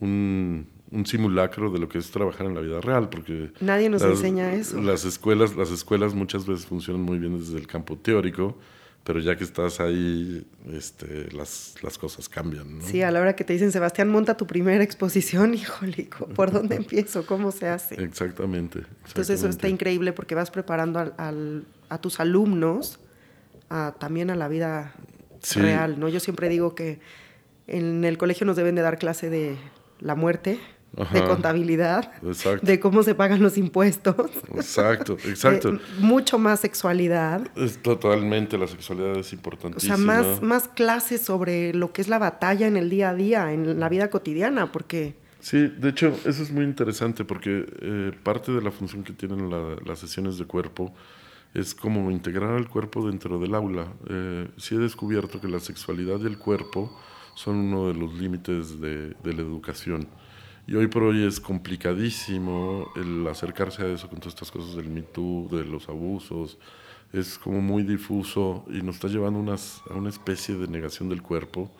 un, 0.00 0.66
simulacro 1.04 1.70
de 1.70 1.78
lo 1.78 1.88
que 1.88 1.98
es 1.98 2.10
trabajar 2.10 2.46
en 2.46 2.54
la 2.54 2.60
vida 2.60 2.80
real, 2.80 3.08
porque... 3.08 3.50
Nadie 3.60 3.90
nos 3.90 4.02
enseña 4.02 4.54
eso. 4.54 4.80
Las 4.80 5.04
escuelas, 5.04 5.54
las 5.54 5.70
escuelas 5.70 6.14
muchas 6.14 6.46
veces 6.46 6.66
funcionan 6.66 7.02
muy 7.02 7.18
bien 7.18 7.38
desde 7.38 7.58
el 7.58 7.66
campo 7.66 7.96
teórico, 7.96 8.56
pero 9.04 9.20
ya 9.20 9.36
que 9.36 9.44
estás 9.44 9.80
ahí, 9.80 10.46
este, 10.72 11.30
las, 11.32 11.74
las 11.82 11.98
cosas 11.98 12.28
cambian. 12.28 12.78
¿no? 12.78 12.84
Sí, 12.84 13.02
a 13.02 13.10
la 13.10 13.20
hora 13.20 13.36
que 13.36 13.44
te 13.44 13.52
dicen, 13.52 13.70
Sebastián, 13.70 14.08
monta 14.08 14.36
tu 14.36 14.46
primera 14.46 14.82
exposición, 14.82 15.54
híjole, 15.54 16.08
¿por 16.34 16.52
dónde 16.52 16.76
empiezo? 16.76 17.26
¿Cómo 17.26 17.52
se 17.52 17.68
hace? 17.68 18.02
Exactamente. 18.02 18.80
Entonces 19.06 19.38
eso 19.38 19.48
está 19.48 19.68
increíble 19.68 20.12
porque 20.12 20.34
vas 20.34 20.50
preparando 20.50 21.14
a 21.18 21.98
tus 22.00 22.20
alumnos 22.20 22.98
también 23.98 24.30
a 24.30 24.36
la 24.36 24.48
vida 24.48 24.94
real, 25.54 26.00
¿no? 26.00 26.08
Yo 26.08 26.20
siempre 26.20 26.48
digo 26.48 26.74
que 26.74 27.00
en 27.66 28.04
el 28.04 28.18
colegio 28.18 28.46
nos 28.46 28.56
deben 28.56 28.74
de 28.74 28.82
dar 28.82 28.98
clase 28.98 29.30
de 29.30 29.56
la 30.00 30.14
muerte, 30.14 30.60
de 31.12 31.24
contabilidad, 31.24 32.12
de 32.62 32.80
cómo 32.80 33.02
se 33.02 33.14
pagan 33.14 33.42
los 33.42 33.56
impuestos. 33.58 34.16
Exacto, 34.54 35.16
exacto. 35.24 35.78
mucho 35.98 36.38
más 36.38 36.60
sexualidad. 36.60 37.46
Es 37.56 37.80
totalmente, 37.80 38.58
la 38.58 38.66
sexualidad 38.66 39.16
es 39.16 39.32
importantísima. 39.32 39.94
O 39.94 39.96
sea, 39.96 40.06
más, 40.06 40.42
más 40.42 40.68
clases 40.68 41.22
sobre 41.22 41.72
lo 41.74 41.92
que 41.92 42.02
es 42.02 42.08
la 42.08 42.18
batalla 42.18 42.66
en 42.66 42.76
el 42.76 42.90
día 42.90 43.10
a 43.10 43.14
día, 43.14 43.52
en 43.52 43.78
la 43.78 43.88
vida 43.88 44.10
cotidiana, 44.10 44.72
porque... 44.72 45.14
Sí, 45.40 45.68
de 45.68 45.90
hecho, 45.90 46.08
eso 46.24 46.42
es 46.42 46.50
muy 46.50 46.64
interesante 46.64 47.24
porque 47.24 47.64
eh, 47.80 48.12
parte 48.24 48.50
de 48.50 48.60
la 48.60 48.72
función 48.72 49.04
que 49.04 49.12
tienen 49.12 49.48
las 49.84 49.98
sesiones 50.00 50.36
de 50.36 50.46
cuerpo 50.46 50.92
es 51.54 51.74
como 51.76 52.10
integrar 52.10 52.56
al 52.56 52.68
cuerpo 52.68 53.06
dentro 53.06 53.38
del 53.38 53.54
aula. 53.54 53.86
Eh, 54.08 54.48
sí 54.56 54.74
he 54.74 54.78
descubierto 54.78 55.40
que 55.40 55.46
la 55.46 55.60
sexualidad 55.60 56.18
y 56.20 56.26
el 56.26 56.38
cuerpo 56.38 56.98
son 57.38 57.54
uno 57.54 57.86
de 57.86 57.94
los 57.94 58.14
límites 58.14 58.80
de, 58.80 59.14
de, 59.22 59.32
la 59.32 59.42
educación. 59.42 60.08
Y 60.66 60.74
hoy 60.74 60.88
por 60.88 61.04
hoy 61.04 61.24
es 61.24 61.38
complicadísimo 61.38 62.90
el 62.96 63.24
acercarse 63.28 63.84
a 63.84 63.86
eso 63.86 64.08
con 64.08 64.18
todas 64.18 64.34
estas 64.34 64.50
cosas 64.50 64.74
del 64.74 64.88
Me 64.88 65.02
de 65.02 65.64
los 65.64 65.88
abusos. 65.88 66.58
Es 67.12 67.38
como 67.38 67.60
muy 67.60 67.84
difuso 67.84 68.64
y 68.68 68.82
nos 68.82 68.96
está 68.96 69.06
llevando 69.06 69.38
unas, 69.38 69.80
a 69.88 69.94
una 69.94 70.08
especie 70.08 70.56
de 70.56 70.66
negación 70.66 71.08
del 71.08 71.22
cuerpo. 71.22 71.70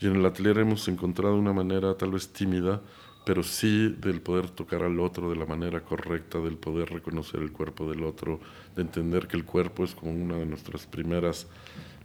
Y 0.00 0.06
en 0.06 0.16
el 0.16 0.24
atelier 0.24 0.56
hemos 0.56 0.88
encontrado 0.88 1.36
una 1.36 1.52
manera 1.52 1.94
tal 1.98 2.12
vez 2.12 2.28
tímida 2.28 2.80
pero 3.24 3.42
sí 3.42 3.88
del 4.00 4.20
poder 4.20 4.50
tocar 4.50 4.82
al 4.82 5.00
otro 5.00 5.30
de 5.30 5.36
la 5.36 5.46
manera 5.46 5.80
correcta, 5.80 6.38
del 6.40 6.58
poder 6.58 6.90
reconocer 6.90 7.40
el 7.40 7.52
cuerpo 7.52 7.88
del 7.90 8.04
otro, 8.04 8.38
de 8.76 8.82
entender 8.82 9.26
que 9.26 9.36
el 9.36 9.44
cuerpo 9.44 9.82
es 9.82 9.94
como 9.94 10.12
una 10.12 10.36
de 10.36 10.44
nuestras 10.44 10.86
primeras 10.86 11.46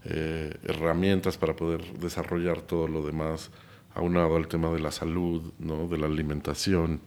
eh, 0.09 0.57
herramientas 0.63 1.37
para 1.37 1.55
poder 1.55 1.81
desarrollar 1.99 2.61
todo 2.61 2.87
lo 2.87 3.05
demás, 3.05 3.51
aunado 3.93 4.35
al 4.35 4.47
tema 4.47 4.69
de 4.71 4.79
la 4.79 4.91
salud, 4.91 5.53
¿no? 5.59 5.87
de 5.87 5.97
la 5.97 6.07
alimentación, 6.07 7.01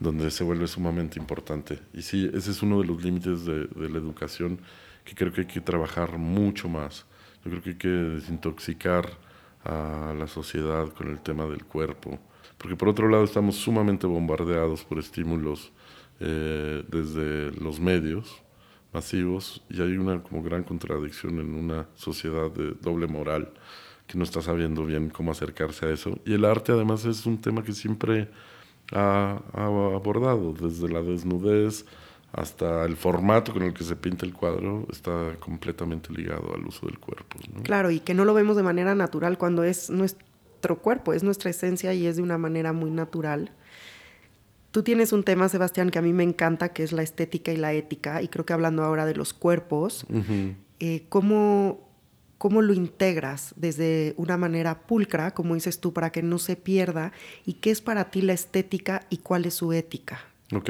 donde 0.00 0.30
se 0.30 0.44
vuelve 0.44 0.66
sumamente 0.66 1.18
importante. 1.18 1.80
Y 1.92 2.02
sí, 2.02 2.30
ese 2.34 2.50
es 2.50 2.62
uno 2.62 2.80
de 2.80 2.86
los 2.86 3.02
límites 3.02 3.44
de, 3.44 3.68
la 3.76 3.98
educación 3.98 4.60
que 5.04 5.14
creo 5.14 5.32
que 5.32 5.42
hay 5.42 5.46
que 5.46 5.60
trabajar 5.60 6.18
mucho 6.18 6.68
más. 6.68 7.06
Yo 7.44 7.50
creo 7.50 7.62
que 7.62 7.70
hay 7.70 7.76
que 7.76 7.88
desintoxicar 7.88 9.10
a 9.64 10.14
la 10.16 10.26
sociedad 10.26 10.88
con 10.92 11.08
el 11.08 11.20
tema 11.20 11.46
del 11.46 11.64
cuerpo 11.64 12.18
porque 12.58 12.76
por 12.76 12.88
otro 12.88 13.08
lado 13.08 13.24
estamos 13.24 13.56
sumamente 13.56 14.06
bombardeados 14.06 14.84
por 14.84 14.98
estímulos 14.98 15.72
eh, 16.20 16.84
desde 16.88 17.52
los 17.60 17.80
medios 17.80 18.42
masivos 18.92 19.62
y 19.68 19.82
hay 19.82 19.96
una 19.96 20.22
como 20.22 20.42
gran 20.42 20.64
contradicción 20.64 21.38
en 21.40 21.54
una 21.54 21.86
sociedad 21.94 22.50
de 22.50 22.74
doble 22.80 23.06
moral 23.06 23.52
que 24.06 24.16
no 24.16 24.24
está 24.24 24.40
sabiendo 24.40 24.84
bien 24.84 25.10
cómo 25.10 25.32
acercarse 25.32 25.86
a 25.86 25.90
eso. 25.90 26.18
Y 26.24 26.34
el 26.34 26.44
arte 26.44 26.72
además 26.72 27.04
es 27.04 27.26
un 27.26 27.40
tema 27.40 27.64
que 27.64 27.72
siempre 27.72 28.28
ha, 28.92 29.40
abordado, 29.52 30.52
desde 30.52 30.88
la 30.88 31.02
desnudez 31.02 31.84
hasta 32.32 32.84
el 32.84 32.96
formato 32.96 33.52
con 33.52 33.62
el 33.62 33.72
que 33.72 33.82
se 33.82 33.96
pinta 33.96 34.26
el 34.26 34.34
cuadro, 34.34 34.86
está 34.90 35.36
completamente 35.40 36.12
ligado 36.12 36.54
al 36.54 36.66
uso 36.66 36.86
del 36.86 36.98
cuerpo. 36.98 37.38
Claro, 37.62 37.90
y 37.90 38.00
que 38.00 38.14
no 38.14 38.24
lo 38.24 38.34
vemos 38.34 38.56
de 38.56 38.62
manera 38.62 38.94
natural 38.94 39.38
cuando 39.38 39.64
es, 39.64 39.90
es 39.90 40.16
cuerpo, 40.74 41.12
es 41.12 41.22
nuestra 41.22 41.50
esencia 41.50 41.94
y 41.94 42.06
es 42.06 42.16
de 42.16 42.22
una 42.22 42.38
manera 42.38 42.72
muy 42.72 42.90
natural. 42.90 43.52
Tú 44.76 44.82
tienes 44.82 45.14
un 45.14 45.24
tema, 45.24 45.48
Sebastián, 45.48 45.88
que 45.88 45.98
a 45.98 46.02
mí 46.02 46.12
me 46.12 46.22
encanta, 46.22 46.74
que 46.74 46.82
es 46.82 46.92
la 46.92 47.02
estética 47.02 47.50
y 47.50 47.56
la 47.56 47.72
ética, 47.72 48.20
y 48.20 48.28
creo 48.28 48.44
que 48.44 48.52
hablando 48.52 48.84
ahora 48.84 49.06
de 49.06 49.14
los 49.14 49.32
cuerpos, 49.32 50.04
eh, 50.80 51.06
¿cómo, 51.08 51.88
¿cómo 52.36 52.60
lo 52.60 52.74
integras 52.74 53.54
desde 53.56 54.12
una 54.18 54.36
manera 54.36 54.82
pulcra, 54.86 55.30
como 55.30 55.54
dices 55.54 55.80
tú, 55.80 55.94
para 55.94 56.12
que 56.12 56.22
no 56.22 56.36
se 56.36 56.56
pierda? 56.56 57.12
¿Y 57.46 57.54
qué 57.54 57.70
es 57.70 57.80
para 57.80 58.10
ti 58.10 58.20
la 58.20 58.34
estética 58.34 59.06
y 59.08 59.16
cuál 59.16 59.46
es 59.46 59.54
su 59.54 59.72
ética? 59.72 60.20
Ok, 60.52 60.68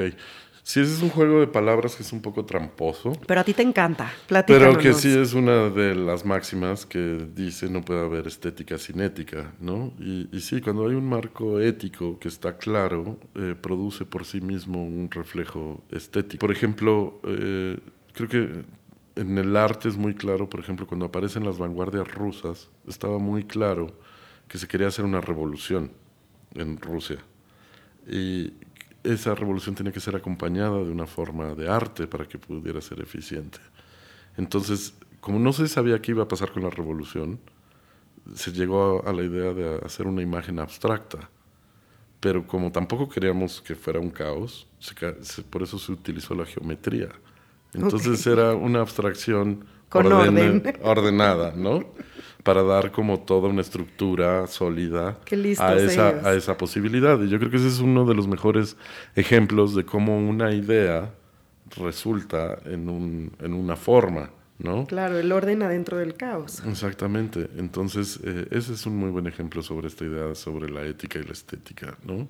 Sí, 0.67 0.81
ese 0.81 0.95
es 0.95 1.03
un 1.03 1.11
juego 1.11 1.39
de 1.39 1.47
palabras 1.47 1.95
que 1.95 2.03
es 2.03 2.13
un 2.13 2.21
poco 2.21 2.45
tramposo. 2.45 3.13
Pero 3.25 3.41
a 3.41 3.45
ti 3.45 3.55
te 3.55 3.63
encanta. 3.63 4.13
Pero 4.49 4.77
que 4.77 4.95
sí 4.95 5.17
es 5.17 5.33
una 5.33 5.71
de 5.71 5.95
las 5.95 6.25
máximas 6.25 6.85
que 6.85 7.25
dice 7.33 7.71
no 7.71 7.83
puede 7.83 8.05
haber 8.05 8.27
estética 8.27 8.77
sin 8.77 9.01
ética, 9.01 9.55
¿no? 9.61 9.93
Y, 10.01 10.29
y 10.37 10.41
sí, 10.41 10.61
cuando 10.61 10.89
hay 10.89 10.97
un 10.97 11.09
marco 11.09 11.61
ético 11.61 12.19
que 12.19 12.27
está 12.27 12.59
claro, 12.59 13.17
eh, 13.37 13.55
produce 13.55 14.05
por 14.05 14.25
sí 14.25 14.41
mismo 14.41 14.85
un 14.85 15.09
reflejo 15.09 15.85
estético. 15.89 16.41
Por 16.41 16.51
ejemplo, 16.51 17.21
eh, 17.23 17.79
creo 18.13 18.29
que 18.29 18.65
en 19.15 19.39
el 19.39 19.57
arte 19.57 19.89
es 19.89 19.97
muy 19.97 20.17
claro, 20.17 20.51
por 20.51 20.59
ejemplo, 20.59 20.85
cuando 20.85 21.07
aparecen 21.07 21.45
las 21.45 21.59
vanguardias 21.59 22.13
rusas, 22.13 22.71
estaba 22.89 23.21
muy 23.21 23.45
claro 23.45 23.97
que 24.49 24.59
se 24.59 24.67
quería 24.67 24.89
hacer 24.89 25.05
una 25.05 25.21
revolución 25.21 25.93
en 26.57 26.77
Rusia. 26.81 27.19
Y 28.09 28.53
esa 29.13 29.35
revolución 29.35 29.75
tenía 29.75 29.93
que 29.93 30.01
ser 30.01 30.17
acompañada 30.17 30.79
de 30.79 30.91
una 30.91 31.07
forma 31.07 31.55
de 31.55 31.69
arte 31.69 32.07
para 32.07 32.27
que 32.27 32.39
pudiera 32.39 32.81
ser 32.81 33.01
eficiente. 33.01 33.59
Entonces, 34.37 34.95
como 35.21 35.39
no 35.39 35.53
se 35.53 35.69
sabía 35.69 36.01
qué 36.01 36.13
iba 36.13 36.25
a 36.25 36.29
pasar 36.29 36.53
con 36.53 36.63
la 36.63 36.71
revolución, 36.71 37.39
se 38.35 38.53
llegó 38.53 39.07
a, 39.07 39.13
la 39.13 39.23
idea 39.23 39.53
de 39.53 39.81
hacer 39.85 40.07
una 40.07 40.23
imagen 40.23 40.59
abstracta. 40.59 41.31
Pero 42.21 42.47
como 42.47 42.73
tampoco 42.73 43.09
queríamos 43.09 43.61
que 43.61 43.75
fuera 43.75 44.01
un 44.01 44.11
caos, 44.11 44.67
por 45.51 45.63
eso 45.63 45.79
se 45.79 45.93
utilizó 45.93 46.35
la 46.35 46.47
geometría. 46.47 47.11
Entonces 47.73 48.27
era 48.27 48.55
una 48.55 48.81
abstracción 48.81 49.65
ordenada, 49.93 51.53
¿no? 51.57 51.85
Para 52.43 52.63
dar 52.63 52.93
como 52.93 53.21
toda 53.21 53.49
una 53.49 53.61
estructura 53.61 54.47
sólida 54.47 55.19
a 55.59 55.75
esa, 55.75 56.09
a 56.09 56.35
esa 56.35 56.57
posibilidad. 56.57 57.21
Y 57.21 57.29
yo 57.29 57.39
creo 57.39 57.51
que 57.51 57.57
ese 57.57 57.69
es 57.69 57.81
uno 57.81 58.05
de 58.05 58.15
los 58.15 58.29
mejores 58.29 58.77
ejemplos 59.17 59.75
de 59.75 59.85
cómo 59.85 60.17
una 60.19 60.53
idea 60.53 61.13
resulta 61.77 62.59
en, 62.65 62.89
un, 62.89 63.33
en 63.41 63.53
una 63.53 63.77
forma. 63.77 64.31
¿no? 64.59 64.87
Claro, 64.87 65.19
el 65.19 65.33
orden 65.33 65.63
adentro 65.63 65.99
del 65.99 66.15
caos. 66.15 66.63
Exactamente. 66.67 67.49
Entonces, 67.59 68.21
eh, 68.25 68.47
ese 68.51 68.73
es 68.73 68.87
un 68.87 68.97
muy 68.97 69.11
buen 69.11 69.27
ejemplo 69.27 69.63
sobre 69.63 69.89
esta 69.89 70.05
idea 70.05 70.35
sobre 70.35 70.71
la 70.71 70.83
ética 70.83 71.19
y 71.19 71.25
la 71.25 71.33
estética, 71.33 71.99
¿no? 72.05 72.27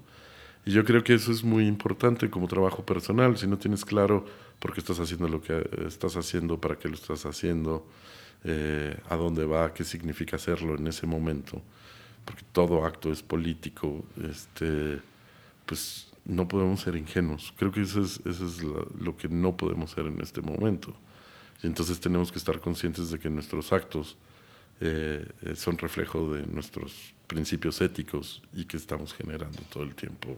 Y 0.65 0.73
yo 0.73 0.85
creo 0.85 1.05
que 1.05 1.15
eso 1.15 1.31
es 1.31 1.45
muy 1.45 1.67
importante 1.69 2.29
como 2.29 2.49
trabajo 2.49 2.85
personal. 2.85 3.37
Si 3.37 3.47
no 3.47 3.57
tienes 3.57 3.85
claro 3.85 4.25
por 4.59 4.73
qué 4.73 4.81
estás 4.81 4.99
haciendo 5.01 5.29
lo 5.29 5.41
que 5.41 5.69
estás 5.87 6.17
haciendo, 6.17 6.61
para 6.61 6.77
qué 6.79 6.89
lo 6.89 6.95
estás 6.95 7.27
haciendo, 7.27 7.87
eh, 8.45 8.97
a 9.09 9.17
dónde 9.17 9.45
va, 9.45 9.73
qué 9.75 9.85
significa 9.85 10.37
hacerlo 10.37 10.77
en 10.77 10.87
ese 10.87 11.07
momento, 11.07 11.63
porque 12.25 12.43
todo 12.53 12.85
acto 12.85 13.13
es 13.13 13.23
político, 13.23 14.05
este, 14.23 15.01
pues 15.65 16.09
no 16.25 16.49
podemos 16.49 16.81
ser 16.81 16.97
ingenuos. 16.97 17.53
Creo 17.57 17.71
que 17.71 17.83
eso 17.83 18.03
es, 18.03 18.21
eso 18.25 18.47
es 18.47 18.63
lo 18.63 19.17
que 19.17 19.29
no 19.29 19.57
podemos 19.57 19.93
ser 19.93 20.07
en 20.07 20.21
este 20.21 20.41
momento. 20.41 20.95
Y 21.63 21.67
entonces 21.67 22.01
tenemos 22.01 22.33
que 22.33 22.39
estar 22.39 22.61
conscientes 22.61 23.11
de 23.11 23.19
que 23.19 23.31
nuestros 23.31 23.73
actos 23.73 24.17
eh, 24.81 25.27
son 25.55 25.79
reflejo 25.79 26.35
de 26.35 26.47
nuestros 26.47 27.15
principios 27.27 27.81
éticos 27.81 28.43
y 28.53 28.65
que 28.65 28.77
estamos 28.77 29.15
generando 29.15 29.59
todo 29.73 29.85
el 29.85 29.95
tiempo 29.95 30.37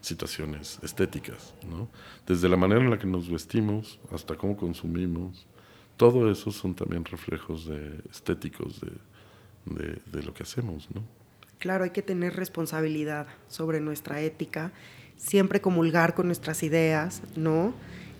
situaciones 0.00 0.78
estéticas, 0.82 1.54
¿no? 1.68 1.88
Desde 2.26 2.48
la 2.48 2.56
manera 2.56 2.80
en 2.80 2.90
la 2.90 2.98
que 2.98 3.06
nos 3.06 3.30
vestimos 3.30 3.98
hasta 4.12 4.36
cómo 4.36 4.56
consumimos, 4.56 5.46
todo 5.96 6.30
eso 6.30 6.50
son 6.50 6.74
también 6.74 7.04
reflejos 7.04 7.66
de, 7.66 8.00
estéticos 8.10 8.80
de, 8.80 10.00
de 10.06 10.22
lo 10.22 10.32
que 10.32 10.42
hacemos, 10.42 10.88
¿no? 10.94 11.02
Claro, 11.58 11.84
hay 11.84 11.90
que 11.90 12.02
tener 12.02 12.36
responsabilidad 12.36 13.26
sobre 13.48 13.80
nuestra 13.80 14.22
ética, 14.22 14.72
siempre 15.16 15.60
comulgar 15.60 16.14
con 16.14 16.26
nuestras 16.26 16.62
ideas, 16.62 17.22
¿no? 17.36 17.74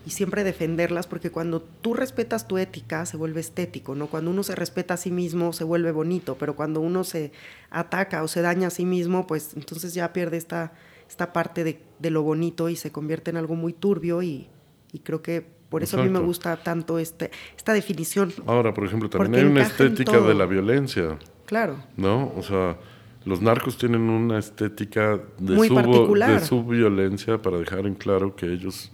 y 0.05 0.11
siempre 0.11 0.43
defenderlas, 0.43 1.05
porque 1.05 1.29
cuando 1.29 1.61
tú 1.61 1.93
respetas 1.93 2.47
tu 2.47 2.57
ética 2.57 3.05
se 3.05 3.17
vuelve 3.17 3.39
estético, 3.39 3.93
¿no? 3.93 4.07
Cuando 4.07 4.31
uno 4.31 4.43
se 4.43 4.55
respeta 4.55 4.95
a 4.95 4.97
sí 4.97 5.11
mismo 5.11 5.53
se 5.53 5.63
vuelve 5.63 5.91
bonito, 5.91 6.37
pero 6.39 6.55
cuando 6.55 6.81
uno 6.81 7.03
se 7.03 7.31
ataca 7.69 8.23
o 8.23 8.27
se 8.27 8.41
daña 8.41 8.67
a 8.67 8.71
sí 8.71 8.85
mismo, 8.85 9.27
pues 9.27 9.51
entonces 9.55 9.93
ya 9.93 10.11
pierde 10.11 10.37
esta, 10.37 10.73
esta 11.11 11.33
parte 11.33 11.65
de, 11.65 11.81
de 11.99 12.09
lo 12.09 12.23
bonito 12.23 12.69
y 12.69 12.77
se 12.77 12.89
convierte 12.93 13.31
en 13.31 13.37
algo 13.37 13.55
muy 13.55 13.73
turbio 13.73 14.23
y, 14.23 14.47
y 14.93 14.99
creo 14.99 15.21
que 15.21 15.45
por 15.67 15.83
eso 15.83 15.99
a 15.99 16.03
mí 16.03 16.09
me 16.09 16.19
gusta 16.19 16.55
tanto 16.55 16.99
este, 16.99 17.31
esta 17.55 17.73
definición. 17.73 18.31
Ahora, 18.45 18.73
por 18.73 18.85
ejemplo, 18.85 19.09
también 19.09 19.35
hay 19.35 19.51
una 19.51 19.61
estética 19.63 20.19
de 20.21 20.33
la 20.33 20.45
violencia. 20.45 21.17
Claro. 21.45 21.77
¿No? 21.97 22.31
O 22.37 22.43
sea, 22.43 22.77
los 23.25 23.41
narcos 23.41 23.77
tienen 23.77 24.09
una 24.09 24.39
estética 24.39 25.19
de, 25.37 25.67
su, 25.67 25.75
de 25.75 26.39
su 26.39 26.63
violencia 26.63 27.41
para 27.41 27.57
dejar 27.57 27.85
en 27.85 27.95
claro 27.95 28.33
que 28.35 28.45
ellos 28.45 28.91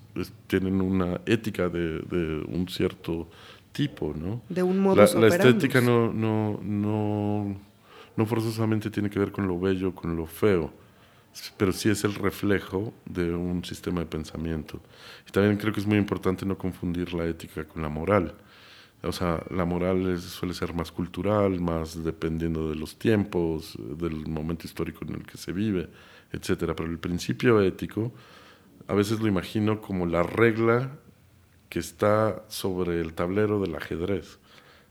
tienen 0.47 0.82
una 0.82 1.22
ética 1.28 1.70
de, 1.70 2.43
un 2.47 2.68
cierto 2.68 3.28
tipo, 3.72 4.13
¿no? 4.15 4.41
De 4.49 4.63
un 4.63 4.80
modo 4.80 4.95
La, 4.95 5.20
la 5.20 5.28
estética 5.28 5.82
no, 5.82 6.11
no, 6.11 6.59
no, 6.63 7.55
no 8.15 8.26
forzosamente 8.26 8.89
tiene 8.89 9.11
que 9.11 9.20
ver 9.20 9.32
con 9.32 9.47
lo 9.47 9.59
bello, 9.59 9.93
con 9.93 10.15
lo 10.15 10.26
feo, 10.26 10.72
pero 11.57 11.71
sí 11.71 11.89
es 11.89 12.03
el 12.03 12.15
reflejo 12.15 12.93
de 13.05 13.33
un 13.33 13.63
sistema 13.63 13.99
de 14.01 14.05
pensamiento. 14.05 14.81
Y 15.27 15.31
también 15.31 15.57
creo 15.57 15.73
que 15.73 15.79
es 15.79 15.88
muy 15.88 15.97
importante 15.97 16.45
no 16.45 16.57
confundir 16.57 17.13
la 17.13 17.25
ética 17.25 17.65
con 17.65 17.81
la 17.81 17.89
moral. 17.89 18.35
O 19.03 19.11
sea, 19.11 19.43
la 19.51 19.65
moral 19.65 20.19
suele 20.19 20.53
ser 20.53 20.73
más 20.73 20.91
cultural, 20.91 21.59
más 21.59 22.03
dependiendo 22.03 22.69
de 22.69 22.75
los 22.75 22.97
tiempos, 22.97 23.77
del 23.77 24.27
momento 24.27 24.65
histórico 24.65 25.05
en 25.05 25.15
el 25.15 25.25
que 25.25 25.38
se 25.38 25.51
vive, 25.51 25.89
etcétera. 26.31 26.75
Pero 26.75 26.89
el 26.89 26.99
principio 26.99 27.61
ético 27.61 28.11
a 28.88 28.93
veces 28.93 29.19
lo 29.19 29.27
imagino 29.27 29.81
como 29.81 30.05
la 30.05 30.23
regla 30.23 30.97
que 31.69 31.79
está 31.79 32.43
sobre 32.47 33.01
el 33.01 33.13
tablero 33.13 33.59
del 33.59 33.75
ajedrez. 33.75 34.39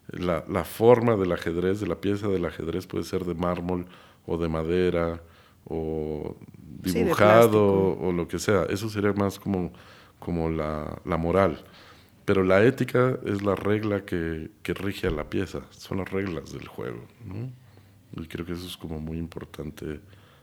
La, 0.08 0.44
la, 0.48 0.64
forma 0.64 1.16
del 1.16 1.32
ajedrez, 1.32 1.80
de 1.80 1.88
la 1.88 2.00
pieza 2.00 2.28
del 2.28 2.44
ajedrez 2.44 2.86
puede 2.86 3.04
ser 3.04 3.24
de 3.24 3.34
mármol 3.34 3.86
o 4.24 4.38
de 4.38 4.48
madera 4.48 5.20
o 5.68 6.36
dibujado 6.82 7.98
o 7.98 8.12
lo 8.12 8.28
que 8.28 8.38
sea. 8.38 8.64
Eso 8.64 8.88
sería 8.88 9.12
más 9.12 9.38
como, 9.38 9.72
como 10.18 10.48
la, 10.48 11.00
la, 11.04 11.16
moral. 11.16 11.64
Pero 12.24 12.42
la 12.42 12.64
ética 12.64 13.18
es 13.24 13.42
la 13.42 13.54
regla 13.54 14.04
que, 14.04 14.50
que, 14.62 14.74
rige 14.74 15.08
a 15.08 15.10
la 15.10 15.28
pieza, 15.28 15.62
son 15.70 15.98
las 15.98 16.10
reglas 16.10 16.52
del 16.52 16.68
juego. 16.68 17.02
¿no? 17.24 17.50
Y 18.22 18.26
creo 18.26 18.46
que 18.46 18.52
eso 18.52 18.66
es 18.66 18.76
como 18.76 19.00
muy 19.00 19.18
importante 19.18 20.00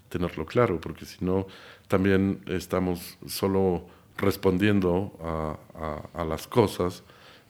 tenerlo 0.09 0.45
claro, 0.45 0.79
porque 0.79 1.05
si 1.05 1.23
no, 1.25 1.47
también 1.87 2.41
estamos 2.47 3.17
solo 3.25 3.87
respondiendo 4.17 5.11
a, 5.19 5.57
a, 6.13 6.23
las 6.23 6.45
cosas 6.45 7.03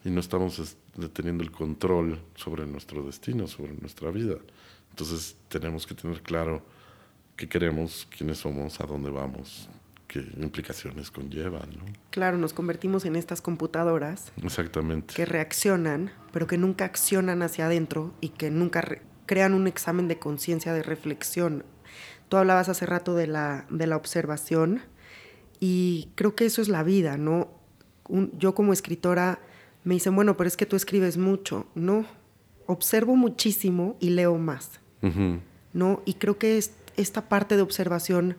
y 0.06 0.10
no 0.10 0.22
estamos 0.22 0.78
teniendo 1.12 1.44
el 1.44 1.52
control 1.52 2.20
sobre 2.36 2.66
nuestro 2.66 3.04
destino, 3.04 3.48
sobre 3.48 3.74
nuestra 3.74 4.12
vida. 4.12 4.38
Entonces 4.92 5.36
tenemos 5.50 5.86
que 5.86 5.94
tener 5.94 6.22
claro 6.22 6.64
qué 7.36 7.48
queremos, 7.48 8.08
quiénes 8.16 8.40
somos, 8.40 8.80
a 8.80 8.86
dónde 8.86 9.10
vamos, 9.10 9.70
qué 10.08 10.20
implicaciones 10.38 11.12
conllevan. 11.12 11.70
¿no? 11.72 11.86
Claro, 12.10 12.38
nos 12.38 12.54
convertimos 12.54 13.06
en 13.06 13.16
estas 13.16 13.42
computadoras 13.42 14.32
Exactamente. 14.44 15.14
que 15.14 15.26
reaccionan, 15.26 16.12
pero 16.32 16.48
que 16.48 16.58
nunca 16.58 16.86
accionan 16.86 17.42
hacia 17.42 17.66
adentro 17.66 18.14
y 18.22 18.30
que 18.30 18.52
nunca 18.52 19.00
crean 19.26 19.54
un 19.54 19.68
examen 19.68 20.08
de 20.08 20.20
conciencia, 20.20 20.74
de 20.74 20.84
reflexión 20.84 21.64
Tú 22.34 22.38
hablabas 22.38 22.68
hace 22.68 22.88
rato 22.88 23.14
de 23.14 23.28
la, 23.28 23.68
de 23.70 23.86
la 23.86 23.96
observación 23.96 24.82
y 25.60 26.10
creo 26.16 26.36
que 26.36 26.46
eso 26.46 26.64
es 26.64 26.68
la 26.68 26.82
vida, 26.82 27.16
¿no? 27.16 27.50
yo 28.40 28.56
como 28.56 28.74
escritora 28.74 29.38
me 29.84 29.94
dicen, 29.94 30.16
bueno, 30.16 30.36
pero 30.36 30.48
es 30.48 30.58
que 30.58 30.66
tú 30.66 30.76
escribes 30.76 31.18
mucho. 31.18 31.68
No, 31.76 32.08
observo 32.66 33.16
muchísimo 33.16 33.98
y 34.00 34.10
leo 34.10 34.38
más, 34.40 34.80
¿no? 35.74 36.02
Y 36.06 36.16
creo 36.16 36.40
que 36.40 36.58
es, 36.58 36.72
esta 36.98 37.30
parte 37.30 37.56
de 37.56 37.62
observación, 37.62 38.38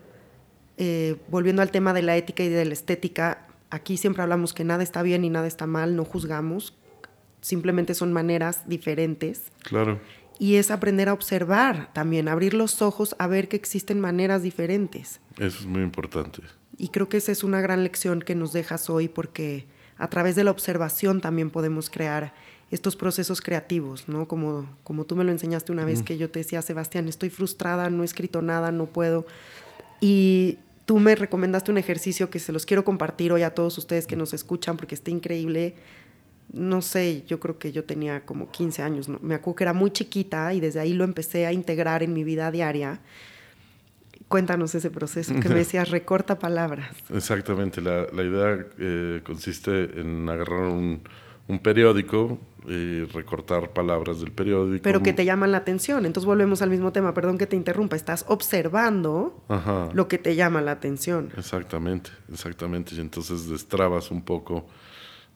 eh, 0.77 1.17
volviendo 1.29 1.63
al 1.63 1.71
tema 1.71 1.93
de 1.93 2.03
la 2.03 2.17
ética 2.17 2.43
y 2.43 2.49
de 2.49 2.65
la 2.65 2.73
estética, 2.73 3.47
aquí 3.71 3.97
siempre 3.97 4.23
hablamos 4.23 4.55
que 4.55 4.65
nada 4.65 4.83
está 4.83 5.03
bien 5.03 5.25
y 5.25 5.31
nada 5.31 5.47
está 5.47 5.67
mal, 5.67 5.97
no 5.97 6.05
juzgamos, 6.05 6.75
simplemente 7.41 7.95
son 7.95 8.13
maneras 8.13 8.69
diferentes. 8.69 9.53
Claro 9.63 10.01
y 10.39 10.57
es 10.57 10.71
aprender 10.71 11.09
a 11.09 11.13
observar 11.13 11.93
también, 11.93 12.29
abrir 12.29 12.55
los 12.55 12.83
ojos 12.83 13.15
a 13.19 13.27
ver 13.27 13.49
que 13.49 13.57
existen 13.57 14.01
maneras 14.01 14.43
diferentes. 14.43 15.21
Eso 15.39 15.61
es 15.61 15.67
muy 15.67 15.83
importante. 15.83 16.43
Y 16.77 16.89
creo 16.89 17.09
que 17.09 17.19
esa 17.19 17.33
es 17.33 17.45
una 17.45 17.61
gran 17.61 17.85
lección 17.85 18.21
que 18.21 18.35
nos 18.35 18.53
dejas 18.53 18.91
hoy 18.91 19.09
porque 19.09 19.67
a 19.97 20.09
través 20.09 20.35
de 20.35 20.45
la 20.45 20.51
observación 20.51 21.21
también 21.21 21.51
podemos 21.51 21.89
crear 21.89 22.35
estos 22.71 22.97
procesos 22.97 23.41
creativos, 23.41 24.09
¿no? 24.09 24.27
Como, 24.27 24.69
como 24.83 25.05
tú 25.05 25.17
me 25.17 25.25
lo 25.25 25.31
enseñaste 25.31 25.73
una 25.73 25.85
vez 25.85 26.03
que 26.03 26.19
yo 26.19 26.31
te 26.31 26.41
decía, 26.41 26.62
Sebastián, 26.62 27.09
estoy 27.09 27.31
frustrada, 27.31 27.91
no 27.91 28.03
he 28.03 28.07
escrito 28.07 28.43
nada, 28.43 28.73
no 28.73 28.87
puedo. 28.87 29.27
Y 30.01 30.59
tú 30.87 30.99
me 30.99 31.15
recomendaste 31.15 31.71
un 31.71 31.79
ejercicio 31.79 32.31
que 32.31 32.39
se 32.39 32.53
los 32.53 32.67
quiero 32.67 32.85
compartir 32.85 33.33
hoy 33.33 33.43
a 33.43 33.55
todos 33.55 33.79
ustedes 33.79 34.07
que 34.07 34.17
nos 34.17 34.35
escuchan 34.35 34.77
porque 34.77 34.95
está 34.95 35.11
increíble 35.11 35.75
no 36.53 36.83
sé, 36.83 37.25
yo 37.27 37.41
creo 37.41 37.59
que 37.59 37.73
yo 37.73 37.85
tenía 37.85 38.25
como 38.25 38.51
15 38.51 38.83
años, 38.83 39.09
¿no? 39.09 39.19
me 39.23 39.35
acuerdo 39.35 39.57
que 39.57 39.65
era 39.65 39.73
muy 39.73 39.91
chiquita 39.91 40.53
y 40.55 40.61
desde 40.61 40.81
ahí 40.81 40.93
lo 40.93 41.05
empecé 41.05 41.47
a 41.47 41.53
integrar 41.53 42.03
en 42.03 42.12
mi 42.12 42.25
vida 42.25 42.51
diaria. 42.51 43.01
Cuéntanos 44.29 44.75
ese 44.75 44.91
proceso 44.91 45.35
que 45.41 45.49
me 45.49 45.55
decías, 45.57 45.91
recorta 45.91 46.39
palabras. 46.39 46.95
Exactamente, 47.12 47.81
la, 47.81 48.07
la 48.12 48.23
idea 48.23 48.67
eh, 48.79 49.21
consiste 49.25 50.01
en 50.01 50.29
agarrar 50.29 50.61
un, 50.61 51.01
un, 51.49 51.59
periódico 51.59 52.39
y 52.67 53.05
recortar 53.05 53.73
palabras 53.73 54.21
del 54.21 54.33
periódico. 54.33 54.83
Pero 54.83 55.03
que 55.03 55.12
te 55.12 55.25
llaman 55.25 55.53
la 55.53 55.59
atención, 55.59 56.07
entonces 56.07 56.27
volvemos 56.27 56.62
al 56.62 56.71
mismo 56.71 56.93
tema, 56.93 57.12
perdón 57.15 57.39
que 57.39 57.47
te 57.47 57.57
interrumpa, 57.57 57.97
estás 57.97 58.25
observando 58.29 59.45
lo 59.93 60.09
que 60.09 60.19
te 60.19 60.35
llama 60.35 60.61
la 60.62 60.73
atención. 60.73 61.31
Exactamente, 61.37 62.11
exactamente, 62.33 62.95
y 62.95 63.01
entonces 63.01 63.49
destrabas 63.49 64.11
un 64.11 64.23
poco 64.23 64.67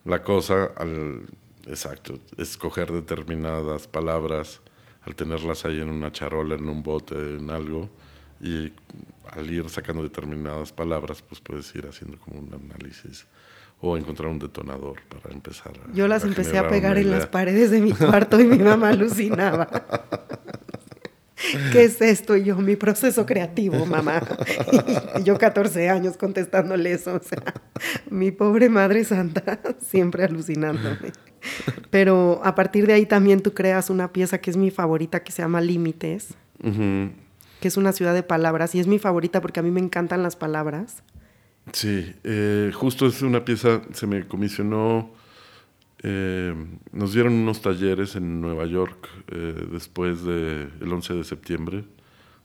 la 0.04 0.22
cosa 0.22 0.70
al 0.76 1.26
exacto, 1.66 2.18
escoger 2.36 2.90
determinadas 2.92 3.86
palabras, 3.86 4.60
al 5.02 5.14
tenerlas 5.14 5.64
ahí 5.64 5.80
en 5.80 5.88
una 5.88 6.10
charola, 6.10 6.54
en 6.54 6.68
un 6.68 6.82
bote, 6.82 7.14
en 7.14 7.50
algo, 7.50 7.90
y 8.40 8.72
al 9.30 9.50
ir 9.50 9.68
sacando 9.68 10.02
determinadas 10.02 10.72
palabras, 10.72 11.22
pues 11.22 11.40
puedes 11.40 11.74
ir 11.74 11.86
haciendo 11.86 12.18
como 12.18 12.40
un 12.40 12.54
análisis 12.54 13.26
o 13.80 13.96
encontrar 13.96 14.28
un 14.28 14.38
detonador 14.38 14.96
para 15.08 15.34
empezar. 15.34 15.72
A, 15.72 15.92
Yo 15.92 16.08
las 16.08 16.24
empecé 16.24 16.58
a 16.58 16.68
pegar 16.68 16.98
en 16.98 17.10
las 17.10 17.26
paredes 17.26 17.70
de 17.70 17.80
mi 17.80 17.92
cuarto 17.92 18.40
y 18.40 18.44
mi 18.44 18.58
mamá 18.58 18.90
alucinaba. 18.90 19.68
¿Qué 21.72 21.84
es 21.84 22.00
esto? 22.00 22.36
Y 22.36 22.44
yo, 22.44 22.56
mi 22.56 22.76
proceso 22.76 23.24
creativo, 23.24 23.86
mamá. 23.86 24.20
Y 25.18 25.22
yo 25.22 25.38
14 25.38 25.88
años 25.88 26.16
contestándole 26.16 26.92
eso. 26.92 27.14
O 27.14 27.22
sea, 27.22 27.42
mi 28.10 28.32
pobre 28.32 28.68
Madre 28.68 29.04
Santa 29.04 29.60
siempre 29.80 30.24
alucinándome. 30.24 31.12
Pero 31.90 32.40
a 32.44 32.54
partir 32.56 32.86
de 32.86 32.94
ahí 32.94 33.06
también 33.06 33.40
tú 33.40 33.54
creas 33.54 33.88
una 33.88 34.12
pieza 34.12 34.38
que 34.38 34.50
es 34.50 34.56
mi 34.56 34.70
favorita, 34.70 35.22
que 35.22 35.30
se 35.30 35.42
llama 35.42 35.60
Límites, 35.60 36.34
que 36.60 37.68
es 37.68 37.76
una 37.76 37.92
ciudad 37.92 38.14
de 38.14 38.24
palabras. 38.24 38.74
Y 38.74 38.80
es 38.80 38.88
mi 38.88 38.98
favorita 38.98 39.40
porque 39.40 39.60
a 39.60 39.62
mí 39.62 39.70
me 39.70 39.80
encantan 39.80 40.24
las 40.24 40.34
palabras. 40.34 41.04
Sí, 41.72 42.14
eh, 42.24 42.70
justo 42.74 43.06
es 43.06 43.22
una 43.22 43.44
pieza, 43.44 43.82
se 43.92 44.06
me 44.06 44.26
comisionó 44.26 45.12
eh, 46.02 46.54
nos 46.92 47.12
dieron 47.12 47.32
unos 47.32 47.60
talleres 47.60 48.14
en 48.14 48.40
Nueva 48.40 48.66
York 48.66 49.08
eh, 49.32 49.66
después 49.72 50.22
del 50.24 50.92
11 50.92 51.14
de 51.14 51.24
septiembre. 51.24 51.84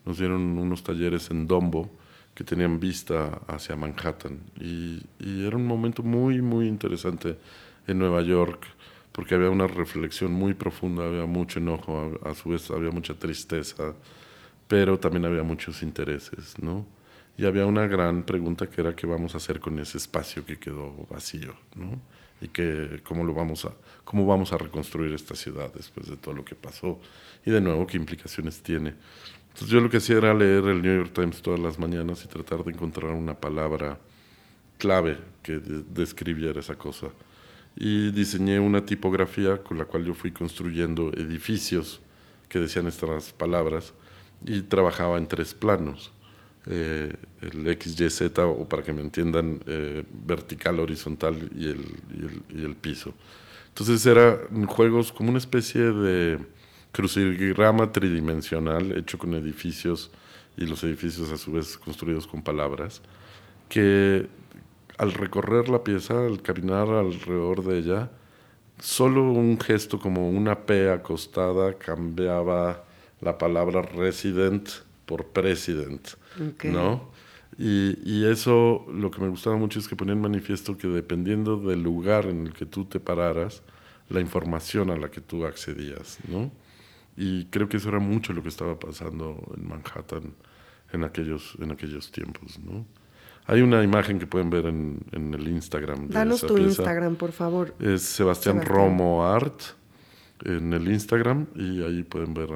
Nos 0.05 0.17
dieron 0.17 0.57
unos 0.57 0.83
talleres 0.83 1.29
en 1.29 1.47
Dombo 1.47 1.91
que 2.33 2.43
tenían 2.43 2.79
vista 2.79 3.41
hacia 3.47 3.75
Manhattan. 3.75 4.39
Y, 4.59 5.01
era 5.45 5.55
un 5.55 5.67
momento 5.67 6.03
muy, 6.03 6.41
muy 6.41 6.67
interesante 6.67 7.37
en 7.87 7.99
Nueva 7.99 8.21
York 8.21 8.65
porque 9.11 9.35
había 9.35 9.51
una 9.51 9.67
reflexión 9.67 10.31
muy 10.33 10.55
profunda, 10.55 11.05
había 11.05 11.25
mucho 11.27 11.59
enojo, 11.59 12.19
a, 12.25 12.33
su 12.33 12.49
vez 12.49 12.71
había 12.71 12.89
mucha 12.89 13.13
tristeza, 13.13 13.93
pero 14.67 14.97
también 14.99 15.25
había 15.25 15.43
muchos 15.43 15.83
intereses, 15.83 16.55
¿no? 16.59 16.87
Y 17.37 17.45
había 17.45 17.65
una 17.65 17.87
gran 17.87 18.23
pregunta 18.23 18.69
que 18.69 18.81
era 18.81 18.95
qué 18.95 19.07
vamos 19.07 19.33
a 19.33 19.37
hacer 19.37 19.59
con 19.59 19.79
ese 19.79 19.97
espacio 19.97 20.45
que 20.45 20.59
quedó 20.59 21.07
vacío, 21.09 21.55
¿no? 21.75 21.99
y 22.43 22.49
que 22.49 22.99
cómo 23.03 23.23
lo 23.23 23.33
vamos 23.33 23.63
a 23.65 23.73
cómo 24.03 24.25
vamos 24.25 24.51
a 24.51 24.57
reconstruir 24.57 25.13
esta 25.13 25.33
ciudad 25.33 25.73
después 25.73 26.07
de 26.07 26.17
todo 26.17 26.33
lo 26.33 26.43
que 26.43 26.55
pasó 26.55 26.99
y 27.45 27.51
de 27.51 27.61
nuevo 27.61 27.87
qué 27.87 27.97
implicaciones 27.97 28.61
tiene. 28.61 28.95
Entonces 29.47 29.69
yo 29.69 29.79
lo 29.79 29.89
que 29.89 29.97
hacía 29.97 30.17
era 30.17 30.33
leer 30.33 30.65
el 30.65 30.81
New 30.81 30.97
York 30.97 31.13
Times 31.13 31.41
todas 31.41 31.59
las 31.59 31.79
mañanas 31.79 32.23
y 32.25 32.27
tratar 32.27 32.63
de 32.63 32.71
encontrar 32.71 33.11
una 33.11 33.35
palabra 33.35 33.97
clave 34.77 35.17
que 35.41 35.59
describiera 35.59 36.59
esa 36.59 36.75
cosa. 36.75 37.07
Y 37.75 38.11
diseñé 38.11 38.59
una 38.59 38.85
tipografía 38.85 39.63
con 39.63 39.77
la 39.77 39.85
cual 39.85 40.05
yo 40.05 40.13
fui 40.13 40.31
construyendo 40.31 41.11
edificios 41.13 42.01
que 42.49 42.59
decían 42.59 42.87
estas 42.87 43.31
palabras 43.31 43.93
y 44.45 44.61
trabajaba 44.63 45.17
en 45.17 45.27
tres 45.27 45.53
planos 45.53 46.11
eh, 46.65 47.13
el 47.41 47.77
XYZ, 47.77 48.39
o 48.39 48.67
para 48.67 48.83
que 48.83 48.93
me 48.93 49.01
entiendan, 49.01 49.59
eh, 49.67 50.03
vertical, 50.25 50.79
horizontal 50.79 51.49
y 51.55 51.67
el, 51.67 51.85
y, 52.49 52.63
el, 52.63 52.75
piso. 52.75 53.13
Entonces 53.69 54.05
eran 54.05 54.65
juegos 54.67 55.11
como 55.11 55.29
una 55.29 55.39
especie 55.39 55.81
de 55.81 56.39
crucigrama 56.91 57.91
tridimensional 57.91 58.97
hecho 58.97 59.17
con 59.17 59.33
edificios 59.33 60.11
y 60.55 60.65
los 60.65 60.83
edificios 60.83 61.31
a 61.31 61.37
su 61.37 61.51
vez 61.51 61.77
construidos 61.77 62.27
con 62.27 62.41
palabras, 62.41 63.01
que 63.67 64.27
al 64.97 65.11
recorrer 65.11 65.67
la 65.67 65.83
pieza, 65.83 66.25
al 66.25 66.41
caminar 66.41 66.87
alrededor 66.87 67.63
de 67.63 67.79
ella, 67.79 68.11
solo 68.79 69.23
un 69.31 69.59
gesto 69.59 69.99
como 69.99 70.29
una 70.29 70.65
P 70.65 70.89
acostada 70.89 71.73
cambiaba 71.73 72.83
la 73.19 73.37
palabra 73.37 73.81
resident 73.81 74.69
por 75.13 75.27
president, 75.27 76.07
¿no? 76.63 77.11
Y, 77.55 77.99
y, 78.03 78.25
eso 78.25 78.83
lo 78.91 79.11
que 79.11 79.21
me 79.21 79.29
gustaba 79.29 79.57
mucho 79.57 79.77
es 79.77 79.87
que 79.87 79.95
ponía 79.95 80.13
en 80.13 80.21
manifiesto 80.21 80.75
que 80.75 80.87
dependiendo 80.87 81.57
del 81.57 81.83
lugar 81.83 82.25
en 82.25 82.47
el 82.47 82.53
que 82.53 82.65
tú 82.65 82.85
te 82.85 82.99
pararas, 82.99 83.61
la 84.09 84.21
información 84.21 84.89
a 84.89 84.97
la 84.97 85.11
que 85.11 85.21
tú 85.21 85.45
accedías, 85.45 86.17
¿no? 86.27 86.51
Y 87.15 87.45
creo 87.45 87.69
que 87.69 87.77
eso 87.77 87.89
era 87.89 87.99
mucho 87.99 88.33
lo 88.33 88.41
que 88.41 88.49
estaba 88.49 88.79
pasando 88.79 89.39
en 89.55 89.67
Manhattan 89.67 90.33
en 90.93 91.03
aquellos, 91.03 91.55
en 91.59 91.69
aquellos 91.69 92.11
tiempos, 92.11 92.57
¿no? 92.57 92.87
Hay 93.45 93.61
una 93.61 93.83
imagen 93.83 94.17
que 94.17 94.25
pueden 94.25 94.49
ver 94.49 94.65
en, 94.65 94.99
en 95.11 95.31
el 95.35 95.47
Instagram. 95.47 96.07
De 96.07 96.13
Danos 96.15 96.41
tu 96.41 96.57
Instagram, 96.57 97.17
por 97.17 97.33
favor. 97.33 97.75
Es 97.79 98.01
Sebastián, 98.01 98.63
Romo 98.63 99.27
Art 99.27 99.61
en 100.43 100.73
el 100.73 100.87
Instagram 100.87 101.45
y 101.53 101.83
ahí 101.83 102.01
pueden 102.01 102.33
ver 102.33 102.49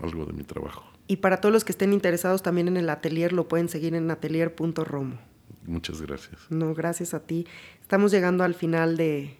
algo 0.00 0.26
de 0.26 0.34
mi 0.34 0.42
trabajo. 0.42 0.91
Y 1.12 1.18
para 1.18 1.42
todos 1.42 1.52
los 1.52 1.62
que 1.62 1.72
estén 1.72 1.92
interesados 1.92 2.42
también 2.42 2.68
en 2.68 2.78
el 2.78 2.88
atelier, 2.88 3.34
lo 3.34 3.46
pueden 3.46 3.68
seguir 3.68 3.94
en 3.94 4.10
atelier.romo. 4.10 5.18
Muchas 5.66 6.00
gracias. 6.00 6.40
No, 6.48 6.72
gracias 6.72 7.12
a 7.12 7.20
ti. 7.20 7.46
Estamos 7.82 8.12
llegando 8.12 8.44
al 8.44 8.54
final 8.54 8.96
de, 8.96 9.36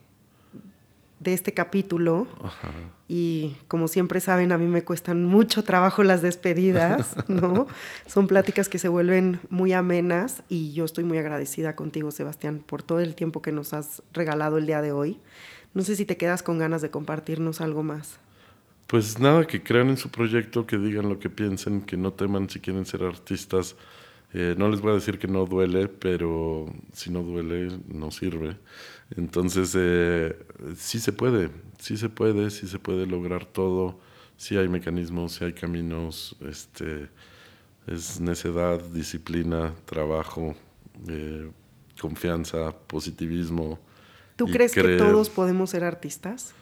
de 1.18 1.32
este 1.32 1.54
capítulo. 1.54 2.26
Y 3.08 3.56
como 3.68 3.88
siempre 3.88 4.20
saben, 4.20 4.52
a 4.52 4.58
mí 4.58 4.66
me 4.66 4.84
cuestan 4.84 5.24
mucho 5.24 5.64
trabajo 5.64 6.02
las 6.02 6.20
despedidas, 6.20 7.16
¿no? 7.28 7.66
Son 8.06 8.26
pláticas 8.26 8.68
que 8.68 8.78
se 8.78 8.88
vuelven 8.88 9.40
muy 9.48 9.72
amenas 9.72 10.42
y 10.50 10.74
yo 10.74 10.84
estoy 10.84 11.04
muy 11.04 11.16
agradecida 11.16 11.74
contigo, 11.74 12.10
Sebastián, 12.10 12.62
por 12.66 12.82
todo 12.82 13.00
el 13.00 13.14
tiempo 13.14 13.40
que 13.40 13.50
nos 13.50 13.72
has 13.72 14.02
regalado 14.12 14.58
el 14.58 14.66
día 14.66 14.82
de 14.82 14.92
hoy. 14.92 15.22
No 15.72 15.80
sé 15.80 15.96
si 15.96 16.04
te 16.04 16.18
quedas 16.18 16.42
con 16.42 16.58
ganas 16.58 16.82
de 16.82 16.90
compartirnos 16.90 17.62
algo 17.62 17.82
más. 17.82 18.18
Pues 18.92 19.18
nada, 19.18 19.46
que 19.46 19.62
crean 19.62 19.88
en 19.88 19.96
su 19.96 20.10
proyecto, 20.10 20.66
que 20.66 20.76
digan 20.76 21.08
lo 21.08 21.18
que 21.18 21.30
piensen, 21.30 21.80
que 21.80 21.96
no 21.96 22.12
teman 22.12 22.50
si 22.50 22.60
quieren 22.60 22.84
ser 22.84 23.02
artistas. 23.04 23.74
Eh, 24.34 24.54
no 24.58 24.68
les 24.68 24.82
voy 24.82 24.90
a 24.90 24.96
decir 24.96 25.18
que 25.18 25.26
no 25.26 25.46
duele, 25.46 25.88
pero 25.88 26.66
si 26.92 27.10
no 27.10 27.22
duele, 27.22 27.78
no 27.88 28.10
sirve. 28.10 28.58
Entonces, 29.16 29.74
eh, 29.78 30.36
sí 30.76 31.00
se 31.00 31.10
puede, 31.14 31.48
sí 31.78 31.96
se 31.96 32.10
puede, 32.10 32.50
sí 32.50 32.68
se 32.68 32.78
puede 32.78 33.06
lograr 33.06 33.46
todo. 33.46 33.98
Sí 34.36 34.58
hay 34.58 34.68
mecanismos, 34.68 35.36
sí 35.36 35.44
hay 35.46 35.54
caminos. 35.54 36.36
Este, 36.46 37.08
es 37.86 38.20
necedad, 38.20 38.78
disciplina, 38.78 39.72
trabajo, 39.86 40.54
eh, 41.08 41.50
confianza, 41.98 42.76
positivismo. 42.88 43.78
¿Tú 44.36 44.48
crees 44.48 44.72
que 44.72 44.98
todos 44.98 45.30
podemos 45.30 45.70
ser 45.70 45.82
artistas? 45.82 46.52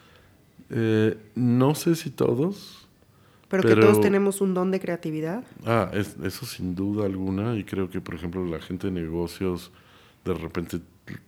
Eh, 0.71 1.17
no 1.35 1.75
sé 1.75 1.95
si 1.97 2.11
todos. 2.11 2.87
Pero, 3.49 3.65
que 3.65 3.75
todos 3.75 4.01
tenemos 4.01 4.41
un 4.41 4.55
don 4.55 4.71
de 4.71 4.79
creatividad. 4.79 5.43
Ah, 5.67 5.91
eso 5.93 6.47
sin 6.47 6.77
duda 6.77 7.05
alguna. 7.05 7.57
Y 7.57 7.65
creo 7.65 7.91
que, 7.91 8.01
por 8.01 8.15
ejemplo, 8.15 8.45
la 8.47 8.61
gente 8.61 8.87
de 8.87 8.93
negocios 8.93 9.73
de 10.25 10.35
repente 10.35 10.79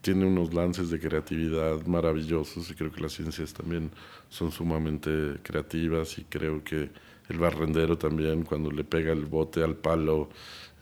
tiene 0.03 0.27
unos 0.27 0.55
lances 0.55 0.91
de 0.91 1.01
creatividad 1.01 1.85
maravillosos. 1.85 2.71
Y 2.71 2.75
creo 2.75 2.93
que 2.93 3.01
las 3.01 3.13
ciencias 3.13 3.53
también 3.53 3.91
son 4.29 4.53
sumamente 4.53 5.39
creativas. 5.43 6.17
Y 6.19 6.25
creo 6.25 6.63
que 6.63 6.91
el 7.29 7.39
barrendero 7.39 7.99
también, 7.99 8.45
cuando 8.45 8.71
le 8.71 8.85
pega 8.85 9.13
el 9.13 9.25
bote 9.25 9.65
al 9.65 9.75
palo. 9.75 10.29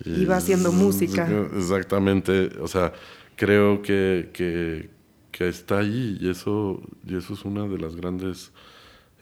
Y, 0.05 0.27
va 0.27 0.37
haciendo 0.37 0.73
música. 0.73 1.27
Exactamente. 1.57 2.51
O 2.61 2.69
sea, 2.69 2.93
creo 3.37 3.81
que, 3.81 4.29
que 4.35 4.91
que 5.31 5.49
está 5.49 5.79
ahí 5.79 6.19
y 6.21 6.29
eso, 6.29 6.81
y 7.07 7.17
eso 7.17 7.35
es 7.35 7.45
una 7.45 7.67
de 7.67 7.79
las 7.79 7.97
grandes 7.97 8.53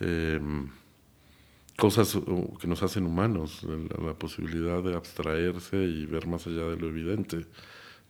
em, 0.00 0.68
cosas 1.76 2.18
que 2.60 2.66
nos 2.66 2.82
hacen 2.82 3.06
humanos, 3.06 3.62
la, 3.64 4.14
posibilidad 4.14 4.82
de 4.82 4.94
abstraerse 4.96 5.76
y 5.76 6.06
ver 6.06 6.26
más 6.26 6.46
allá 6.46 6.64
de 6.68 6.76
lo 6.76 6.88
evidente, 6.88 7.46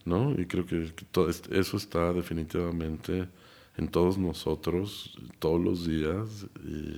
¿no? 0.05 0.31
Y 0.39 0.45
creo 0.47 0.65
que, 0.65 0.91
todo, 1.11 1.29
eso 1.29 1.77
está 1.77 2.13
definitivamente 2.13 3.29
en 3.77 3.87
todos 3.89 4.17
nosotros, 4.17 5.17
todos 5.39 5.61
los 5.61 5.85
días, 5.87 6.47
y, 6.65 6.95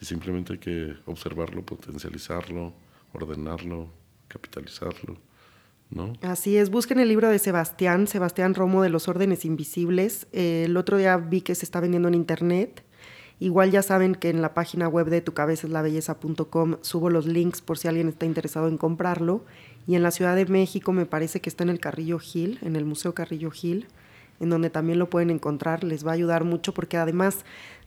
y 0.00 0.04
simplemente 0.04 0.54
hay 0.54 0.58
que 0.58 0.94
observarlo, 1.06 1.64
potencializarlo, 1.64 2.74
ordenarlo, 3.14 3.88
capitalizarlo. 4.28 5.31
Así 6.22 6.56
es, 6.56 6.70
busquen 6.70 7.00
el 7.00 7.08
libro 7.08 7.28
de 7.28 7.38
Sebastián, 7.38 8.06
Sebastián 8.06 8.54
Romo 8.54 8.82
de 8.82 8.88
los 8.88 9.08
órdenes 9.08 9.44
invisibles. 9.44 10.26
Eh, 10.32 10.64
el 10.66 10.76
otro 10.76 10.96
día 10.96 11.16
vi 11.16 11.42
que 11.42 11.54
se 11.54 11.64
está 11.64 11.80
vendiendo 11.80 12.08
en 12.08 12.14
internet. 12.14 12.82
Igual 13.40 13.70
ya 13.70 13.82
saben 13.82 14.14
que 14.14 14.30
en 14.30 14.40
la 14.40 14.54
página 14.54 14.88
web 14.88 15.08
de 15.08 15.20
tucabezaslabelleza.com 15.20 16.76
subo 16.80 17.10
los 17.10 17.26
links 17.26 17.60
por 17.60 17.76
si 17.76 17.88
alguien 17.88 18.08
está 18.08 18.24
interesado 18.24 18.68
en 18.68 18.78
comprarlo. 18.78 19.44
Y 19.86 19.96
en 19.96 20.02
la 20.02 20.12
Ciudad 20.12 20.36
de 20.36 20.46
México 20.46 20.92
me 20.92 21.06
parece 21.06 21.40
que 21.40 21.50
está 21.50 21.64
en 21.64 21.70
el 21.70 21.80
Carrillo 21.80 22.18
Gil, 22.18 22.58
en 22.62 22.76
el 22.76 22.84
Museo 22.84 23.14
Carrillo 23.14 23.50
Gil, 23.50 23.88
en 24.38 24.48
donde 24.48 24.70
también 24.70 24.98
lo 24.98 25.10
pueden 25.10 25.30
encontrar. 25.30 25.82
Les 25.82 26.06
va 26.06 26.12
a 26.12 26.14
ayudar 26.14 26.44
mucho 26.44 26.72
porque 26.72 26.96
además 26.96 27.44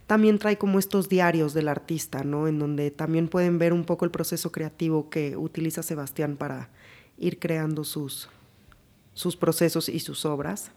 también 0.08 0.38
trae 0.38 0.58
como 0.58 0.78
estos 0.78 1.10
diarios 1.10 1.54
del 1.54 1.70
artista, 1.70 2.24
¿no? 2.24 2.48
En 2.48 2.60
donde 2.60 2.92
también 2.92 3.30
pueden 3.30 3.58
ver 3.58 3.74
un 3.74 3.86
poco 3.86 4.06
el 4.06 4.12
proceso 4.12 4.52
creativo 4.52 5.10
que 5.10 5.38
utiliza 5.38 5.82
Sebastián 5.84 6.36
para 6.36 6.70
ir 7.18 7.40
creando 7.40 7.84
sus, 7.84 8.30
sus 9.14 9.36
procesos 9.36 9.90
y 9.90 10.00
sus 10.00 10.26
obras. 10.26 10.72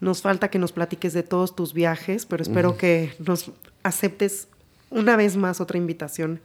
Nos 0.00 0.20
falta 0.22 0.48
que 0.48 0.58
nos 0.58 0.72
platiques 0.72 1.12
de 1.12 1.22
todos 1.22 1.54
tus 1.54 1.74
viajes, 1.74 2.26
pero 2.26 2.42
espero 2.42 2.76
que 2.76 3.14
nos 3.18 3.52
aceptes 3.82 4.48
una 4.90 5.16
vez 5.16 5.36
más 5.36 5.60
otra 5.60 5.78
invitación 5.78 6.40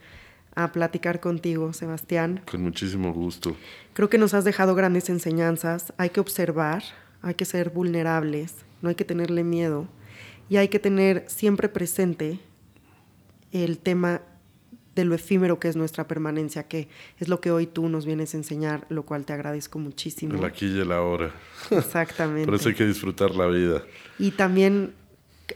a 0.56 0.72
platicar 0.72 1.20
contigo, 1.20 1.74
Sebastián. 1.74 2.42
Con 2.50 2.64
muchísimo 2.64 3.14
gusto. 3.14 3.56
Creo 3.94 4.10
que 4.10 4.18
nos 4.18 4.34
has 4.34 4.44
dejado 4.44 4.74
grandes 4.76 5.10
enseñanzas. 5.10 5.94
Hay 5.98 6.10
que 6.10 6.20
observar, 6.20 6.84
hay 7.22 7.36
que 7.36 7.46
ser 7.46 7.70
vulnerables, 7.70 8.56
no 8.82 8.90
hay 8.90 8.96
que 8.96 9.06
tenerle 9.06 9.44
miedo 9.44 9.88
y 10.50 10.58
hay 10.58 10.68
que 10.68 10.80
tener 10.80 11.26
siempre 11.28 11.70
presente 11.70 12.40
el 13.52 13.78
tema 13.78 14.22
de 14.98 15.06
lo 15.06 15.16
efímero 15.16 15.60
que 15.60 15.70
es 15.70 15.76
nuestra 15.76 16.08
permanencia, 16.08 16.64
que 16.64 16.90
es 17.20 17.30
lo 17.30 17.40
que 17.40 17.52
hoy 17.52 17.68
tú 17.68 17.88
nos 17.88 18.06
vienes 18.06 18.34
a 18.34 18.38
enseñar, 18.38 18.86
lo 18.90 19.04
cual 19.04 19.26
te 19.26 19.34
agradezco 19.34 19.80
muchísimo. 19.80 20.36
El 20.36 20.44
aquí 20.44 20.66
y 20.66 20.80
el 20.80 20.92
ahora. 20.92 21.32
Exactamente. 21.72 22.46
Por 22.46 22.56
eso 22.56 22.70
hay 22.70 22.76
que 22.76 22.86
disfrutar 22.86 23.32
la 23.32 23.48
vida. 23.48 23.84
Y 24.20 24.32
también 24.32 24.94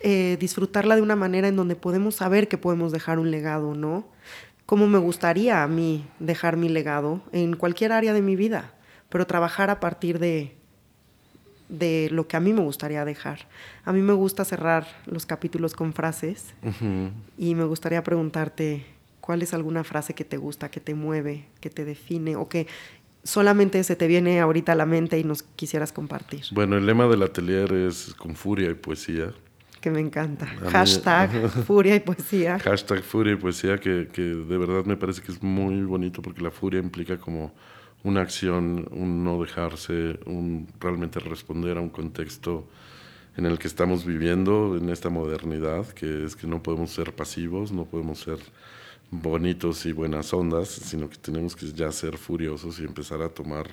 eh, 0.01 0.37
disfrutarla 0.39 0.95
de 0.95 1.01
una 1.01 1.15
manera 1.15 1.47
en 1.47 1.55
donde 1.55 1.75
podemos 1.75 2.15
saber 2.15 2.47
que 2.47 2.57
podemos 2.57 2.91
dejar 2.91 3.19
un 3.19 3.31
legado, 3.31 3.75
¿no? 3.75 4.07
Como 4.65 4.87
me 4.87 4.99
gustaría 4.99 5.63
a 5.63 5.67
mí 5.67 6.05
dejar 6.19 6.55
mi 6.55 6.69
legado 6.69 7.21
en 7.33 7.55
cualquier 7.55 7.91
área 7.91 8.13
de 8.13 8.21
mi 8.21 8.35
vida, 8.35 8.73
pero 9.09 9.27
trabajar 9.27 9.69
a 9.69 9.79
partir 9.81 10.19
de, 10.19 10.55
de 11.67 12.09
lo 12.11 12.27
que 12.27 12.37
a 12.37 12.39
mí 12.39 12.53
me 12.53 12.61
gustaría 12.61 13.03
dejar. 13.03 13.47
A 13.83 13.91
mí 13.91 14.01
me 14.01 14.13
gusta 14.13 14.45
cerrar 14.45 14.87
los 15.07 15.25
capítulos 15.25 15.73
con 15.73 15.93
frases 15.93 16.53
y 17.37 17.55
me 17.55 17.63
gustaría 17.65 18.03
preguntarte 18.03 18.85
cuál 19.21 19.41
es 19.41 19.53
alguna 19.53 19.83
frase 19.83 20.13
que 20.13 20.25
te 20.25 20.37
gusta, 20.37 20.69
que 20.69 20.79
te 20.79 20.95
mueve, 20.95 21.45
que 21.61 21.69
te 21.69 21.85
define 21.85 22.35
o 22.35 22.49
que 22.49 22.67
solamente 23.23 23.83
se 23.83 23.95
te 23.95 24.07
viene 24.07 24.39
ahorita 24.39 24.73
a 24.73 24.75
la 24.75 24.85
mente 24.85 25.19
y 25.19 25.23
nos 25.23 25.43
quisieras 25.43 25.93
compartir. 25.93 26.43
Bueno, 26.51 26.77
el 26.77 26.85
lema 26.85 27.07
del 27.07 27.21
atelier 27.21 27.71
es 27.71 28.13
con 28.15 28.35
furia 28.35 28.69
y 28.69 28.73
poesía. 28.73 29.33
Que 29.79 29.89
me 29.89 29.99
encanta. 29.99 30.45
Hashtag 30.71 31.49
furia 31.65 31.95
y 31.95 31.99
poesía. 31.99 32.59
Hashtag 32.59 33.03
furia 33.03 33.33
y 33.33 33.35
poesía, 33.35 33.79
que, 33.79 34.09
que 34.11 34.21
de 34.21 34.57
verdad 34.57 34.85
me 34.85 34.97
parece 34.97 35.21
que 35.21 35.31
es 35.31 35.41
muy 35.41 35.81
bonito 35.83 36.21
porque 36.21 36.41
la 36.41 36.51
furia 36.51 36.79
implica 36.79 37.17
como 37.17 37.53
una 38.03 38.21
acción, 38.21 38.87
un 38.91 39.23
no 39.23 39.41
dejarse, 39.41 40.19
un 40.25 40.67
realmente 40.79 41.19
responder 41.19 41.77
a 41.77 41.81
un 41.81 41.89
contexto 41.89 42.67
en 43.37 43.45
el 43.45 43.59
que 43.59 43.67
estamos 43.67 44.05
viviendo 44.05 44.75
en 44.77 44.89
esta 44.89 45.09
modernidad, 45.09 45.87
que 45.87 46.25
es 46.25 46.35
que 46.35 46.47
no 46.47 46.61
podemos 46.61 46.91
ser 46.91 47.15
pasivos, 47.15 47.71
no 47.71 47.85
podemos 47.85 48.19
ser 48.19 48.39
bonitos 49.11 49.85
y 49.85 49.91
buenas 49.91 50.33
ondas, 50.33 50.69
sino 50.69 51.09
que 51.09 51.17
tenemos 51.17 51.55
que 51.55 51.71
ya 51.73 51.91
ser 51.91 52.17
furiosos 52.17 52.79
y 52.79 52.85
empezar 52.85 53.21
a 53.21 53.29
tomar 53.29 53.67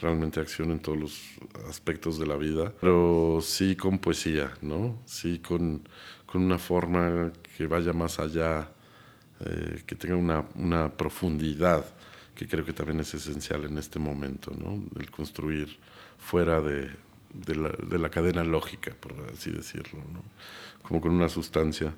realmente 0.00 0.38
acción 0.38 0.70
en 0.70 0.80
todos 0.80 0.98
los 0.98 1.20
aspectos 1.68 2.18
de 2.18 2.26
la 2.26 2.36
vida, 2.36 2.72
pero 2.80 3.40
sí 3.42 3.74
con 3.74 3.98
poesía, 3.98 4.52
¿no? 4.60 4.98
Sí 5.06 5.38
con, 5.38 5.88
con 6.26 6.42
una 6.42 6.58
forma 6.58 7.32
que 7.56 7.66
vaya 7.66 7.94
más 7.94 8.20
allá, 8.20 8.70
eh, 9.40 9.82
que 9.86 9.96
tenga 9.96 10.16
una, 10.16 10.44
una 10.54 10.92
profundidad 10.92 11.84
que 12.34 12.46
creo 12.46 12.64
que 12.64 12.72
también 12.72 13.00
es 13.00 13.14
esencial 13.14 13.64
en 13.64 13.78
este 13.78 13.98
momento, 13.98 14.52
¿no? 14.58 14.82
El 14.98 15.10
construir 15.10 15.78
fuera 16.18 16.60
de, 16.60 16.90
de, 17.32 17.54
la, 17.54 17.68
de 17.70 17.98
la, 17.98 18.10
cadena 18.10 18.44
lógica, 18.44 18.94
por 18.98 19.14
así 19.32 19.50
decirlo, 19.50 20.00
¿no? 20.12 20.22
Como 20.82 21.00
con 21.00 21.12
una 21.12 21.28
sustancia. 21.28 21.94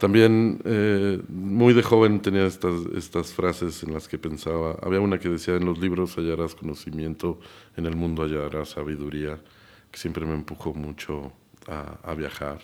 También 0.00 0.62
eh, 0.64 1.20
muy 1.28 1.74
de 1.74 1.82
joven 1.82 2.22
tenía 2.22 2.46
estas, 2.46 2.86
estas 2.96 3.34
frases 3.34 3.82
en 3.82 3.92
las 3.92 4.08
que 4.08 4.16
pensaba, 4.16 4.78
había 4.80 4.98
una 4.98 5.18
que 5.18 5.28
decía, 5.28 5.56
en 5.56 5.66
los 5.66 5.78
libros 5.78 6.16
hallarás 6.16 6.54
conocimiento, 6.54 7.38
en 7.76 7.84
el 7.84 7.96
mundo 7.96 8.22
hallarás 8.22 8.70
sabiduría, 8.70 9.38
que 9.90 9.98
siempre 9.98 10.24
me 10.24 10.32
empujó 10.32 10.72
mucho 10.72 11.34
a, 11.66 12.14
viajar. 12.14 12.62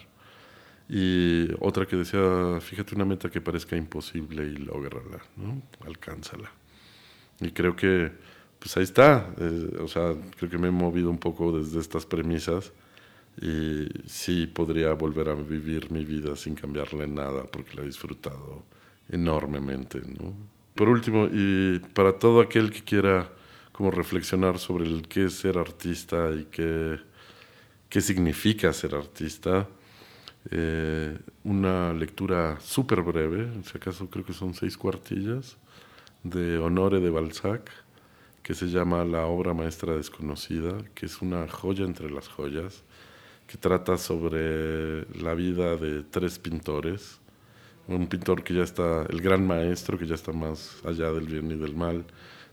Y 0.88 1.48
otra 1.60 1.84
que 1.84 1.96
decía, 1.96 2.58
fíjate 2.62 2.94
una 2.94 3.04
meta 3.04 3.28
que 3.28 3.42
parezca 3.42 3.76
imposible 3.76 4.46
y 4.46 4.56
lógrala, 4.56 5.20
¿no? 5.36 5.60
alcánzala. 5.84 6.50
Y 7.42 7.50
creo 7.50 7.76
que, 7.76 8.12
pues 8.58 8.74
ahí 8.78 8.84
está. 8.84 9.28
Eh, 9.38 9.76
o 9.82 9.88
sea, 9.88 10.14
creo 10.38 10.50
que 10.50 10.56
me 10.56 10.68
he 10.68 10.70
movido 10.70 11.10
un 11.10 11.18
poco 11.18 11.58
desde 11.58 11.80
estas 11.80 12.06
premisas 12.06 12.72
y 13.40 13.88
sí 14.06 14.46
podría 14.46 14.92
volver 14.94 15.28
a 15.28 15.34
vivir 15.34 15.90
mi 15.90 16.04
vida 16.04 16.36
sin 16.36 16.54
cambiarle 16.54 17.06
nada 17.06 17.44
porque 17.44 17.74
la 17.74 17.82
he 17.82 17.86
disfrutado 17.86 18.64
enormemente. 19.10 20.00
¿no? 20.00 20.34
Por 20.74 20.88
último, 20.88 21.28
y 21.30 21.78
para 21.94 22.18
todo 22.18 22.40
aquel 22.40 22.70
que 22.70 22.82
quiera 22.82 23.30
como 23.72 23.90
reflexionar 23.90 24.58
sobre 24.58 24.86
el 24.86 25.06
qué 25.06 25.26
es 25.26 25.34
ser 25.34 25.58
artista 25.58 26.30
y 26.32 26.44
qué, 26.44 26.98
qué 27.90 28.00
significa 28.00 28.72
ser 28.72 28.94
artista, 28.94 29.68
eh, 30.50 31.18
una 31.44 31.92
lectura 31.92 32.58
súper 32.60 33.02
breve, 33.02 33.48
si 33.64 33.76
acaso 33.76 34.08
creo 34.08 34.24
que 34.24 34.32
son 34.32 34.54
seis 34.54 34.76
cuartillas, 34.76 35.56
de 36.22 36.58
Honore 36.58 37.00
de 37.00 37.10
Balzac, 37.10 37.70
que 38.42 38.54
se 38.54 38.68
llama 38.68 39.04
La 39.04 39.26
obra 39.26 39.54
maestra 39.54 39.94
desconocida, 39.94 40.78
que 40.94 41.06
es 41.06 41.20
una 41.20 41.48
joya 41.48 41.84
entre 41.84 42.10
las 42.10 42.28
joyas, 42.28 42.84
que 43.46 43.56
trata 43.58 43.96
sobre 43.96 45.06
la 45.16 45.34
vida 45.34 45.76
de 45.76 46.02
tres 46.02 46.38
pintores. 46.38 47.20
Un 47.88 48.08
pintor 48.08 48.42
que 48.42 48.54
ya 48.54 48.64
está, 48.64 49.06
el 49.08 49.20
gran 49.20 49.46
maestro, 49.46 49.98
que 49.98 50.06
ya 50.06 50.16
está 50.16 50.32
más 50.32 50.84
allá 50.84 51.12
del 51.12 51.26
bien 51.26 51.50
y 51.50 51.56
del 51.56 51.76
mal, 51.76 52.04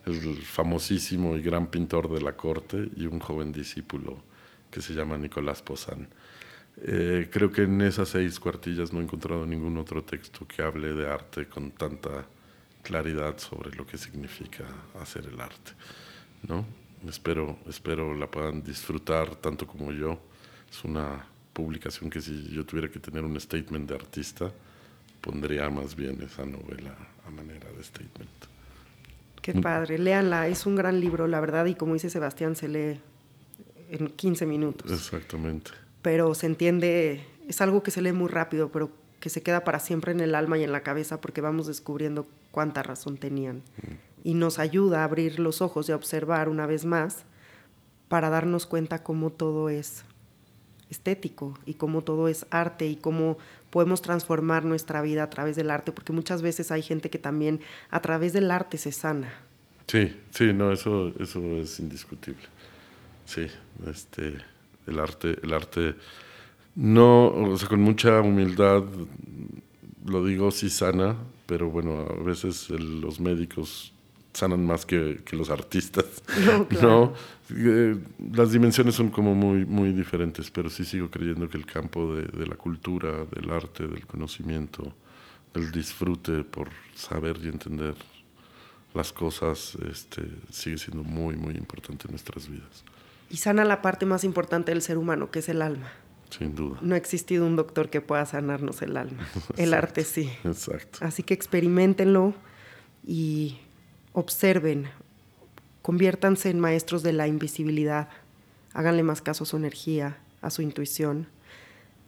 el 0.06 0.38
famosísimo 0.44 1.36
y 1.36 1.42
gran 1.42 1.68
pintor 1.68 2.14
de 2.14 2.22
la 2.22 2.36
corte, 2.36 2.90
y 2.96 3.08
un 3.08 3.20
joven 3.20 3.52
discípulo 3.52 4.18
que 4.70 4.82
se 4.82 4.94
llama 4.94 5.18
Nicolás 5.18 5.62
Poussin. 5.62 6.08
Eh, 6.82 7.30
creo 7.32 7.52
que 7.52 7.64
en 7.64 7.82
esas 7.82 8.10
seis 8.10 8.40
cuartillas 8.40 8.92
no 8.92 9.00
he 9.00 9.04
encontrado 9.04 9.46
ningún 9.46 9.78
otro 9.78 10.04
texto 10.04 10.48
que 10.48 10.62
hable 10.62 10.94
de 10.94 11.08
arte 11.08 11.48
con 11.48 11.72
tanta 11.72 12.26
claridad 12.82 13.38
sobre 13.38 13.76
lo 13.76 13.86
que 13.86 13.98
significa 13.98 14.66
hacer 15.00 15.28
el 15.28 15.40
arte. 15.40 15.72
¿no? 16.48 16.66
Espero, 17.08 17.58
espero 17.68 18.14
la 18.14 18.30
puedan 18.30 18.64
disfrutar 18.64 19.36
tanto 19.36 19.68
como 19.68 19.92
yo. 19.92 20.20
Es 20.74 20.84
una 20.84 21.24
publicación 21.54 22.10
que 22.10 22.20
si 22.20 22.50
yo 22.50 22.66
tuviera 22.66 22.90
que 22.90 23.00
tener 23.00 23.24
un 23.24 23.40
statement 23.40 23.88
de 23.88 23.94
artista, 23.94 24.52
pondría 25.22 25.70
más 25.70 25.96
bien 25.96 26.20
esa 26.24 26.48
novela 26.48 26.96
a 27.28 27.30
manera 27.30 27.72
de 27.72 27.84
statement. 27.84 28.32
Qué 29.40 29.54
padre, 29.54 30.00
léanla, 30.00 30.48
es 30.48 30.66
un 30.66 30.76
gran 30.76 31.00
libro, 31.00 31.28
la 31.28 31.40
verdad, 31.40 31.68
y 31.68 31.76
como 31.76 31.94
dice 31.94 32.10
Sebastián, 32.10 32.56
se 32.56 32.70
lee 32.70 33.00
en 33.92 34.08
15 34.08 34.48
minutos. 34.48 34.92
Exactamente. 34.92 35.70
Pero 36.02 36.34
se 36.34 36.48
entiende, 36.48 37.24
es 37.48 37.62
algo 37.62 37.84
que 37.84 37.92
se 37.92 38.02
lee 38.02 38.12
muy 38.12 38.30
rápido, 38.30 38.72
pero 38.72 38.90
que 39.20 39.30
se 39.30 39.44
queda 39.44 39.64
para 39.64 39.80
siempre 39.80 40.12
en 40.12 40.22
el 40.22 40.34
alma 40.34 40.58
y 40.58 40.64
en 40.64 40.72
la 40.72 40.82
cabeza 40.82 41.22
porque 41.22 41.42
vamos 41.42 41.68
descubriendo 41.68 42.26
cuánta 42.50 42.82
razón 42.82 43.18
tenían. 43.18 43.62
Y 44.24 44.34
nos 44.34 44.58
ayuda 44.58 45.02
a 45.02 45.04
abrir 45.04 45.40
los 45.40 45.62
ojos 45.62 45.88
y 45.88 45.92
a 45.92 45.96
observar 45.96 46.50
una 46.50 46.66
vez 46.66 46.84
más 46.84 47.26
para 48.08 48.32
darnos 48.32 48.66
cuenta 48.66 49.04
cómo 49.04 49.30
todo 49.30 49.70
es 49.70 50.04
estético 50.90 51.58
y 51.66 51.76
cómo 51.76 52.02
todo 52.02 52.28
es 52.28 52.46
arte 52.50 52.88
y 52.88 52.96
cómo 52.96 53.38
podemos 53.70 54.02
transformar 54.02 54.66
nuestra 54.66 55.02
vida 55.02 55.24
a 55.24 55.30
través 55.30 55.56
del 55.56 55.72
arte, 55.72 55.92
porque 55.92 56.14
muchas 56.14 56.42
veces 56.42 56.72
hay 56.72 56.82
gente 56.82 57.10
que 57.10 57.20
también 57.20 57.60
a 57.90 58.02
través 58.02 58.34
del 58.34 58.52
arte 58.52 58.78
se 58.78 58.92
sana. 58.92 59.34
Sí, 59.88 60.16
sí, 60.32 60.54
no, 60.54 60.72
eso, 60.72 61.12
eso 61.20 61.40
es 61.58 61.80
indiscutible. 61.80 62.44
Sí, 63.26 63.48
este, 63.88 64.36
el 64.88 65.00
arte, 65.00 65.38
el 65.42 65.54
arte 65.54 65.96
no, 66.76 67.28
o 67.28 67.58
sea, 67.58 67.70
con 67.70 67.82
mucha 67.82 68.22
humildad 68.22 68.84
lo 70.06 70.26
digo, 70.26 70.52
sí 70.52 70.70
sana, 70.70 71.16
pero 71.46 71.70
bueno, 71.70 72.08
a 72.10 72.24
veces 72.24 72.70
los 72.70 73.20
médicos 73.20 73.93
sanan 74.34 74.66
más 74.66 74.86
que, 74.86 75.22
que 75.26 75.36
los 75.36 75.50
artistas. 75.50 76.06
No, 76.46 76.68
claro. 76.68 76.90
¿no? 76.90 77.14
Eh, 77.56 77.98
las 78.34 78.52
dimensiones 78.52 78.96
son 78.96 79.10
como 79.10 79.36
muy, 79.36 79.66
muy 79.66 79.92
diferentes, 79.92 80.50
pero 80.50 80.70
sí 80.70 80.86
sigo 80.86 81.10
creyendo 81.10 81.50
que 81.50 81.58
el 81.58 81.66
campo 81.66 82.16
de, 82.16 82.24
de, 82.24 82.48
la 82.48 82.56
cultura, 82.56 83.26
del 83.26 83.50
arte, 83.52 83.88
del 83.88 84.06
conocimiento, 84.06 84.94
del 85.54 85.72
disfrute 85.72 86.44
por 86.44 86.70
saber 86.96 87.38
y 87.44 87.48
entender 87.48 87.96
las 88.94 89.12
cosas, 89.12 89.78
este, 89.90 90.24
sigue 90.52 90.78
siendo 90.78 91.04
muy, 91.04 91.36
muy 91.36 91.56
importante 91.56 92.06
en 92.08 92.12
nuestras 92.12 92.48
vidas. 92.48 92.84
Y 93.30 93.38
sana 93.38 93.66
la 93.66 93.82
parte 93.82 94.06
más 94.06 94.24
importante 94.24 94.72
del 94.72 94.82
ser 94.82 94.98
humano, 94.98 95.32
que 95.32 95.40
es 95.40 95.50
el 95.50 95.62
alma. 95.62 95.92
Sin 96.30 96.56
duda. 96.56 96.80
No 96.82 96.96
ha 96.96 96.98
existido 96.98 97.46
un 97.46 97.56
doctor 97.56 97.90
que 97.90 98.02
pueda 98.02 98.26
sanarnos 98.26 98.82
el 98.82 98.98
alma. 98.98 99.28
El 99.58 99.74
Exacto. 99.74 99.76
arte 99.76 100.04
sí. 100.04 100.32
Exacto. 100.44 101.00
Así 101.02 101.22
que 101.22 101.34
experimentenlo 101.34 102.34
y 103.06 103.60
observen. 104.14 104.88
Conviértanse 105.82 106.50
en 106.50 106.60
maestros 106.60 107.04
de 107.04 107.14
la 107.14 107.28
invisibilidad. 107.28 108.08
Háganle 108.74 109.04
más 109.04 109.22
caso 109.22 109.44
a 109.44 109.48
su 109.48 109.58
energía, 109.58 110.18
a 110.42 110.50
su 110.50 110.62
intuición. 110.62 111.28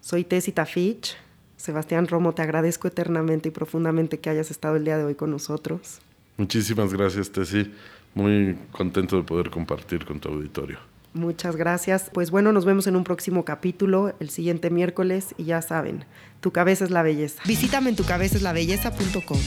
Soy 0.01 0.23
Tessie 0.23 0.53
Tafich. 0.53 1.15
Sebastián 1.57 2.07
Romo, 2.07 2.33
te 2.33 2.41
agradezco 2.41 2.87
eternamente 2.87 3.49
y 3.49 3.51
profundamente 3.51 4.19
que 4.19 4.29
hayas 4.29 4.51
estado 4.51 4.75
el 4.75 4.85
día 4.85 4.97
de 4.97 5.03
hoy 5.03 5.15
con 5.15 5.31
nosotros. 5.31 5.99
Muchísimas 6.37 6.93
gracias, 6.93 7.31
Tessie. 7.31 7.71
Muy 8.13 8.57
contento 8.71 9.17
de 9.17 9.23
poder 9.23 9.49
compartir 9.49 10.05
con 10.05 10.19
tu 10.19 10.29
auditorio. 10.29 10.79
Muchas 11.13 11.55
gracias. 11.55 12.09
Pues 12.13 12.29
bueno, 12.29 12.51
nos 12.51 12.65
vemos 12.65 12.87
en 12.87 12.95
un 12.95 13.05
próximo 13.05 13.45
capítulo 13.45 14.13
el 14.19 14.29
siguiente 14.29 14.69
miércoles 14.69 15.33
y 15.37 15.45
ya 15.45 15.61
saben, 15.61 16.03
tu 16.41 16.51
cabeza 16.51 16.83
es 16.83 16.91
la 16.91 17.03
belleza. 17.03 17.41
Visítame 17.45 17.89
en 17.89 17.95
tucabezaslabelleza.com. 17.95 19.37